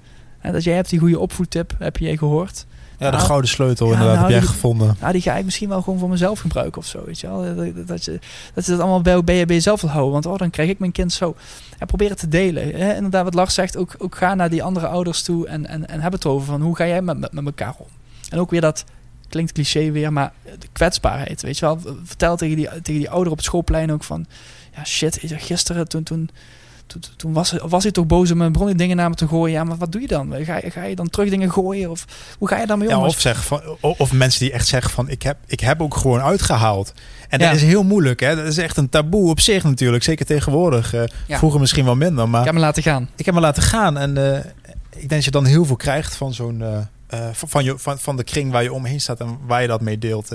En 0.40 0.52
dat 0.52 0.64
jij 0.64 0.74
hebt 0.74 0.90
die 0.90 0.98
goede 0.98 1.18
opvoedtip, 1.18 1.74
heb 1.78 1.96
jij 1.96 2.16
gehoord. 2.16 2.66
Ja, 3.02 3.10
de 3.10 3.16
nou, 3.16 3.28
gouden 3.28 3.50
sleutel 3.50 3.86
ja, 3.86 3.92
inderdaad 3.92 4.18
nou, 4.18 4.32
heb 4.32 4.40
jij 4.42 4.50
gevonden. 4.50 4.96
Nou, 5.00 5.12
die 5.12 5.22
ga 5.22 5.36
ik 5.36 5.44
misschien 5.44 5.68
wel 5.68 5.82
gewoon 5.82 5.98
voor 5.98 6.08
mezelf 6.08 6.40
gebruiken 6.40 6.80
of 6.80 6.86
zo, 6.86 7.04
weet 7.04 7.20
je 7.20 7.26
wel. 7.26 7.54
Dat, 7.54 7.86
dat, 7.86 8.04
je, 8.04 8.18
dat 8.54 8.64
je 8.64 8.70
dat 8.70 8.80
allemaal 8.80 9.00
bij, 9.00 9.24
bij, 9.24 9.46
bij 9.46 9.54
jezelf 9.54 9.80
wil 9.80 9.90
houden. 9.90 10.12
Want 10.12 10.26
oh, 10.26 10.38
dan 10.38 10.50
krijg 10.50 10.68
ik 10.68 10.78
mijn 10.78 10.92
kind 10.92 11.12
zo. 11.12 11.36
En 11.78 11.86
probeer 11.86 12.10
het 12.10 12.18
te 12.18 12.28
delen. 12.28 12.80
Hè? 12.80 12.94
Inderdaad, 12.94 13.24
wat 13.24 13.34
Lars 13.34 13.54
zegt, 13.54 13.76
ook, 13.76 13.94
ook 13.98 14.14
ga 14.14 14.34
naar 14.34 14.50
die 14.50 14.62
andere 14.62 14.86
ouders 14.86 15.22
toe 15.22 15.46
en, 15.46 15.66
en, 15.66 15.88
en 15.88 16.00
heb 16.00 16.12
het 16.12 16.26
over 16.26 16.46
van 16.46 16.60
hoe 16.60 16.76
ga 16.76 16.86
jij 16.86 17.02
met, 17.02 17.18
met, 17.18 17.32
met 17.32 17.44
elkaar 17.44 17.74
om. 17.78 17.86
En 18.28 18.38
ook 18.38 18.50
weer 18.50 18.60
dat, 18.60 18.84
klinkt 19.28 19.52
cliché 19.52 19.90
weer, 19.90 20.12
maar 20.12 20.32
de 20.58 20.68
kwetsbaarheid, 20.72 21.42
weet 21.42 21.58
je 21.58 21.66
wel. 21.66 21.80
Vertel 22.04 22.36
tegen 22.36 22.56
die, 22.56 22.68
tegen 22.68 22.82
die 23.00 23.10
ouder 23.10 23.32
op 23.32 23.38
het 23.38 23.46
schoolplein 23.46 23.92
ook 23.92 24.04
van, 24.04 24.26
ja 24.74 24.84
shit, 24.84 25.20
gisteren 25.22 25.88
toen... 25.88 26.02
toen 26.02 26.30
toen, 27.16 27.32
was, 27.32 27.54
was 27.62 27.82
hij 27.82 27.92
toch 27.92 28.06
boos 28.06 28.30
om 28.30 28.36
mijn 28.36 28.52
bronnen 28.52 28.76
dingen 28.76 28.96
naar 28.96 29.08
me 29.08 29.14
te 29.14 29.28
gooien. 29.28 29.54
Ja, 29.54 29.64
maar 29.64 29.76
wat 29.76 29.92
doe 29.92 30.00
je 30.00 30.06
dan? 30.06 30.34
Ga, 30.44 30.60
ga 30.64 30.82
je 30.82 30.96
dan 30.96 31.10
terug 31.10 31.30
dingen 31.30 31.52
gooien? 31.52 31.90
Of 31.90 32.04
hoe 32.38 32.48
ga 32.48 32.58
je 32.58 32.66
daarmee 32.66 32.88
om? 32.88 32.94
Ja, 32.94 33.06
of, 33.06 33.20
zeg 33.20 33.44
van, 33.44 33.60
of 33.80 34.12
mensen 34.12 34.40
die 34.40 34.52
echt 34.52 34.66
zeggen 34.66 34.90
van 34.90 35.08
ik 35.08 35.22
heb, 35.22 35.36
ik 35.46 35.60
heb 35.60 35.82
ook 35.82 35.96
gewoon 35.96 36.20
uitgehaald. 36.20 36.92
En 37.28 37.38
dat 37.38 37.54
is 37.54 37.62
heel 37.62 37.82
moeilijk. 37.82 38.20
Hè? 38.20 38.36
Dat 38.36 38.46
is 38.46 38.58
echt 38.58 38.76
een 38.76 38.88
taboe 38.88 39.30
op 39.30 39.40
zich 39.40 39.64
natuurlijk. 39.64 40.04
Zeker 40.04 40.26
tegenwoordig. 40.26 40.94
Uh, 40.94 41.02
Vroeger 41.28 41.60
misschien 41.60 41.84
wel 41.84 41.96
minder. 41.96 42.28
Maar 42.28 42.40
ik 42.40 42.46
heb 42.46 42.54
me 42.54 42.60
laten 42.60 42.82
gaan. 42.82 43.08
Ik 43.16 43.24
heb 43.24 43.34
me 43.34 43.40
laten 43.40 43.62
gaan. 43.62 43.98
En 43.98 44.18
uh, 44.18 44.36
ik 44.90 44.98
denk 44.98 45.10
dat 45.10 45.24
je 45.24 45.30
dan 45.30 45.44
heel 45.44 45.64
veel 45.64 45.76
krijgt 45.76 46.16
van 46.16 46.34
zo'n... 46.34 46.60
Uh, 46.60 46.78
van, 47.32 47.48
van, 47.48 47.64
je, 47.64 47.78
van, 47.78 47.98
van 47.98 48.16
de 48.16 48.24
kring 48.24 48.52
waar 48.52 48.62
je 48.62 48.72
omheen 48.72 49.00
staat 49.00 49.20
en 49.20 49.38
waar 49.46 49.62
je 49.62 49.68
dat 49.68 49.80
mee 49.80 49.98
deelt 49.98 50.30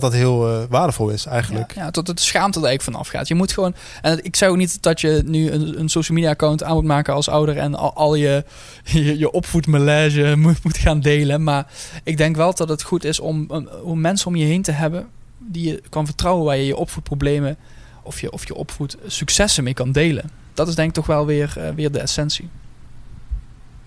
dat 0.00 0.10
dat 0.10 0.20
heel 0.20 0.48
uh, 0.48 0.64
waardevol 0.68 1.08
is 1.08 1.26
eigenlijk. 1.26 1.74
Ja, 1.74 1.82
ja, 1.82 1.90
tot 1.90 2.06
het 2.06 2.20
schaamte 2.20 2.58
er 2.58 2.66
eigenlijk 2.66 2.96
vanaf 2.96 3.08
gaat. 3.08 3.28
Je 3.28 3.34
moet 3.34 3.52
gewoon, 3.52 3.74
en 4.02 4.24
ik 4.24 4.36
zou 4.36 4.56
niet 4.56 4.82
dat 4.82 5.00
je 5.00 5.22
nu 5.24 5.50
een, 5.50 5.80
een 5.80 5.88
social 5.88 6.16
media 6.16 6.32
account 6.32 6.62
aan 6.62 6.74
moet 6.74 6.84
maken 6.84 7.14
als 7.14 7.28
ouder 7.28 7.58
en 7.58 7.74
al, 7.74 7.94
al 7.94 8.14
je, 8.14 8.44
je, 8.84 9.18
je 9.18 9.30
opvoedmelage 9.30 10.34
moet, 10.36 10.64
moet 10.64 10.76
gaan 10.76 11.00
delen. 11.00 11.42
Maar 11.42 11.66
ik 12.04 12.16
denk 12.16 12.36
wel 12.36 12.54
dat 12.54 12.68
het 12.68 12.82
goed 12.82 13.04
is 13.04 13.20
om, 13.20 13.50
om 13.82 14.00
mensen 14.00 14.28
om 14.28 14.36
je 14.36 14.44
heen 14.44 14.62
te 14.62 14.72
hebben 14.72 15.08
die 15.38 15.68
je 15.68 15.82
kan 15.88 16.06
vertrouwen, 16.06 16.44
waar 16.44 16.56
je 16.56 16.66
je 16.66 16.76
opvoedproblemen 16.76 17.56
of 18.02 18.20
je, 18.20 18.32
of 18.32 18.46
je 18.46 18.54
opvoed 18.54 18.96
successen 19.06 19.64
mee 19.64 19.74
kan 19.74 19.92
delen. 19.92 20.30
Dat 20.54 20.68
is 20.68 20.74
denk 20.74 20.88
ik 20.88 20.94
toch 20.94 21.06
wel 21.06 21.26
weer, 21.26 21.54
uh, 21.58 21.68
weer 21.68 21.92
de 21.92 22.00
essentie. 22.00 22.48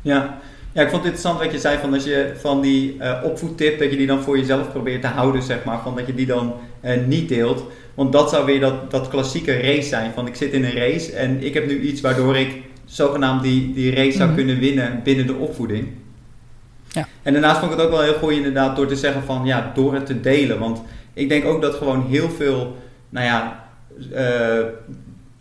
Ja, 0.01 0.39
ja, 0.73 0.81
ik 0.81 0.89
vond 0.89 1.03
het 1.03 1.13
interessant 1.13 1.39
wat 1.39 1.51
je 1.51 1.59
zei 1.59 1.77
van 1.77 1.93
als 1.93 2.03
je 2.03 2.33
van 2.37 2.61
die 2.61 2.95
uh, 2.95 3.21
opvoedtip, 3.23 3.79
dat 3.79 3.91
je 3.91 3.97
die 3.97 4.07
dan 4.07 4.21
voor 4.21 4.37
jezelf 4.37 4.71
probeert 4.71 5.01
te 5.01 5.07
houden, 5.07 5.41
zeg 5.41 5.63
maar. 5.63 5.81
Van 5.81 5.95
dat 5.95 6.07
je 6.07 6.15
die 6.15 6.25
dan 6.25 6.53
uh, 6.85 6.91
niet 7.07 7.29
deelt. 7.29 7.63
Want 7.93 8.11
dat 8.11 8.29
zou 8.29 8.45
weer 8.45 8.59
dat, 8.59 8.91
dat 8.91 9.07
klassieke 9.07 9.61
race 9.61 9.87
zijn. 9.87 10.11
Van 10.13 10.27
ik 10.27 10.35
zit 10.35 10.51
in 10.53 10.63
een 10.63 10.75
race 10.75 11.11
en 11.11 11.43
ik 11.43 11.53
heb 11.53 11.67
nu 11.67 11.81
iets 11.81 12.01
waardoor 12.01 12.37
ik 12.37 12.61
zogenaamd 12.85 13.43
die, 13.43 13.73
die 13.73 13.95
race 13.95 14.17
zou 14.17 14.27
mhm. 14.27 14.37
kunnen 14.37 14.59
winnen 14.59 14.99
binnen 15.03 15.27
de 15.27 15.35
opvoeding. 15.35 15.87
Ja. 16.87 17.07
En 17.21 17.33
daarnaast 17.33 17.59
vond 17.59 17.71
ik 17.71 17.77
het 17.77 17.85
ook 17.87 17.93
wel 17.93 18.01
heel 18.01 18.13
goed 18.13 18.31
inderdaad 18.31 18.75
door 18.75 18.87
te 18.87 18.95
zeggen 18.95 19.23
van 19.23 19.45
ja, 19.45 19.71
door 19.73 19.93
het 19.93 20.05
te 20.05 20.19
delen. 20.19 20.59
Want 20.59 20.81
ik 21.13 21.29
denk 21.29 21.45
ook 21.45 21.61
dat 21.61 21.75
gewoon 21.75 22.05
heel 22.09 22.29
veel, 22.29 22.77
nou 23.09 23.25
ja, 23.25 23.65
uh, 24.13 24.65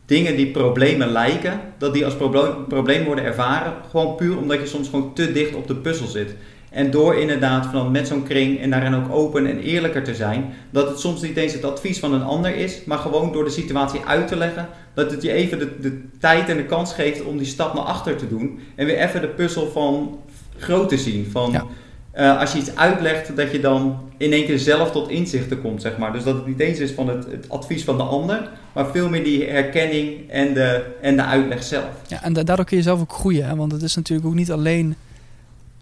dingen 0.08 0.36
die 0.36 0.50
problemen 0.50 1.08
lijken, 1.08 1.60
dat 1.78 1.92
die 1.92 2.04
als 2.04 2.16
probleem, 2.16 2.66
probleem 2.68 3.04
worden 3.04 3.24
ervaren. 3.24 3.72
Gewoon 3.90 4.14
puur 4.16 4.38
omdat 4.38 4.60
je 4.60 4.66
soms 4.66 4.88
gewoon 4.88 5.14
te 5.14 5.32
dicht 5.32 5.54
op 5.54 5.66
de 5.66 5.76
puzzel 5.76 6.06
zit. 6.06 6.34
En 6.70 6.90
door 6.90 7.14
inderdaad 7.14 7.66
van 7.66 7.90
met 7.90 8.06
zo'n 8.06 8.22
kring 8.22 8.60
en 8.60 8.70
daarin 8.70 8.94
ook 8.94 9.12
open 9.12 9.46
en 9.46 9.58
eerlijker 9.58 10.04
te 10.04 10.14
zijn, 10.14 10.52
dat 10.70 10.88
het 10.88 11.00
soms 11.00 11.20
niet 11.22 11.36
eens 11.36 11.52
het 11.52 11.64
advies 11.64 11.98
van 11.98 12.12
een 12.12 12.22
ander 12.22 12.56
is, 12.56 12.84
maar 12.84 12.98
gewoon 12.98 13.32
door 13.32 13.44
de 13.44 13.50
situatie 13.50 14.00
uit 14.06 14.28
te 14.28 14.36
leggen, 14.36 14.68
dat 14.94 15.10
het 15.10 15.22
je 15.22 15.32
even 15.32 15.58
de, 15.58 15.78
de 15.80 16.00
tijd 16.18 16.48
en 16.48 16.56
de 16.56 16.64
kans 16.64 16.92
geeft 16.92 17.24
om 17.24 17.38
die 17.38 17.46
stap 17.46 17.74
naar 17.74 17.84
achter 17.84 18.16
te 18.16 18.28
doen. 18.28 18.60
En 18.74 18.86
weer 18.86 18.98
even 18.98 19.20
de 19.20 19.28
puzzel 19.28 19.70
van 19.70 20.20
groot 20.56 20.88
te 20.88 20.98
zien. 20.98 21.28
Van, 21.30 21.68
uh, 22.14 22.40
als 22.40 22.52
je 22.52 22.58
iets 22.58 22.76
uitlegt, 22.76 23.36
dat 23.36 23.52
je 23.52 23.60
dan 23.60 24.00
in 24.16 24.32
één 24.32 24.44
keer 24.46 24.58
zelf 24.58 24.90
tot 24.90 25.08
inzichten 25.08 25.60
komt, 25.60 25.82
zeg 25.82 25.98
maar. 25.98 26.12
Dus 26.12 26.24
dat 26.24 26.34
het 26.34 26.46
niet 26.46 26.60
eens 26.60 26.78
is 26.78 26.90
van 26.90 27.08
het, 27.08 27.26
het 27.30 27.48
advies 27.48 27.84
van 27.84 27.96
de 27.96 28.02
ander, 28.02 28.48
maar 28.72 28.86
veel 28.86 29.08
meer 29.08 29.24
die 29.24 29.44
herkenning 29.44 30.30
en 30.30 30.54
de, 30.54 30.96
en 31.02 31.16
de 31.16 31.24
uitleg 31.24 31.62
zelf. 31.62 31.90
Ja, 32.06 32.22
en 32.22 32.32
daardoor 32.32 32.64
kun 32.64 32.76
je 32.76 32.82
zelf 32.82 33.00
ook 33.00 33.12
groeien, 33.12 33.46
hè? 33.46 33.56
want 33.56 33.72
het 33.72 33.82
is 33.82 33.96
natuurlijk 33.96 34.28
ook 34.28 34.34
niet 34.34 34.52
alleen 34.52 34.96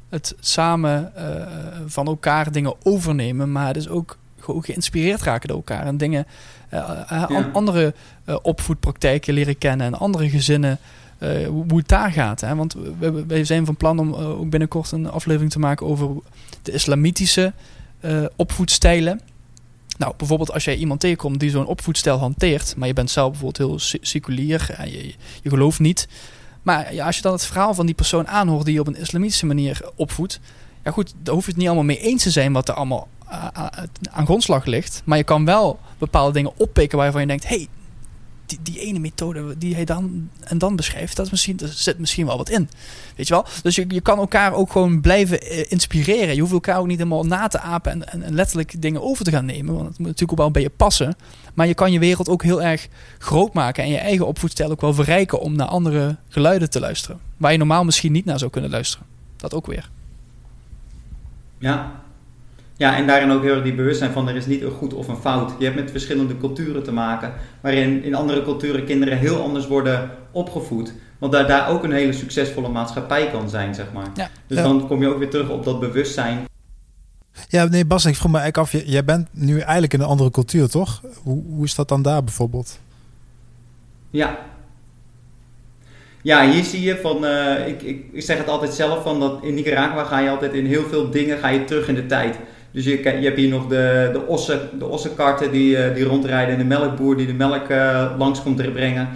het 0.08 0.34
samen 0.40 1.12
uh, 1.16 1.22
van 1.86 2.06
elkaar 2.06 2.52
dingen 2.52 2.74
overnemen, 2.82 3.52
maar 3.52 3.66
het 3.66 3.76
is 3.76 3.88
ook 3.88 4.18
geïnspireerd 4.40 5.22
raken 5.22 5.48
door 5.48 5.56
elkaar 5.56 5.86
en 5.86 5.96
dingen, 5.96 6.26
andere 7.52 7.94
opvoedpraktijken 8.42 9.34
leren 9.34 9.58
kennen 9.58 9.86
en 9.86 9.94
andere 9.94 10.28
gezinnen. 10.28 10.78
Hoe, 11.18 11.64
hoe 11.68 11.78
het 11.78 11.88
daar 11.88 12.12
gaat. 12.12 12.40
Hè? 12.40 12.54
Want 12.54 12.76
we, 13.26 13.44
zijn 13.44 13.66
van 13.66 13.76
plan 13.76 13.98
om 13.98 14.14
ook 14.14 14.50
binnenkort 14.50 14.92
een 14.92 15.10
aflevering 15.10 15.50
te 15.50 15.58
maken 15.58 15.86
over 15.86 16.08
de 16.62 16.72
islamitische 16.72 17.52
opvoedstijlen. 18.36 19.20
Nou, 19.98 20.14
bijvoorbeeld 20.16 20.52
als 20.52 20.64
jij 20.64 20.76
iemand 20.76 21.00
tegenkomt 21.00 21.40
die 21.40 21.50
zo'n 21.50 21.66
opvoedstijl 21.66 22.18
hanteert, 22.18 22.74
maar 22.76 22.88
je 22.88 22.94
bent 22.94 23.10
zelf 23.10 23.30
bijvoorbeeld 23.30 23.68
heel 23.68 23.98
seculier 24.00 24.70
en 24.76 24.90
je, 24.90 25.14
je 25.42 25.48
gelooft 25.48 25.80
niet. 25.80 26.08
Maar 26.62 26.94
ja, 26.94 27.06
als 27.06 27.16
je 27.16 27.22
dan 27.22 27.32
het 27.32 27.46
verhaal 27.46 27.74
van 27.74 27.86
die 27.86 27.94
persoon 27.94 28.28
aanhoort 28.28 28.64
die 28.64 28.74
je 28.74 28.80
op 28.80 28.86
een 28.86 28.96
islamitische 28.96 29.46
manier 29.46 29.90
opvoedt, 29.94 30.40
ja 30.84 30.90
goed, 30.90 31.14
daar 31.22 31.34
hoef 31.34 31.44
je 31.44 31.50
het 31.50 31.58
niet 31.58 31.66
allemaal 31.66 31.84
mee 31.84 32.00
eens 32.00 32.22
te 32.22 32.30
zijn 32.30 32.52
wat 32.52 32.68
er 32.68 32.74
allemaal 32.74 33.08
aan 34.10 34.24
grondslag 34.24 34.64
ligt. 34.64 35.02
Maar 35.04 35.18
je 35.18 35.24
kan 35.24 35.44
wel 35.44 35.78
bepaalde 35.98 36.32
dingen 36.32 36.52
oppikken 36.56 36.98
waarvan 36.98 37.20
je 37.20 37.26
denkt, 37.26 37.48
hey, 37.48 37.68
die, 38.46 38.58
die 38.62 38.80
ene 38.80 38.98
methode 38.98 39.58
die 39.58 39.74
hij 39.74 39.84
dan 39.84 40.30
en 40.40 40.58
dan 40.58 40.76
beschrijft, 40.76 41.16
dat 41.16 41.30
misschien, 41.30 41.58
er 41.58 41.68
zit 41.68 41.98
misschien 41.98 42.26
wel 42.26 42.36
wat 42.36 42.48
in. 42.48 42.68
Weet 43.16 43.28
je 43.28 43.34
wel? 43.34 43.46
Dus 43.62 43.74
je, 43.74 43.84
je 43.88 44.00
kan 44.00 44.18
elkaar 44.18 44.52
ook 44.52 44.72
gewoon 44.72 45.00
blijven 45.00 45.40
eh, 45.40 45.64
inspireren. 45.68 46.34
Je 46.34 46.40
hoeft 46.40 46.52
elkaar 46.52 46.78
ook 46.78 46.86
niet 46.86 46.98
helemaal 46.98 47.24
na 47.24 47.48
te 47.48 47.60
apen 47.60 47.92
en, 47.92 48.12
en, 48.12 48.22
en, 48.22 48.34
letterlijk 48.34 48.82
dingen 48.82 49.02
over 49.02 49.24
te 49.24 49.30
gaan 49.30 49.44
nemen. 49.44 49.74
Want 49.74 49.86
het 49.86 49.98
moet 49.98 50.06
natuurlijk 50.06 50.32
ook 50.32 50.38
wel 50.38 50.50
bij 50.50 50.62
je 50.62 50.70
passen. 50.70 51.16
Maar 51.54 51.66
je 51.66 51.74
kan 51.74 51.92
je 51.92 51.98
wereld 51.98 52.28
ook 52.28 52.42
heel 52.42 52.62
erg 52.62 52.88
groot 53.18 53.52
maken 53.52 53.84
en 53.84 53.90
je 53.90 53.98
eigen 53.98 54.26
opvoedstijl 54.26 54.70
ook 54.70 54.80
wel 54.80 54.94
verrijken 54.94 55.40
om 55.40 55.56
naar 55.56 55.66
andere 55.66 56.16
geluiden 56.28 56.70
te 56.70 56.80
luisteren. 56.80 57.20
Waar 57.36 57.52
je 57.52 57.58
normaal 57.58 57.84
misschien 57.84 58.12
niet 58.12 58.24
naar 58.24 58.38
zou 58.38 58.50
kunnen 58.50 58.70
luisteren. 58.70 59.06
Dat 59.36 59.54
ook 59.54 59.66
weer. 59.66 59.90
Ja, 61.58 62.04
ja, 62.76 62.96
en 62.96 63.06
daarin 63.06 63.30
ook 63.30 63.42
heel 63.42 63.54
erg 63.54 63.62
die 63.62 63.74
bewustzijn 63.74 64.12
van 64.12 64.28
er 64.28 64.36
is 64.36 64.46
niet 64.46 64.62
een 64.62 64.70
goed 64.70 64.94
of 64.94 65.08
een 65.08 65.16
fout. 65.16 65.52
Je 65.58 65.64
hebt 65.64 65.76
met 65.76 65.90
verschillende 65.90 66.36
culturen 66.36 66.82
te 66.82 66.92
maken, 66.92 67.32
waarin 67.60 68.02
in 68.02 68.14
andere 68.14 68.42
culturen 68.42 68.84
kinderen 68.84 69.18
heel 69.18 69.42
anders 69.42 69.66
worden 69.66 70.10
opgevoed. 70.30 70.92
Want 71.18 71.32
daar, 71.32 71.46
daar 71.46 71.68
ook 71.68 71.84
een 71.84 71.92
hele 71.92 72.12
succesvolle 72.12 72.68
maatschappij 72.68 73.30
kan 73.30 73.48
zijn, 73.48 73.74
zeg 73.74 73.92
maar. 73.92 74.08
Ja, 74.14 74.30
dus 74.46 74.56
dan 74.56 74.86
kom 74.86 75.00
je 75.00 75.08
ook 75.08 75.18
weer 75.18 75.30
terug 75.30 75.48
op 75.48 75.64
dat 75.64 75.80
bewustzijn. 75.80 76.44
Ja, 77.48 77.64
nee, 77.64 77.84
Bas, 77.84 78.04
ik 78.04 78.16
vroeg 78.16 78.32
me 78.32 78.38
eigenlijk 78.38 78.74
af, 78.74 78.82
jij 78.86 79.04
bent 79.04 79.28
nu 79.32 79.58
eigenlijk 79.58 79.92
in 79.92 80.00
een 80.00 80.06
andere 80.06 80.30
cultuur, 80.30 80.68
toch? 80.68 81.02
Hoe, 81.22 81.42
hoe 81.48 81.64
is 81.64 81.74
dat 81.74 81.88
dan 81.88 82.02
daar 82.02 82.24
bijvoorbeeld? 82.24 82.78
Ja. 84.10 84.38
Ja, 86.22 86.50
hier 86.50 86.64
zie 86.64 86.82
je 86.82 86.96
van, 86.96 87.24
uh, 87.24 87.68
ik, 87.68 87.82
ik, 87.82 88.04
ik 88.12 88.22
zeg 88.22 88.38
het 88.38 88.48
altijd 88.48 88.74
zelf, 88.74 89.02
van 89.02 89.20
dat 89.20 89.42
in 89.42 89.54
Nicaragua 89.54 90.04
ga 90.04 90.18
je 90.18 90.30
altijd 90.30 90.52
in 90.52 90.66
heel 90.66 90.84
veel 90.84 91.10
dingen 91.10 91.38
ga 91.38 91.48
je 91.48 91.64
terug 91.64 91.88
in 91.88 91.94
de 91.94 92.06
tijd. 92.06 92.38
Dus 92.76 92.84
je, 92.84 92.98
je 93.02 93.24
hebt 93.24 93.36
hier 93.36 93.48
nog 93.48 93.66
de, 93.66 94.10
de, 94.12 94.26
ossen, 94.26 94.60
de 94.78 94.86
ossenkarten 94.86 95.52
die, 95.52 95.76
eh, 95.76 95.94
die 95.94 96.04
rondrijden 96.04 96.52
en 96.52 96.58
de 96.58 96.64
melkboer 96.64 97.16
die 97.16 97.26
de 97.26 97.32
melk 97.32 97.68
uh, 97.70 98.10
langs 98.18 98.42
komt 98.42 98.72
brengen. 98.72 99.08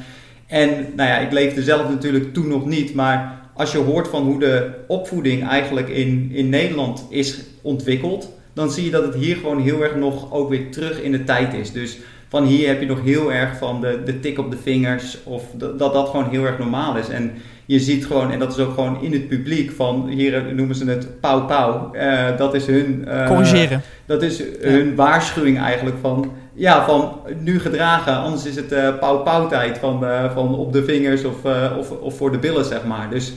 En 0.46 0.68
nou 0.96 1.08
ja, 1.08 1.18
ik 1.18 1.32
leefde 1.32 1.62
zelf 1.62 1.88
natuurlijk 1.88 2.34
toen 2.34 2.48
nog 2.48 2.66
niet, 2.66 2.94
maar 2.94 3.40
als 3.54 3.72
je 3.72 3.78
hoort 3.78 4.08
van 4.08 4.22
hoe 4.22 4.38
de 4.38 4.70
opvoeding 4.86 5.48
eigenlijk 5.48 5.88
in, 5.88 6.30
in 6.32 6.48
Nederland 6.48 7.06
is 7.08 7.40
ontwikkeld, 7.62 8.32
dan 8.52 8.70
zie 8.70 8.84
je 8.84 8.90
dat 8.90 9.04
het 9.04 9.14
hier 9.14 9.36
gewoon 9.36 9.60
heel 9.60 9.82
erg 9.82 9.96
nog 9.96 10.32
ook 10.32 10.48
weer 10.48 10.70
terug 10.70 11.00
in 11.00 11.12
de 11.12 11.24
tijd 11.24 11.54
is. 11.54 11.72
Dus 11.72 11.98
van 12.28 12.44
hier 12.44 12.68
heb 12.68 12.80
je 12.80 12.86
nog 12.86 13.02
heel 13.04 13.32
erg 13.32 13.58
van 13.58 13.80
de, 13.80 14.02
de 14.04 14.20
tik 14.20 14.38
op 14.38 14.50
de 14.50 14.58
vingers 14.62 15.18
of 15.24 15.44
dat 15.56 15.78
dat 15.92 16.08
gewoon 16.08 16.30
heel 16.30 16.44
erg 16.44 16.58
normaal 16.58 16.96
is. 16.96 17.08
En 17.08 17.32
je 17.70 17.80
ziet 17.80 18.06
gewoon, 18.06 18.30
en 18.30 18.38
dat 18.38 18.52
is 18.52 18.58
ook 18.58 18.74
gewoon 18.74 19.02
in 19.02 19.12
het 19.12 19.28
publiek, 19.28 19.70
van 19.70 20.08
hier 20.08 20.54
noemen 20.54 20.76
ze 20.76 20.84
het 20.84 21.20
pauw 21.20 21.44
pauw. 21.44 21.90
Uh, 21.94 22.36
dat 22.36 22.54
is 22.54 22.66
hun... 22.66 23.04
Uh, 23.08 23.26
Corrigeren. 23.26 23.82
Dat 24.06 24.22
is 24.22 24.42
hun 24.60 24.94
waarschuwing 24.94 25.58
eigenlijk 25.58 25.96
van, 26.00 26.32
ja, 26.54 26.84
van 26.84 27.20
nu 27.38 27.60
gedragen, 27.60 28.16
anders 28.16 28.46
is 28.46 28.56
het 28.56 28.72
uh, 28.72 28.98
pauw 28.98 29.18
pauw 29.18 29.48
tijd 29.48 29.78
van, 29.78 30.04
van 30.34 30.54
op 30.54 30.72
de 30.72 30.84
vingers 30.84 31.24
of, 31.24 31.36
of, 31.78 31.90
of 31.90 32.16
voor 32.16 32.32
de 32.32 32.38
billen, 32.38 32.64
zeg 32.64 32.84
maar. 32.84 33.10
Dus 33.10 33.32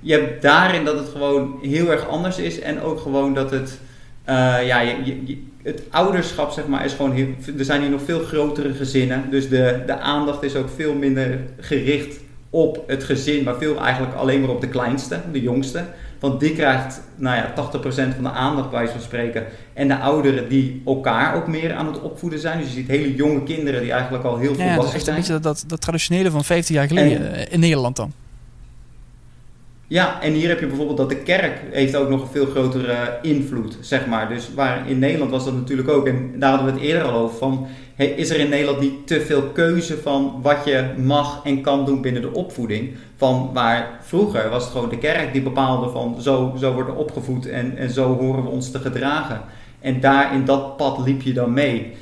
je 0.00 0.12
hebt 0.12 0.42
daarin 0.42 0.84
dat 0.84 0.98
het 0.98 1.08
gewoon 1.08 1.58
heel 1.62 1.90
erg 1.90 2.08
anders 2.08 2.38
is 2.38 2.60
en 2.60 2.80
ook 2.80 3.00
gewoon 3.00 3.34
dat 3.34 3.50
het, 3.50 3.80
ja, 4.64 4.80
je, 4.80 4.94
je, 5.24 5.42
het 5.62 5.82
ouderschap, 5.90 6.50
zeg 6.50 6.66
maar, 6.66 6.84
is 6.84 6.92
gewoon 6.92 7.12
heel, 7.12 7.28
er 7.58 7.64
zijn 7.64 7.80
hier 7.80 7.90
nog 7.90 8.02
veel 8.04 8.20
grotere 8.20 8.74
gezinnen, 8.74 9.24
dus 9.30 9.48
de, 9.48 9.82
de 9.86 9.98
aandacht 9.98 10.42
is 10.42 10.56
ook 10.56 10.68
veel 10.76 10.94
minder 10.94 11.38
gericht 11.60 12.20
op 12.54 12.84
het 12.86 13.04
gezin, 13.04 13.44
maar 13.44 13.56
veel 13.56 13.80
eigenlijk 13.80 14.14
alleen 14.14 14.40
maar 14.40 14.50
op 14.50 14.60
de 14.60 14.68
kleinste, 14.68 15.20
de 15.32 15.40
jongste. 15.40 15.84
Want 16.20 16.40
die 16.40 16.52
krijgt 16.52 17.00
nou 17.16 17.36
ja, 17.36 17.50
80% 17.50 18.14
van 18.14 18.22
de 18.22 18.30
aandacht 18.30 18.70
bij 18.70 18.88
van 18.88 19.00
spreken. 19.00 19.44
En 19.72 19.88
de 19.88 19.98
ouderen 19.98 20.48
die 20.48 20.82
elkaar 20.86 21.36
ook 21.36 21.46
meer 21.46 21.74
aan 21.74 21.86
het 21.86 22.00
opvoeden 22.00 22.38
zijn. 22.38 22.58
Dus 22.58 22.66
je 22.66 22.72
ziet 22.72 22.88
hele 22.88 23.14
jonge 23.14 23.42
kinderen 23.42 23.80
die 23.80 23.92
eigenlijk 23.92 24.24
al 24.24 24.38
heel 24.38 24.54
veel 24.54 24.64
ja, 24.64 24.76
dat 24.76 24.94
is 24.94 25.06
een 25.06 25.14
beetje 25.14 25.38
dat, 25.38 25.64
dat, 25.66 25.80
traditionele 25.80 26.30
van 26.30 26.44
15 26.44 26.74
jaar 26.74 26.86
geleden 26.86 27.34
eh, 27.34 27.52
in 27.52 27.60
Nederland 27.60 27.96
dan. 27.96 28.12
Ja, 29.92 30.22
en 30.22 30.32
hier 30.32 30.48
heb 30.48 30.60
je 30.60 30.66
bijvoorbeeld 30.66 30.96
dat 30.96 31.08
de 31.08 31.16
kerk 31.16 31.60
heeft 31.70 31.96
ook 31.96 32.08
nog 32.08 32.22
een 32.22 32.28
veel 32.28 32.46
grotere 32.46 33.18
invloed, 33.22 33.78
zeg 33.80 34.06
maar. 34.06 34.28
Dus 34.28 34.54
waar 34.54 34.88
in 34.88 34.98
Nederland 34.98 35.30
was 35.30 35.44
dat 35.44 35.54
natuurlijk 35.54 35.88
ook, 35.88 36.06
en 36.06 36.38
daar 36.38 36.50
hadden 36.50 36.74
we 36.74 36.80
het 36.80 36.88
eerder 36.88 37.02
al 37.02 37.20
over, 37.20 37.36
van 37.36 37.66
is 37.96 38.30
er 38.30 38.38
in 38.38 38.48
Nederland 38.48 38.80
niet 38.80 39.06
te 39.06 39.20
veel 39.20 39.42
keuze 39.42 39.98
van 39.98 40.38
wat 40.42 40.64
je 40.64 40.90
mag 40.96 41.40
en 41.44 41.60
kan 41.60 41.84
doen 41.86 42.00
binnen 42.00 42.22
de 42.22 42.32
opvoeding? 42.32 42.94
Van 43.16 43.50
waar 43.52 43.98
vroeger 44.02 44.50
was 44.50 44.62
het 44.62 44.72
gewoon 44.72 44.88
de 44.88 44.98
kerk 44.98 45.32
die 45.32 45.42
bepaalde 45.42 45.88
van 45.88 46.20
zo, 46.20 46.54
zo 46.58 46.72
worden 46.72 46.96
opgevoed 46.96 47.46
en, 47.46 47.76
en 47.76 47.90
zo 47.90 48.18
horen 48.18 48.42
we 48.42 48.50
ons 48.50 48.70
te 48.70 48.78
gedragen. 48.78 49.40
En 49.80 50.00
daar 50.00 50.34
in 50.34 50.44
dat 50.44 50.76
pad 50.76 50.98
liep 51.04 51.22
je 51.22 51.32
dan 51.32 51.52
mee. 51.52 51.92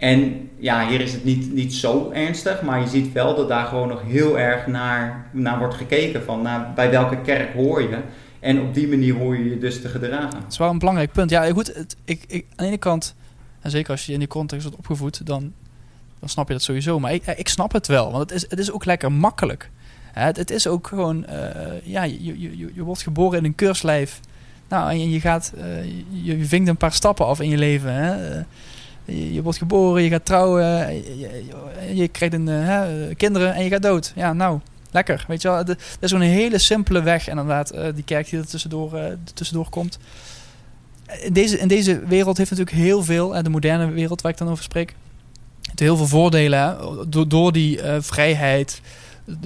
En 0.00 0.50
ja, 0.58 0.88
hier 0.88 1.00
is 1.00 1.12
het 1.12 1.24
niet, 1.24 1.52
niet 1.52 1.74
zo 1.74 2.10
ernstig, 2.10 2.62
maar 2.62 2.80
je 2.80 2.88
ziet 2.88 3.12
wel 3.12 3.34
dat 3.34 3.48
daar 3.48 3.66
gewoon 3.66 3.88
nog 3.88 4.02
heel 4.06 4.38
erg 4.38 4.66
naar, 4.66 5.26
naar 5.30 5.58
wordt 5.58 5.74
gekeken. 5.74 6.24
Van 6.24 6.42
naar, 6.42 6.72
bij 6.74 6.90
welke 6.90 7.20
kerk 7.20 7.54
hoor 7.54 7.82
je? 7.82 7.98
En 8.38 8.60
op 8.60 8.74
die 8.74 8.88
manier 8.88 9.14
hoor 9.14 9.36
je 9.36 9.50
je 9.50 9.58
dus 9.58 9.80
te 9.80 9.88
gedragen. 9.88 10.40
Dat 10.40 10.52
is 10.52 10.58
wel 10.58 10.70
een 10.70 10.78
belangrijk 10.78 11.12
punt. 11.12 11.30
Ja, 11.30 11.52
goed, 11.52 11.84
ik, 12.04 12.24
ik, 12.26 12.44
aan 12.50 12.56
de 12.56 12.64
ene 12.64 12.78
kant, 12.78 13.14
en 13.60 13.70
zeker 13.70 13.90
als 13.90 14.06
je 14.06 14.12
in 14.12 14.18
die 14.18 14.28
context 14.28 14.64
wordt 14.64 14.78
opgevoed, 14.78 15.26
dan, 15.26 15.52
dan 16.18 16.28
snap 16.28 16.46
je 16.46 16.52
dat 16.52 16.62
sowieso. 16.62 17.00
Maar 17.00 17.12
ik, 17.12 17.26
ik 17.26 17.48
snap 17.48 17.72
het 17.72 17.86
wel, 17.86 18.10
want 18.10 18.30
het 18.30 18.42
is, 18.42 18.50
het 18.50 18.58
is 18.58 18.72
ook 18.72 18.84
lekker 18.84 19.12
makkelijk. 19.12 19.70
Het, 20.12 20.36
het 20.36 20.50
is 20.50 20.66
ook 20.66 20.86
gewoon, 20.86 21.26
uh, 21.30 21.36
ja, 21.84 22.02
je, 22.02 22.24
je, 22.24 22.58
je, 22.58 22.70
je 22.74 22.82
wordt 22.82 23.02
geboren 23.02 23.38
in 23.38 23.44
een 23.44 23.54
keurslijf. 23.54 24.20
Nou, 24.68 24.90
en 24.90 25.10
je, 25.10 25.20
gaat, 25.20 25.52
uh, 25.58 25.84
je, 26.08 26.38
je 26.38 26.44
vinkt 26.44 26.68
een 26.68 26.76
paar 26.76 26.92
stappen 26.92 27.26
af 27.26 27.40
in 27.40 27.48
je 27.48 27.58
leven. 27.58 27.94
Hè? 27.94 28.42
Je, 29.10 29.42
wordt 29.42 29.58
geboren, 29.58 30.02
je 30.02 30.08
gaat 30.08 30.24
trouwen, 30.24 30.62
je, 30.94 31.44
je, 31.94 32.08
krijgt 32.08 32.34
een, 32.34 32.46
uh, 32.46 32.82
kinderen 33.16 33.54
en 33.54 33.64
je 33.64 33.70
gaat 33.70 33.82
dood. 33.82 34.12
Ja, 34.16 34.32
nou, 34.32 34.60
lekker. 34.90 35.24
Weet 35.28 35.42
je 35.42 35.48
wel, 35.48 35.64
dat 35.64 35.76
is 36.00 36.10
zo'n 36.10 36.20
hele 36.20 36.58
simpele 36.58 37.02
weg. 37.02 37.28
En 37.28 37.38
inderdaad, 37.38 37.74
uh, 37.74 37.84
die 37.94 38.04
kerk 38.04 38.30
die 38.30 38.38
er 38.38 38.46
tussendoor, 38.46 38.94
uh, 38.94 39.04
tussendoor 39.34 39.68
komt. 39.68 39.98
In 41.22 41.32
deze, 41.32 41.58
in 41.58 41.68
deze 41.68 42.06
wereld 42.06 42.36
heeft 42.36 42.50
natuurlijk 42.50 42.76
heel 42.76 43.02
veel, 43.02 43.42
de 43.42 43.50
moderne 43.50 43.90
wereld 43.90 44.20
waar 44.20 44.32
ik 44.32 44.38
dan 44.38 44.48
over 44.48 44.64
spreek, 44.64 44.94
heel 45.74 45.96
veel 45.96 46.06
voordelen. 46.06 46.78
Door, 47.08 47.28
door 47.28 47.52
die 47.52 47.80
vrijheid, 47.98 48.80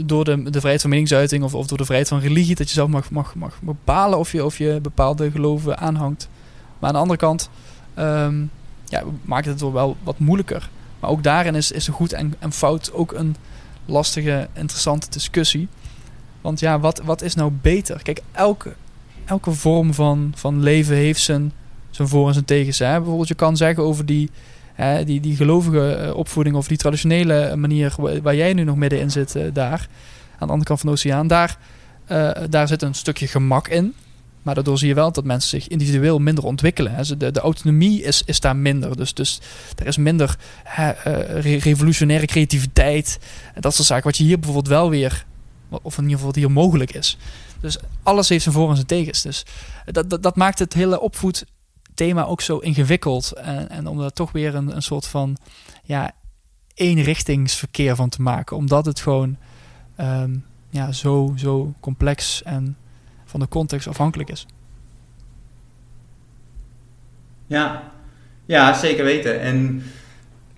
door 0.04 0.24
de, 0.24 0.42
de 0.42 0.58
vrijheid 0.58 0.80
van 0.80 0.90
meningsuiting 0.90 1.44
of, 1.44 1.54
of 1.54 1.66
door 1.66 1.78
de 1.78 1.84
vrijheid 1.84 2.08
van 2.08 2.18
religie, 2.18 2.54
dat 2.54 2.68
je 2.68 2.74
zelf 2.74 2.88
mag, 2.88 3.10
mag, 3.10 3.34
mag 3.34 3.58
bepalen 3.62 4.18
of 4.18 4.32
je, 4.32 4.44
of 4.44 4.58
je 4.58 4.78
bepaalde 4.82 5.30
geloven 5.30 5.78
aanhangt. 5.78 6.28
Maar 6.78 6.88
aan 6.88 6.94
de 6.94 7.00
andere 7.00 7.18
kant, 7.18 7.50
um, 7.98 8.50
ja, 8.84 9.02
maakt 9.22 9.46
het 9.46 9.60
wel 9.60 9.96
wat 10.02 10.18
moeilijker. 10.18 10.70
Maar 11.00 11.10
ook 11.10 11.22
daarin 11.22 11.54
is, 11.54 11.72
is 11.72 11.88
goed 11.88 12.12
en, 12.12 12.34
en 12.38 12.52
fout 12.52 12.92
ook 12.92 13.12
een 13.12 13.36
lastige, 13.84 14.48
interessante 14.52 15.10
discussie. 15.10 15.68
Want 16.40 16.60
ja, 16.60 16.80
wat, 16.80 17.00
wat 17.04 17.22
is 17.22 17.34
nou 17.34 17.50
beter? 17.60 18.02
Kijk, 18.02 18.22
elke, 18.32 18.74
elke 19.24 19.52
vorm 19.52 19.94
van, 19.94 20.32
van 20.36 20.62
leven 20.62 20.96
heeft 20.96 21.20
zijn, 21.20 21.52
zijn 21.90 22.08
voor- 22.08 22.26
en 22.26 22.32
zijn 22.32 22.44
tegens. 22.44 22.78
Hè? 22.78 22.96
Bijvoorbeeld, 22.96 23.28
je 23.28 23.34
kan 23.34 23.56
zeggen 23.56 23.84
over 23.84 24.06
die, 24.06 24.30
hè, 24.74 25.04
die, 25.04 25.20
die 25.20 25.36
gelovige 25.36 25.94
eh, 25.94 26.14
opvoeding 26.16 26.56
of 26.56 26.68
die 26.68 26.76
traditionele 26.76 27.56
manier 27.56 27.94
waar 28.22 28.36
jij 28.36 28.52
nu 28.52 28.64
nog 28.64 28.76
middenin 28.76 29.10
zit, 29.10 29.34
uh, 29.34 29.44
daar, 29.52 29.88
aan 30.32 30.46
de 30.46 30.52
andere 30.52 30.64
kant 30.64 30.80
van 30.80 30.88
de 30.88 30.94
oceaan, 30.94 31.26
daar, 31.26 31.58
daar 32.50 32.68
zit 32.68 32.82
een 32.82 32.94
stukje 32.94 33.26
gemak 33.26 33.68
in. 33.68 33.94
Maar 34.44 34.54
daardoor 34.54 34.78
zie 34.78 34.88
je 34.88 34.94
wel 34.94 35.12
dat 35.12 35.24
mensen 35.24 35.60
zich 35.60 35.68
individueel 35.68 36.18
minder 36.18 36.44
ontwikkelen. 36.44 37.18
De, 37.18 37.40
autonomie 37.40 38.02
is, 38.02 38.22
is 38.26 38.40
daar 38.40 38.56
minder. 38.56 38.96
Dus, 38.96 39.14
dus 39.14 39.40
er 39.76 39.86
is 39.86 39.96
minder 39.96 40.36
uh, 40.78 41.58
revolutionaire 41.58 42.26
creativiteit. 42.26 43.18
Dat 43.60 43.74
soort 43.74 43.86
zaken. 43.86 44.04
Wat 44.04 44.16
je 44.16 44.24
hier 44.24 44.36
bijvoorbeeld 44.36 44.68
wel 44.68 44.90
weer, 44.90 45.24
of 45.68 45.96
in 45.96 46.02
ieder 46.02 46.10
geval 46.10 46.26
wat 46.26 46.34
hier 46.34 46.50
mogelijk 46.50 46.94
is. 46.94 47.18
Dus 47.60 47.78
alles 48.02 48.28
heeft 48.28 48.42
zijn 48.42 48.54
voor- 48.54 48.68
en 48.68 48.74
zijn 48.74 48.86
tegens. 48.86 49.22
Dus 49.22 49.44
dat, 49.84 50.10
dat, 50.10 50.22
dat 50.22 50.36
maakt 50.36 50.58
het 50.58 50.72
hele 50.72 51.00
opvoedthema 51.00 52.24
ook 52.24 52.40
zo 52.40 52.58
ingewikkeld. 52.58 53.32
En, 53.32 53.70
en 53.70 53.86
om 53.86 53.98
daar 53.98 54.12
toch 54.12 54.32
weer 54.32 54.54
een, 54.54 54.76
een 54.76 54.82
soort 54.82 55.06
van 55.06 55.36
ja, 55.84 56.12
eenrichtingsverkeer 56.74 57.96
van 57.96 58.08
te 58.08 58.22
maken. 58.22 58.56
Omdat 58.56 58.86
het 58.86 59.00
gewoon 59.00 59.36
um, 60.00 60.44
ja, 60.70 60.92
zo, 60.92 61.32
zo 61.36 61.74
complex 61.80 62.42
en 62.42 62.76
van 63.34 63.42
de 63.42 63.48
context 63.48 63.88
afhankelijk 63.88 64.30
is. 64.30 64.46
Ja, 67.46 67.92
Ja, 68.46 68.72
zeker 68.72 69.04
weten. 69.04 69.40
En 69.40 69.82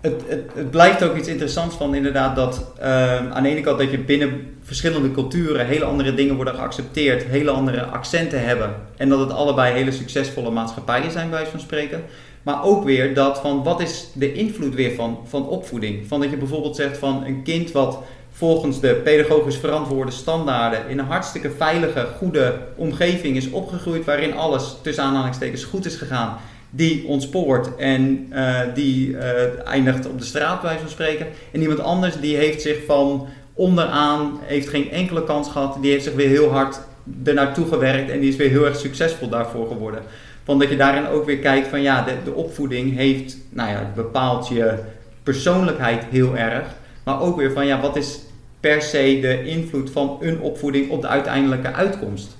het, 0.00 0.22
het, 0.26 0.50
het 0.54 0.70
blijft 0.70 1.02
ook 1.02 1.16
iets 1.16 1.28
interessants 1.28 1.76
van 1.76 1.94
inderdaad 1.94 2.36
dat 2.36 2.72
uh, 2.78 3.32
aan 3.32 3.42
de 3.42 3.48
ene 3.48 3.60
kant 3.60 3.78
dat 3.78 3.90
je 3.90 3.98
binnen 3.98 4.56
verschillende 4.62 5.10
culturen 5.10 5.66
hele 5.66 5.84
andere 5.84 6.14
dingen 6.14 6.34
worden 6.34 6.54
geaccepteerd, 6.54 7.24
hele 7.24 7.50
andere 7.50 7.84
accenten 7.84 8.44
hebben 8.44 8.74
en 8.96 9.08
dat 9.08 9.18
het 9.18 9.30
allebei 9.30 9.74
hele 9.74 9.92
succesvolle 9.92 10.50
maatschappijen 10.50 11.10
zijn, 11.10 11.30
bij 11.30 11.46
van 11.46 11.60
spreken. 11.60 12.02
Maar 12.42 12.62
ook 12.62 12.84
weer 12.84 13.14
dat 13.14 13.38
van 13.38 13.62
wat 13.62 13.80
is 13.80 14.08
de 14.14 14.32
invloed 14.32 14.74
weer 14.74 14.94
van, 14.94 15.18
van 15.24 15.48
opvoeding? 15.48 16.06
Van 16.06 16.20
dat 16.20 16.30
je 16.30 16.36
bijvoorbeeld 16.36 16.76
zegt 16.76 16.98
van 16.98 17.24
een 17.24 17.42
kind 17.42 17.72
wat 17.72 17.98
volgens 18.36 18.80
de 18.80 18.94
pedagogisch 18.94 19.56
verantwoorde 19.56 20.10
standaarden 20.10 20.88
in 20.88 20.98
een 20.98 21.04
hartstikke 21.04 21.50
veilige, 21.50 22.06
goede 22.18 22.54
omgeving 22.74 23.36
is 23.36 23.50
opgegroeid, 23.50 24.04
waarin 24.04 24.34
alles 24.34 24.76
tussen 24.82 25.04
aanhalingstekens 25.04 25.64
goed 25.64 25.86
is 25.86 25.96
gegaan, 25.96 26.36
die 26.70 27.06
ontspoort 27.06 27.76
en 27.76 28.32
uh, 28.32 28.60
die 28.74 29.08
uh, 29.08 29.20
eindigt 29.64 30.06
op 30.06 30.18
de 30.18 30.24
straat, 30.24 30.62
bij 30.62 30.78
van 30.78 30.88
spreken. 30.88 31.26
En 31.52 31.60
iemand 31.60 31.80
anders 31.80 32.20
die 32.20 32.36
heeft 32.36 32.62
zich 32.62 32.76
van 32.86 33.28
onderaan, 33.54 34.40
heeft 34.42 34.68
geen 34.68 34.90
enkele 34.90 35.24
kans 35.24 35.48
gehad, 35.48 35.78
die 35.80 35.90
heeft 35.90 36.04
zich 36.04 36.14
weer 36.14 36.28
heel 36.28 36.50
hard 36.50 36.80
ernaartoe 37.24 37.66
gewerkt 37.66 38.10
en 38.10 38.20
die 38.20 38.28
is 38.28 38.36
weer 38.36 38.50
heel 38.50 38.64
erg 38.64 38.76
succesvol 38.76 39.28
daarvoor 39.28 39.66
geworden. 39.66 40.02
Van 40.44 40.58
dat 40.58 40.68
je 40.68 40.76
daarin 40.76 41.06
ook 41.06 41.24
weer 41.24 41.38
kijkt 41.38 41.68
van 41.68 41.82
ja, 41.82 42.02
de, 42.02 42.12
de 42.24 42.34
opvoeding 42.34 42.96
heeft, 42.96 43.36
nou 43.48 43.70
ja, 43.70 43.92
bepaalt 43.94 44.48
je 44.48 44.74
persoonlijkheid 45.22 46.04
heel 46.10 46.36
erg. 46.36 46.64
Maar 47.04 47.20
ook 47.20 47.36
weer 47.36 47.52
van 47.52 47.66
ja, 47.66 47.80
wat 47.80 47.96
is 47.96 48.18
per 48.60 48.82
se 48.82 49.18
de 49.20 49.44
invloed 49.44 49.90
van 49.90 50.16
een 50.20 50.40
opvoeding 50.40 50.90
op 50.90 51.00
de 51.00 51.08
uiteindelijke 51.08 51.72
uitkomst? 51.72 52.36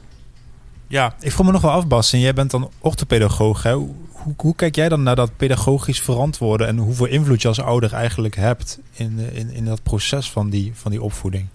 Ja, 0.87 1.15
ik 1.21 1.33
vroeg 1.33 1.47
me 1.47 1.53
nog 1.53 1.63
wel 1.63 1.71
af, 1.71 1.87
Bas. 1.87 2.13
En 2.13 2.21
jij 2.21 2.33
bent 2.33 2.51
dan 2.51 2.71
orthopedagoog. 2.79 3.63
Hè? 3.63 3.73
Hoe, 3.73 3.95
hoe, 4.37 4.55
kijk 4.55 4.75
jij 4.75 4.89
dan 4.89 5.03
naar 5.03 5.17
dat 5.17 5.37
pedagogisch 5.37 6.01
verantwoorden 6.01 6.67
en 6.67 6.79
hoeveel 6.79 7.07
invloed 7.07 7.43
je 7.43 7.49
als 7.49 7.61
ouder 7.61 7.93
eigenlijk 7.93 8.37
hebt 8.37 8.81
in, 8.93 9.19
in, 9.33 9.51
in 9.51 9.65
dat 9.65 9.83
proces 9.83 10.31
van 10.31 10.51
die, 10.51 10.73
van 10.75 10.91
die 10.91 11.03
opvoeding? 11.03 11.47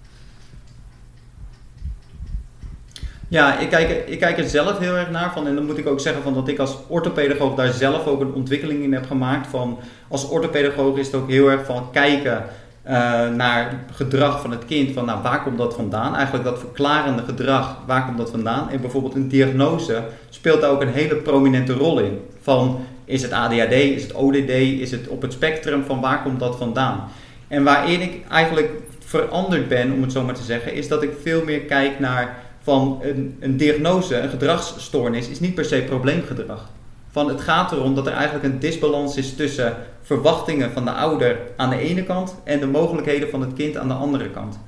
Ja, 3.32 3.58
ik 3.58 3.68
kijk, 3.68 4.08
ik 4.08 4.18
kijk 4.18 4.38
er 4.38 4.48
zelf 4.48 4.78
heel 4.78 4.96
erg 4.96 5.10
naar 5.10 5.32
van. 5.32 5.46
En 5.46 5.54
dan 5.54 5.66
moet 5.66 5.78
ik 5.78 5.86
ook 5.86 6.00
zeggen 6.00 6.22
van 6.22 6.34
dat 6.34 6.48
ik 6.48 6.58
als 6.58 6.76
orthopedagoog 6.86 7.54
daar 7.54 7.72
zelf 7.72 8.06
ook 8.06 8.20
een 8.20 8.34
ontwikkeling 8.34 8.82
in 8.82 8.92
heb 8.92 9.06
gemaakt. 9.06 9.46
Van, 9.46 9.78
als 10.08 10.28
orthopedagoog 10.28 10.96
is 10.96 11.06
het 11.06 11.14
ook 11.14 11.28
heel 11.28 11.50
erg 11.50 11.66
van 11.66 11.90
kijken 11.90 12.44
uh, 12.86 12.92
naar 13.28 13.84
gedrag 13.92 14.40
van 14.40 14.50
het 14.50 14.64
kind. 14.64 14.92
Van 14.92 15.04
nou, 15.04 15.22
waar 15.22 15.42
komt 15.42 15.58
dat 15.58 15.74
vandaan? 15.74 16.14
Eigenlijk 16.14 16.44
dat 16.44 16.58
verklarende 16.58 17.22
gedrag, 17.22 17.76
waar 17.86 18.04
komt 18.04 18.18
dat 18.18 18.30
vandaan? 18.30 18.70
En 18.70 18.80
bijvoorbeeld 18.80 19.14
een 19.14 19.28
diagnose 19.28 20.02
speelt 20.30 20.60
daar 20.60 20.70
ook 20.70 20.82
een 20.82 20.92
hele 20.92 21.16
prominente 21.16 21.72
rol 21.72 21.98
in. 21.98 22.20
Van 22.40 22.84
is 23.04 23.22
het 23.22 23.32
ADHD, 23.32 23.72
is 23.72 24.02
het 24.02 24.12
ODD, 24.12 24.50
is 24.50 24.90
het 24.90 25.08
op 25.08 25.22
het 25.22 25.32
spectrum 25.32 25.84
van 25.84 26.00
waar 26.00 26.22
komt 26.22 26.40
dat 26.40 26.56
vandaan? 26.56 27.08
En 27.48 27.64
waarin 27.64 28.00
ik 28.00 28.26
eigenlijk 28.28 28.70
veranderd 29.04 29.68
ben, 29.68 29.92
om 29.92 30.02
het 30.02 30.12
zo 30.12 30.22
maar 30.22 30.34
te 30.34 30.42
zeggen, 30.42 30.74
is 30.74 30.88
dat 30.88 31.02
ik 31.02 31.10
veel 31.22 31.44
meer 31.44 31.60
kijk 31.60 31.98
naar 31.98 32.36
van 32.62 33.00
een, 33.02 33.36
een 33.40 33.56
diagnose, 33.56 34.18
een 34.18 34.28
gedragsstoornis, 34.28 35.28
is 35.28 35.40
niet 35.40 35.54
per 35.54 35.64
se 35.64 35.82
probleemgedrag. 35.82 36.70
Van 37.12 37.28
het 37.28 37.40
gaat 37.40 37.72
erom 37.72 37.94
dat 37.94 38.06
er 38.06 38.12
eigenlijk 38.12 38.44
een 38.44 38.58
disbalans 38.58 39.16
is 39.16 39.34
tussen 39.34 39.76
verwachtingen 40.02 40.72
van 40.72 40.84
de 40.84 40.90
ouder 40.90 41.38
aan 41.56 41.70
de 41.70 41.78
ene 41.78 42.02
kant 42.02 42.34
en 42.44 42.60
de 42.60 42.66
mogelijkheden 42.66 43.30
van 43.30 43.40
het 43.40 43.52
kind 43.52 43.76
aan 43.76 43.88
de 43.88 43.94
andere 43.94 44.30
kant. 44.30 44.58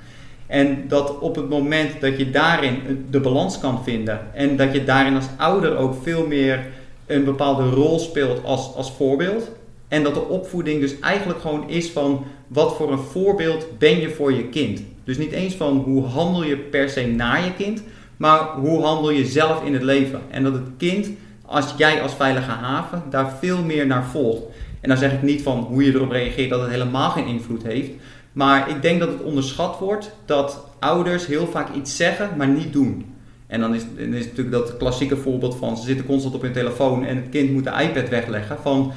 En 0.47 0.87
dat 0.87 1.19
op 1.19 1.35
het 1.35 1.49
moment 1.49 2.01
dat 2.01 2.17
je 2.17 2.29
daarin 2.29 3.05
de 3.09 3.19
balans 3.19 3.59
kan 3.59 3.83
vinden 3.83 4.19
en 4.33 4.57
dat 4.57 4.73
je 4.73 4.83
daarin 4.83 5.15
als 5.15 5.27
ouder 5.37 5.77
ook 5.77 5.95
veel 6.03 6.27
meer 6.27 6.65
een 7.05 7.23
bepaalde 7.23 7.69
rol 7.69 7.99
speelt 7.99 8.43
als, 8.43 8.75
als 8.75 8.91
voorbeeld. 8.91 9.51
En 9.87 10.03
dat 10.03 10.13
de 10.13 10.27
opvoeding 10.27 10.79
dus 10.79 10.99
eigenlijk 10.99 11.39
gewoon 11.39 11.69
is 11.69 11.91
van 11.91 12.25
wat 12.47 12.75
voor 12.75 12.91
een 12.91 12.97
voorbeeld 12.97 13.77
ben 13.77 13.99
je 13.99 14.09
voor 14.09 14.33
je 14.33 14.49
kind. 14.49 14.81
Dus 15.03 15.17
niet 15.17 15.31
eens 15.31 15.53
van 15.53 15.77
hoe 15.77 16.03
handel 16.03 16.43
je 16.43 16.57
per 16.57 16.89
se 16.89 17.07
naar 17.07 17.43
je 17.43 17.53
kind, 17.53 17.83
maar 18.17 18.39
hoe 18.39 18.83
handel 18.83 19.09
je 19.09 19.25
zelf 19.25 19.63
in 19.63 19.73
het 19.73 19.83
leven. 19.83 20.21
En 20.29 20.43
dat 20.43 20.53
het 20.53 20.69
kind, 20.77 21.09
als 21.45 21.73
jij 21.77 22.01
als 22.01 22.15
veilige 22.15 22.51
haven, 22.51 23.03
daar 23.09 23.31
veel 23.39 23.63
meer 23.63 23.87
naar 23.87 24.05
volgt. 24.05 24.41
En 24.81 24.89
dan 24.89 24.97
zeg 24.97 25.11
ik 25.11 25.21
niet 25.21 25.41
van 25.41 25.59
hoe 25.59 25.85
je 25.85 25.93
erop 25.93 26.11
reageert 26.11 26.49
dat 26.49 26.61
het 26.61 26.69
helemaal 26.69 27.09
geen 27.09 27.27
invloed 27.27 27.63
heeft. 27.63 27.91
Maar 28.31 28.69
ik 28.69 28.81
denk 28.81 28.99
dat 28.99 29.09
het 29.09 29.23
onderschat 29.23 29.79
wordt 29.79 30.11
dat 30.25 30.67
ouders 30.79 31.25
heel 31.25 31.47
vaak 31.47 31.73
iets 31.75 31.95
zeggen, 31.95 32.29
maar 32.37 32.47
niet 32.47 32.73
doen. 32.73 33.13
En 33.47 33.59
dan 33.59 33.75
is, 33.75 33.83
dan 33.97 34.13
is 34.13 34.25
natuurlijk 34.25 34.51
dat 34.51 34.77
klassieke 34.77 35.17
voorbeeld 35.17 35.55
van 35.55 35.77
ze 35.77 35.83
zitten 35.83 36.05
constant 36.05 36.35
op 36.35 36.41
hun 36.41 36.53
telefoon 36.53 37.05
en 37.05 37.15
het 37.15 37.29
kind 37.29 37.51
moet 37.51 37.63
de 37.63 37.81
iPad 37.81 38.09
wegleggen. 38.09 38.57
Van 38.61 38.91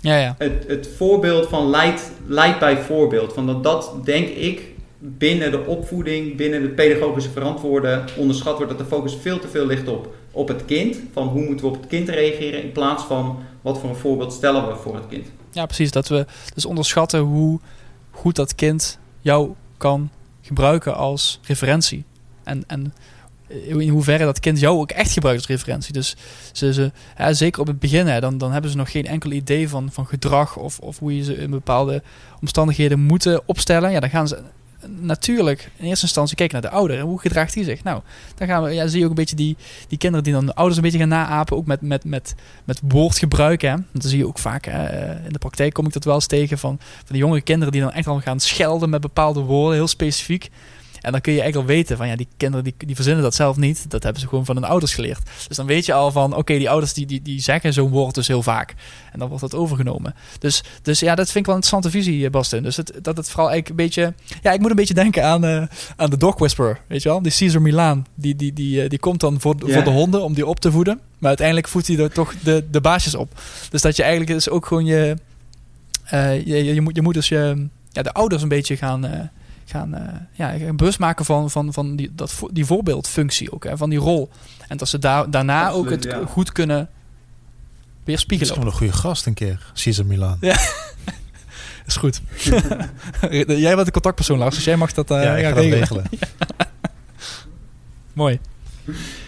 ja, 0.00 0.16
ja. 0.16 0.34
Het, 0.38 0.64
het 0.66 0.88
voorbeeld 0.96 1.48
van 1.48 1.70
leid, 1.70 2.12
leid 2.26 2.58
bij 2.58 2.76
voorbeeld. 2.76 3.32
Van 3.32 3.46
dat, 3.46 3.62
dat 3.62 4.00
denk 4.04 4.28
ik 4.28 4.62
binnen 5.18 5.50
de 5.50 5.64
opvoeding, 5.64 6.36
binnen 6.36 6.62
de 6.62 6.68
pedagogische 6.68 7.30
verantwoorden 7.30 8.04
onderschat 8.16 8.56
wordt 8.56 8.68
dat 8.68 8.78
de 8.78 8.94
focus 8.94 9.16
veel 9.20 9.38
te 9.38 9.48
veel 9.48 9.66
ligt 9.66 9.88
op, 9.88 10.14
op 10.30 10.48
het 10.48 10.64
kind. 10.64 10.98
Van 11.12 11.28
hoe 11.28 11.44
moeten 11.44 11.66
we 11.66 11.74
op 11.74 11.80
het 11.80 11.90
kind 11.90 12.08
reageren 12.08 12.62
in 12.62 12.72
plaats 12.72 13.04
van 13.04 13.38
wat 13.62 13.78
voor 13.78 13.88
een 13.88 13.96
voorbeeld 13.96 14.32
stellen 14.32 14.68
we 14.68 14.74
voor 14.74 14.94
het 14.94 15.06
kind. 15.08 15.26
Ja, 15.50 15.66
precies. 15.66 15.90
Dat 15.90 16.08
we 16.08 16.26
dus 16.54 16.66
onderschatten 16.66 17.20
hoe 17.20 17.60
goed 18.10 18.36
dat 18.36 18.54
kind 18.54 18.98
jou 19.20 19.52
kan 19.76 20.10
gebruiken 20.42 20.96
als 20.96 21.40
referentie. 21.42 22.04
En, 22.44 22.64
en 22.66 22.94
in 23.66 23.88
hoeverre 23.88 24.24
dat 24.24 24.40
kind 24.40 24.60
jou 24.60 24.78
ook 24.78 24.90
echt 24.90 25.12
gebruikt 25.12 25.38
als 25.38 25.48
referentie. 25.48 25.92
Dus 25.92 26.16
ze, 26.52 26.72
ze, 26.72 26.90
zeker 27.30 27.60
op 27.60 27.66
het 27.66 27.78
begin, 27.78 28.06
hè, 28.06 28.20
dan, 28.20 28.38
dan 28.38 28.52
hebben 28.52 28.70
ze 28.70 28.76
nog 28.76 28.90
geen 28.90 29.06
enkel 29.06 29.30
idee 29.30 29.68
van, 29.68 29.88
van 29.92 30.06
gedrag 30.06 30.56
of, 30.56 30.78
of 30.78 30.98
hoe 30.98 31.16
je 31.16 31.24
ze 31.24 31.36
in 31.36 31.50
bepaalde 31.50 32.02
omstandigheden 32.40 33.00
moeten 33.00 33.42
opstellen. 33.46 33.90
Ja, 33.90 34.00
dan 34.00 34.10
gaan 34.10 34.28
ze 34.28 34.42
natuurlijk 35.00 35.70
in 35.76 35.86
eerste 35.86 36.04
instantie 36.04 36.36
kijken 36.36 36.60
naar 36.60 36.70
de 36.70 36.76
ouder. 36.76 37.00
Hoe 37.00 37.20
gedraagt 37.20 37.54
hij 37.54 37.64
zich? 37.64 37.82
Nou, 37.82 38.00
dan 38.34 38.48
gaan 38.48 38.62
we, 38.62 38.70
ja, 38.70 38.86
zie 38.86 38.98
je 38.98 39.04
ook 39.04 39.10
een 39.10 39.16
beetje 39.16 39.36
die, 39.36 39.56
die 39.88 39.98
kinderen 39.98 40.24
die 40.24 40.32
dan 40.32 40.46
de 40.46 40.54
ouders 40.54 40.76
een 40.76 40.82
beetje 40.82 40.98
gaan 40.98 41.08
naapen. 41.08 41.56
Ook 41.56 41.66
met, 41.66 41.80
met, 41.80 42.04
met, 42.04 42.34
met 42.64 42.80
woordgebruik. 42.88 43.62
Hè. 43.62 43.74
Dat 43.92 44.04
zie 44.04 44.18
je 44.18 44.26
ook 44.26 44.38
vaak. 44.38 44.64
Hè. 44.64 45.14
In 45.14 45.32
de 45.32 45.38
praktijk 45.38 45.72
kom 45.72 45.86
ik 45.86 45.92
dat 45.92 46.04
wel 46.04 46.14
eens 46.14 46.26
tegen 46.26 46.58
van, 46.58 46.76
van 46.78 47.06
de 47.08 47.18
jongere 47.18 47.40
kinderen 47.40 47.72
die 47.72 47.82
dan 47.82 47.92
echt 47.92 48.06
al 48.06 48.20
gaan 48.20 48.40
schelden 48.40 48.90
met 48.90 49.00
bepaalde 49.00 49.40
woorden, 49.40 49.74
heel 49.74 49.88
specifiek. 49.88 50.50
En 51.00 51.12
dan 51.12 51.20
kun 51.20 51.32
je 51.32 51.40
eigenlijk 51.40 51.70
al 51.70 51.74
weten 51.74 51.96
van 51.96 52.08
ja, 52.08 52.16
die 52.16 52.28
kinderen 52.36 52.64
die, 52.64 52.74
die 52.78 52.94
verzinnen 52.94 53.22
dat 53.22 53.34
zelf 53.34 53.56
niet. 53.56 53.90
Dat 53.90 54.02
hebben 54.02 54.20
ze 54.20 54.28
gewoon 54.28 54.44
van 54.44 54.56
hun 54.56 54.64
ouders 54.64 54.94
geleerd. 54.94 55.30
Dus 55.48 55.56
dan 55.56 55.66
weet 55.66 55.86
je 55.86 55.92
al 55.92 56.10
van 56.10 56.34
oké, 56.34 56.58
die 56.58 56.70
ouders 56.70 56.92
die, 56.92 57.06
die, 57.06 57.22
die 57.22 57.40
zeggen 57.40 57.72
zo'n 57.72 57.90
woord 57.90 58.14
dus 58.14 58.28
heel 58.28 58.42
vaak. 58.42 58.74
En 59.12 59.18
dan 59.18 59.28
wordt 59.28 59.42
dat 59.42 59.54
overgenomen. 59.54 60.14
Dus, 60.38 60.62
dus 60.82 61.00
ja, 61.00 61.14
dat 61.14 61.26
vind 61.26 61.38
ik 61.38 61.46
wel 61.46 61.54
een 61.54 61.60
interessante 61.62 61.98
visie, 61.98 62.24
eh, 62.24 62.30
Basten. 62.30 62.62
Dus 62.62 62.76
het, 62.76 62.92
dat 63.02 63.16
het 63.16 63.28
vooral 63.30 63.50
eigenlijk 63.50 63.80
een 63.80 63.86
beetje. 63.86 64.14
Ja, 64.42 64.52
ik 64.52 64.60
moet 64.60 64.70
een 64.70 64.76
beetje 64.76 64.94
denken 64.94 65.24
aan, 65.24 65.44
uh, 65.44 65.62
aan 65.96 66.10
de 66.10 66.16
Dog 66.16 66.38
Whisperer. 66.38 66.80
Weet 66.86 67.02
je 67.02 67.08
wel? 67.08 67.22
Die 67.22 67.32
Caesar 67.32 67.62
Milan. 67.62 68.06
Die, 68.14 68.36
die, 68.36 68.52
die, 68.52 68.82
uh, 68.82 68.88
die 68.88 68.98
komt 68.98 69.20
dan 69.20 69.40
voor, 69.40 69.54
voor 69.58 69.84
de 69.84 69.90
honden 69.90 70.22
om 70.22 70.34
die 70.34 70.46
op 70.46 70.60
te 70.60 70.70
voeden. 70.70 71.00
Maar 71.18 71.28
uiteindelijk 71.28 71.68
voedt 71.68 71.86
hij 71.86 71.98
er 71.98 72.12
toch 72.12 72.34
de, 72.42 72.64
de 72.70 72.80
baasjes 72.80 73.14
op. 73.14 73.40
Dus 73.70 73.82
dat 73.82 73.96
je 73.96 74.02
eigenlijk 74.02 74.32
dus 74.32 74.48
ook 74.48 74.66
gewoon 74.66 74.84
je. 74.84 75.16
Uh, 76.12 76.46
je, 76.46 76.74
je, 76.74 76.80
moet, 76.80 76.96
je 76.96 77.02
moet 77.02 77.14
dus 77.14 77.28
je, 77.28 77.66
ja, 77.90 78.02
de 78.02 78.12
ouders 78.12 78.42
een 78.42 78.48
beetje 78.48 78.76
gaan 78.76 79.30
gaan 79.70 79.94
uh, 79.94 80.00
ja, 80.32 80.72
bewust 80.72 80.98
maken 80.98 81.24
van, 81.24 81.50
van, 81.50 81.72
van 81.72 81.96
die, 81.96 82.12
dat, 82.14 82.40
die 82.52 82.64
voorbeeldfunctie 82.64 83.52
ook, 83.52 83.64
hè, 83.64 83.76
van 83.76 83.90
die 83.90 83.98
rol. 83.98 84.30
En 84.68 84.76
dat 84.76 84.88
ze 84.88 84.98
daar 84.98 85.30
daarna 85.30 85.70
ook 85.70 85.90
het 85.90 86.16
goed 86.26 86.52
kunnen 86.52 86.88
weerspiegelen. 88.04 88.54
Dat 88.54 88.64
is 88.64 88.72
een 88.72 88.78
goede 88.78 88.92
gast 88.92 89.26
een 89.26 89.34
keer, 89.34 89.70
Cesar 89.72 90.06
Milan. 90.06 90.36
Ja. 90.40 90.58
is 91.86 91.96
goed. 91.96 92.20
jij 93.46 93.74
bent 93.74 93.86
de 93.86 93.92
contactpersoon, 93.92 94.38
Lars, 94.38 94.54
dus 94.54 94.64
jij 94.64 94.76
mag 94.76 94.92
dat, 94.92 95.10
uh, 95.10 95.22
ja, 95.22 95.36
ik 95.36 95.44
ga 95.44 95.52
regelen. 95.52 95.78
regelen. 95.78 96.06
Mooi. 98.12 98.40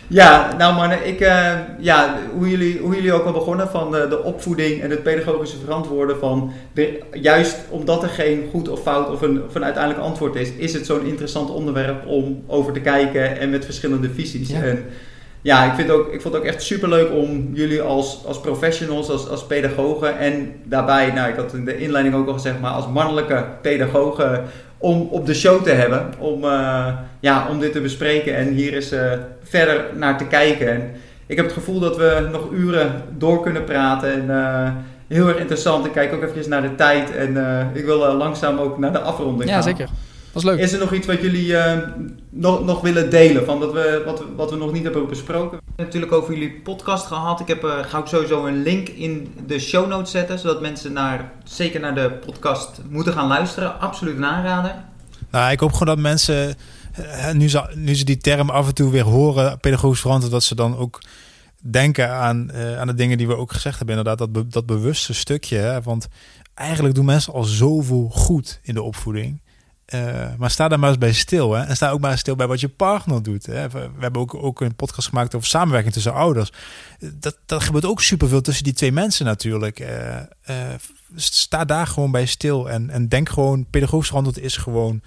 Ja, 0.09 0.55
nou 0.59 0.75
mannen, 0.75 1.07
ik, 1.07 1.21
uh, 1.21 1.53
ja, 1.79 2.19
hoe, 2.35 2.49
jullie, 2.51 2.79
hoe 2.79 2.95
jullie 2.95 3.13
ook 3.13 3.25
al 3.25 3.33
begonnen 3.33 3.69
van 3.69 3.91
de, 3.91 4.07
de 4.09 4.23
opvoeding 4.23 4.83
en 4.83 4.91
het 4.91 5.03
pedagogische 5.03 5.57
verantwoorden 5.65 6.19
van, 6.19 6.53
de, 6.73 7.03
juist 7.13 7.57
omdat 7.69 8.03
er 8.03 8.09
geen 8.09 8.49
goed 8.51 8.69
of 8.69 8.83
fout 8.83 9.11
of 9.11 9.23
een, 9.23 9.45
of 9.45 9.55
een 9.55 9.65
uiteindelijk 9.65 10.05
antwoord 10.05 10.37
is, 10.37 10.51
is 10.51 10.73
het 10.73 10.87
zo'n 10.87 11.07
interessant 11.07 11.51
onderwerp 11.51 12.07
om 12.07 12.43
over 12.47 12.73
te 12.73 12.81
kijken 12.81 13.39
en 13.39 13.51
met 13.51 13.65
verschillende 13.65 14.11
visies. 14.11 14.49
Ja. 14.49 14.63
En 14.63 14.85
ja, 15.43 15.65
ik, 15.65 15.75
vind 15.75 15.91
ook, 15.91 16.13
ik 16.13 16.21
vond 16.21 16.35
het 16.35 16.43
ook 16.43 16.49
echt 16.49 16.63
super 16.63 16.89
leuk 16.89 17.13
om 17.13 17.51
jullie 17.53 17.83
als, 17.83 18.23
als 18.27 18.41
professionals, 18.41 19.11
als, 19.11 19.29
als 19.29 19.47
pedagogen 19.47 20.19
en 20.19 20.53
daarbij, 20.65 21.13
nou 21.13 21.29
ik 21.31 21.37
had 21.37 21.55
in 21.55 21.65
de 21.65 21.79
inleiding 21.79 22.15
ook 22.15 22.27
al 22.27 22.33
gezegd, 22.33 22.61
maar 22.61 22.71
als 22.71 22.89
mannelijke 22.89 23.45
pedagogen 23.63 24.45
om 24.79 25.09
op 25.11 25.27
de 25.27 25.35
show 25.35 25.63
te 25.63 25.71
hebben. 25.71 26.13
Om, 26.19 26.45
uh, 26.45 26.87
ja, 27.21 27.47
om 27.51 27.61
dit 27.61 27.73
te 27.73 27.81
bespreken 27.81 28.35
en 28.35 28.49
hier 28.49 28.75
eens 28.75 28.93
uh, 28.93 29.13
verder 29.43 29.85
naar 29.95 30.19
te 30.19 30.25
kijken. 30.25 30.69
En 30.69 30.91
ik 31.27 31.37
heb 31.37 31.45
het 31.45 31.55
gevoel 31.55 31.81
dat 31.81 31.97
we 31.97 32.29
nog 32.33 32.51
uren 32.53 33.03
door 33.17 33.43
kunnen 33.43 33.65
praten. 33.65 34.13
En 34.13 34.25
uh, 34.29 34.69
heel 35.09 35.29
erg 35.29 35.39
interessant. 35.39 35.87
Ik 35.87 35.93
kijk 35.93 36.13
ook 36.13 36.23
even 36.23 36.51
naar 36.51 36.63
de 36.63 36.75
tijd. 36.75 37.17
En 37.17 37.37
ik 37.75 37.85
wil 37.85 38.15
langzaam 38.15 38.59
ook 38.59 38.79
naar 38.79 38.93
de 38.93 39.01
afronding 39.01 39.51
ja, 39.51 39.61
gaan. 39.61 39.71
Ja, 39.71 39.77
zeker. 39.77 39.89
Dat 40.33 40.43
is 40.43 40.49
leuk. 40.49 40.59
Is 40.59 40.73
er 40.73 40.79
nog 40.79 40.93
iets 40.93 41.07
wat 41.07 41.21
jullie 41.21 41.57
eh, 41.57 41.89
nog, 42.31 42.65
nog 42.65 42.81
willen 42.81 43.11
delen? 43.11 43.45
Van 43.45 43.61
dat 43.61 43.73
we, 43.73 44.03
wat, 44.07 44.19
we, 44.19 44.25
wat 44.37 44.51
we 44.51 44.57
nog 44.57 44.73
niet 44.73 44.83
hebben 44.83 45.09
besproken? 45.09 45.51
We 45.51 45.65
hebben 45.65 45.85
het 45.85 45.95
natuurlijk 45.95 46.13
over 46.13 46.35
jullie 46.35 46.61
podcast 46.61 47.07
gehad. 47.07 47.41
Ik 47.41 47.49
heb, 47.49 47.65
uh, 47.65 47.79
ga 47.83 47.99
ook 47.99 48.09
sowieso 48.09 48.47
een 48.47 48.63
link 48.63 48.89
in 48.89 49.35
de 49.47 49.59
show 49.59 49.89
notes 49.89 50.11
zetten. 50.11 50.39
Zodat 50.39 50.61
mensen 50.61 50.93
naar, 50.93 51.33
zeker 51.45 51.81
naar 51.81 51.95
de 51.95 52.11
podcast 52.27 52.81
moeten 52.89 53.13
gaan 53.13 53.29
luisteren. 53.29 53.81
Absoluut 53.81 54.17
een 54.17 54.25
aanrader. 54.25 54.75
Nou, 55.31 55.53
ik 55.53 55.61
hoop 55.61 55.73
gewoon 55.73 55.95
dat 55.95 56.05
mensen, 56.05 56.55
nu 57.33 57.49
ze, 57.49 57.71
nu 57.75 57.95
ze 57.95 58.05
die 58.05 58.19
term 58.19 58.51
af 58.51 58.67
en 58.67 58.75
toe 58.75 58.91
weer 58.91 59.05
horen, 59.05 59.59
pedagogisch 59.59 60.01
verantwoord, 60.01 60.33
dat 60.33 60.43
ze 60.43 60.55
dan 60.55 60.77
ook 60.77 61.01
denken 61.63 62.11
aan, 62.11 62.51
uh, 62.55 62.79
aan 62.81 62.87
de 62.87 62.95
dingen 62.95 63.19
die 63.19 63.27
we 63.27 63.37
ook 63.37 63.53
gezegd 63.53 63.79
hebben. 63.79 63.97
Inderdaad, 63.97 64.19
dat, 64.19 64.33
be, 64.33 64.49
dat 64.49 64.67
bewuste 64.67 65.15
stukje. 65.15 65.57
Hè? 65.57 65.83
Want 65.83 66.09
eigenlijk 66.55 66.95
doen 66.95 67.05
mensen 67.05 67.33
al 67.33 67.45
zoveel 67.45 68.09
goed 68.13 68.61
in 68.63 68.75
de 68.75 68.83
opvoeding. 68.83 69.41
Uh, 69.95 70.35
maar 70.39 70.51
sta 70.51 70.69
daar 70.69 70.79
maar 70.79 70.89
eens 70.89 70.99
bij 70.99 71.13
stil. 71.13 71.53
Hè? 71.53 71.65
En 71.65 71.77
sta 71.77 71.91
ook 71.91 72.01
maar 72.01 72.19
stil 72.19 72.37
bij 72.37 72.47
wat 72.47 72.61
je 72.61 72.69
partner 72.69 73.23
doet. 73.23 73.47
Hè? 73.47 73.69
We, 73.69 73.91
hebben 73.99 74.21
ook, 74.21 74.35
ook 74.35 74.61
een 74.61 74.75
podcast 74.75 75.09
gemaakt 75.09 75.35
over 75.35 75.49
samenwerking 75.49 75.93
tussen 75.93 76.13
ouders. 76.13 76.53
Dat, 77.15 77.39
dat 77.47 77.63
gebeurt 77.63 77.85
ook 77.85 78.03
superveel 78.03 78.41
tussen 78.41 78.65
die 78.65 78.73
twee 78.73 78.93
mensen 78.93 79.25
natuurlijk. 79.25 79.81
Uh, 79.81 80.17
uh, 80.51 80.57
sta 81.15 81.65
daar 81.65 81.87
gewoon 81.87 82.11
bij 82.11 82.27
stil. 82.27 82.71
En, 82.71 82.91
en 82.91 83.09
denk 83.09 83.29
gewoon, 83.29 83.67
pedagogisch 83.71 84.09
verantwoord 84.09 84.39
is 84.39 84.57
gewoon 84.57 85.03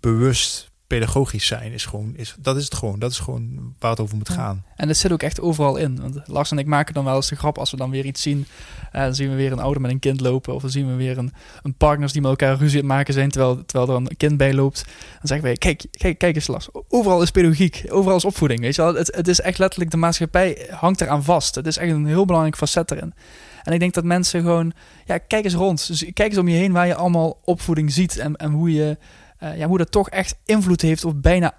bewust 0.00 0.70
pedagogisch 0.88 1.46
zijn 1.46 1.72
is 1.72 1.86
gewoon, 1.86 2.12
is, 2.16 2.34
dat 2.38 2.56
is 2.56 2.64
het 2.64 2.74
gewoon. 2.74 2.98
Dat 2.98 3.10
is 3.10 3.18
gewoon 3.18 3.74
waar 3.78 3.90
het 3.90 4.00
over 4.00 4.16
moet 4.16 4.28
gaan. 4.28 4.64
En 4.76 4.86
dat 4.86 4.96
zit 4.96 5.12
ook 5.12 5.22
echt 5.22 5.40
overal 5.40 5.76
in. 5.76 6.00
Want 6.00 6.20
Lars 6.24 6.50
en 6.50 6.58
ik 6.58 6.66
maken 6.66 6.94
dan 6.94 7.04
wel 7.04 7.16
eens 7.16 7.28
de 7.28 7.36
grap 7.36 7.58
als 7.58 7.70
we 7.70 7.76
dan 7.76 7.90
weer 7.90 8.04
iets 8.04 8.22
zien. 8.22 8.46
Uh, 8.92 9.02
dan 9.02 9.14
zien 9.14 9.30
we 9.30 9.36
weer 9.36 9.52
een 9.52 9.58
ouder 9.58 9.82
met 9.82 9.90
een 9.90 9.98
kind 9.98 10.20
lopen. 10.20 10.54
Of 10.54 10.60
dan 10.60 10.70
zien 10.70 10.86
we 10.86 10.94
weer 10.94 11.18
een, 11.18 11.32
een 11.62 11.74
partners 11.74 12.12
die 12.12 12.22
met 12.22 12.30
elkaar 12.30 12.56
ruzie 12.56 12.82
aan 12.82 12.86
het 12.86 12.94
maken 12.94 13.14
zijn. 13.14 13.30
Terwijl, 13.30 13.64
terwijl 13.64 13.90
er 13.90 13.96
een 13.96 14.16
kind 14.16 14.36
bij 14.36 14.54
loopt. 14.54 14.84
Dan 14.84 15.20
zeggen 15.22 15.46
wij, 15.46 15.56
kijk, 15.56 15.84
kijk, 15.90 16.18
kijk 16.18 16.34
eens 16.34 16.46
Lars. 16.46 16.68
Overal 16.88 17.22
is 17.22 17.30
pedagogiek. 17.30 17.84
Overal 17.88 18.16
is 18.16 18.24
opvoeding. 18.24 18.60
Weet 18.60 18.74
je 18.74 18.82
wel? 18.82 18.94
Het, 18.94 19.16
het 19.16 19.28
is 19.28 19.40
echt 19.40 19.58
letterlijk, 19.58 19.90
de 19.90 19.96
maatschappij 19.96 20.68
hangt 20.70 21.00
eraan 21.00 21.24
vast. 21.24 21.54
Het 21.54 21.66
is 21.66 21.76
echt 21.76 21.92
een 21.92 22.06
heel 22.06 22.24
belangrijk 22.24 22.56
facet 22.56 22.90
erin. 22.90 23.14
En 23.62 23.72
ik 23.72 23.80
denk 23.80 23.94
dat 23.94 24.04
mensen 24.04 24.42
gewoon, 24.42 24.72
ja, 25.04 25.18
kijk 25.18 25.44
eens 25.44 25.54
rond. 25.54 25.86
Dus 25.86 26.04
kijk 26.12 26.28
eens 26.28 26.38
om 26.38 26.48
je 26.48 26.56
heen 26.56 26.72
waar 26.72 26.86
je 26.86 26.94
allemaal 26.94 27.40
opvoeding 27.44 27.92
ziet. 27.92 28.18
En, 28.18 28.36
en 28.36 28.50
hoe 28.50 28.72
je 28.72 28.96
ja, 29.38 29.66
hoe 29.66 29.78
dat 29.78 29.90
toch 29.90 30.08
echt 30.08 30.36
invloed 30.44 30.82
heeft 30.82 31.04
op 31.04 31.22
bijna 31.22 31.54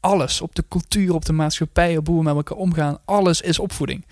alles. 0.00 0.40
Op 0.40 0.54
de 0.54 0.64
cultuur, 0.68 1.14
op 1.14 1.24
de 1.24 1.32
maatschappij, 1.32 1.96
op 1.96 2.06
hoe 2.06 2.16
we 2.16 2.22
met 2.22 2.34
elkaar 2.34 2.56
omgaan. 2.56 2.98
Alles 3.04 3.40
is 3.40 3.58
opvoeding. 3.58 4.06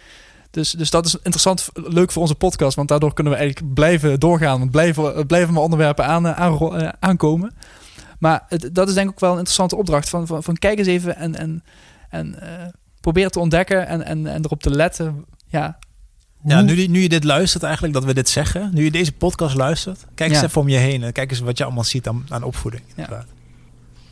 Dus, 0.50 0.70
dus 0.70 0.90
dat 0.90 1.06
is 1.06 1.14
interessant, 1.14 1.68
leuk 1.74 2.12
voor 2.12 2.22
onze 2.22 2.34
podcast, 2.34 2.76
want 2.76 2.88
daardoor 2.88 3.14
kunnen 3.14 3.32
we 3.32 3.38
eigenlijk 3.38 3.74
blijven 3.74 4.20
doorgaan. 4.20 4.58
Want 4.58 4.70
blijven, 4.70 5.26
blijven 5.26 5.54
maar 5.54 5.62
onderwerpen 5.62 6.06
aan, 6.06 6.26
aan, 6.26 7.02
aankomen. 7.02 7.54
Maar 8.18 8.44
het, 8.48 8.74
dat 8.74 8.88
is 8.88 8.94
denk 8.94 9.06
ik 9.06 9.12
ook 9.12 9.20
wel 9.20 9.30
een 9.30 9.36
interessante 9.36 9.76
opdracht. 9.76 10.08
Van, 10.08 10.26
van, 10.26 10.42
van 10.42 10.56
kijk 10.56 10.78
eens 10.78 10.88
even 10.88 11.16
en, 11.16 11.34
en, 11.34 11.64
en 12.10 12.36
probeer 13.00 13.30
te 13.30 13.40
ontdekken 13.40 13.86
en, 13.86 14.04
en, 14.04 14.26
en 14.26 14.44
erop 14.44 14.62
te 14.62 14.70
letten. 14.70 15.24
Ja, 15.46 15.78
ja, 16.44 16.60
nu, 16.60 16.86
nu 16.86 17.00
je 17.00 17.08
dit 17.08 17.24
luistert 17.24 17.62
eigenlijk, 17.62 17.94
dat 17.94 18.04
we 18.04 18.14
dit 18.14 18.28
zeggen. 18.28 18.70
Nu 18.72 18.84
je 18.84 18.90
deze 18.90 19.12
podcast 19.12 19.54
luistert. 19.54 20.04
Kijk 20.14 20.30
eens 20.30 20.40
ja. 20.40 20.46
even 20.46 20.60
om 20.60 20.68
je 20.68 20.76
heen. 20.76 21.02
En 21.02 21.12
kijk 21.12 21.30
eens 21.30 21.40
wat 21.40 21.58
je 21.58 21.64
allemaal 21.64 21.84
ziet 21.84 22.08
aan, 22.08 22.26
aan 22.28 22.42
opvoeding. 22.42 22.82
Ja. 22.96 23.24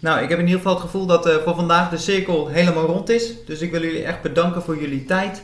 Nou, 0.01 0.23
ik 0.23 0.29
heb 0.29 0.39
in 0.39 0.45
ieder 0.45 0.61
geval 0.61 0.75
het 0.75 0.83
gevoel 0.83 1.07
dat 1.07 1.27
uh, 1.27 1.35
voor 1.45 1.55
vandaag 1.55 1.91
de 1.91 1.97
cirkel 1.97 2.49
helemaal 2.49 2.87
rond 2.87 3.09
is. 3.09 3.33
Dus 3.47 3.61
ik 3.61 3.71
wil 3.71 3.83
jullie 3.83 4.03
echt 4.03 4.23
bedanken 4.23 4.63
voor 4.63 4.81
jullie 4.81 5.05
tijd. 5.05 5.43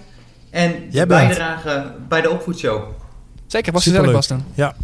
En 0.50 0.86
je 0.90 1.06
bijdrage 1.06 1.92
bij 2.08 2.20
de 2.20 2.30
opvoedshow. 2.30 2.82
Zeker, 3.46 3.72
was 3.72 3.82
gezellig 3.82 4.12
Basten. 4.12 4.44
Ja. 4.54 4.74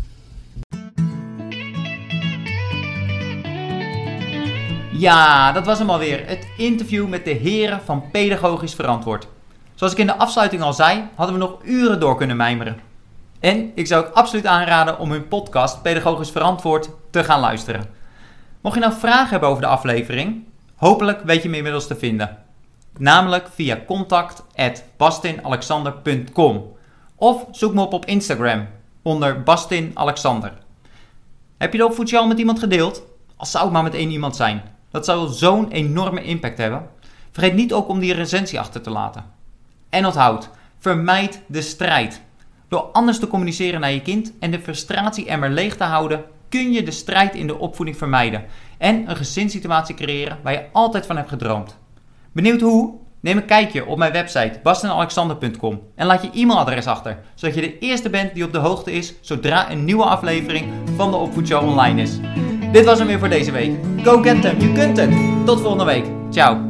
Ja, 4.92 5.52
dat 5.52 5.66
was 5.66 5.78
hem 5.78 5.90
alweer. 5.90 6.26
Het 6.26 6.46
interview 6.56 7.08
met 7.08 7.24
de 7.24 7.30
heren 7.30 7.80
van 7.84 8.10
Pedagogisch 8.10 8.74
Verantwoord. 8.74 9.26
Zoals 9.80 9.94
ik 9.94 10.00
in 10.00 10.06
de 10.06 10.16
afsluiting 10.16 10.62
al 10.62 10.72
zei, 10.72 11.08
hadden 11.14 11.38
we 11.38 11.44
nog 11.44 11.58
uren 11.62 12.00
door 12.00 12.16
kunnen 12.16 12.36
mijmeren. 12.36 12.80
En 13.38 13.72
ik 13.74 13.86
zou 13.86 14.04
ook 14.04 14.12
absoluut 14.12 14.46
aanraden 14.46 14.98
om 14.98 15.10
hun 15.10 15.28
podcast 15.28 15.82
Pedagogisch 15.82 16.30
Verantwoord 16.30 16.90
te 17.10 17.24
gaan 17.24 17.40
luisteren. 17.40 17.84
Mocht 18.60 18.74
je 18.74 18.80
nou 18.80 18.92
vragen 18.92 19.30
hebben 19.30 19.48
over 19.48 19.62
de 19.62 19.68
aflevering, 19.68 20.44
hopelijk 20.76 21.22
weet 21.22 21.42
je 21.42 21.48
me 21.48 21.56
inmiddels 21.56 21.86
te 21.86 21.96
vinden. 21.96 22.38
Namelijk 22.98 23.48
via 23.54 23.78
contact@bastinalexander.com 23.86 26.72
of 27.16 27.44
zoek 27.50 27.74
me 27.74 27.80
op 27.80 27.92
op 27.92 28.04
Instagram 28.04 28.68
onder 29.02 29.42
Bastin 29.42 29.90
Alexander. 29.94 30.52
Heb 31.58 31.72
je 31.72 31.78
de 31.78 31.86
opvoedje 31.86 32.18
al 32.18 32.26
met 32.26 32.38
iemand 32.38 32.58
gedeeld? 32.58 33.02
Als 33.36 33.50
zou 33.50 33.64
het 33.64 33.72
maar 33.72 33.82
met 33.82 33.94
één 33.94 34.10
iemand 34.10 34.36
zijn. 34.36 34.62
Dat 34.90 35.04
zou 35.04 35.28
zo'n 35.28 35.70
enorme 35.70 36.22
impact 36.22 36.58
hebben. 36.58 36.88
Vergeet 37.30 37.54
niet 37.54 37.72
ook 37.72 37.88
om 37.88 37.98
die 37.98 38.14
recensie 38.14 38.60
achter 38.60 38.80
te 38.80 38.90
laten. 38.90 39.38
En 39.90 40.06
onthoud, 40.06 40.50
vermijd 40.78 41.42
de 41.46 41.62
strijd. 41.62 42.20
Door 42.68 42.80
anders 42.80 43.18
te 43.18 43.26
communiceren 43.26 43.80
naar 43.80 43.92
je 43.92 44.02
kind 44.02 44.32
en 44.40 44.50
de 44.50 44.60
frustratie-emmer 44.60 45.50
leeg 45.50 45.76
te 45.76 45.84
houden, 45.84 46.24
kun 46.48 46.72
je 46.72 46.82
de 46.82 46.90
strijd 46.90 47.34
in 47.34 47.46
de 47.46 47.58
opvoeding 47.58 47.96
vermijden 47.96 48.44
en 48.78 49.10
een 49.10 49.16
gezinssituatie 49.16 49.94
creëren 49.94 50.38
waar 50.42 50.52
je 50.52 50.64
altijd 50.72 51.06
van 51.06 51.16
hebt 51.16 51.28
gedroomd. 51.28 51.78
Benieuwd 52.32 52.60
hoe? 52.60 52.94
Neem 53.20 53.36
een 53.36 53.44
kijkje 53.44 53.86
op 53.86 53.98
mijn 53.98 54.12
website 54.12 54.60
bastenalexander.com 54.62 55.80
en 55.94 56.06
laat 56.06 56.22
je 56.22 56.30
e-mailadres 56.34 56.86
achter, 56.86 57.18
zodat 57.34 57.54
je 57.54 57.60
de 57.60 57.78
eerste 57.78 58.10
bent 58.10 58.34
die 58.34 58.44
op 58.44 58.52
de 58.52 58.58
hoogte 58.58 58.92
is 58.92 59.14
zodra 59.20 59.70
een 59.70 59.84
nieuwe 59.84 60.04
aflevering 60.04 60.72
van 60.96 61.10
de 61.10 61.16
Opvoedshow 61.16 61.68
online 61.68 62.02
is. 62.02 62.18
Dit 62.72 62.84
was 62.84 62.98
hem 62.98 63.06
weer 63.06 63.18
voor 63.18 63.28
deze 63.28 63.52
week. 63.52 63.72
Go 64.02 64.22
get 64.22 64.42
them, 64.42 64.60
je 64.60 64.72
kunt 64.72 64.96
het! 64.96 65.10
Tot 65.44 65.60
volgende 65.60 65.84
week. 65.84 66.04
Ciao! 66.30 66.69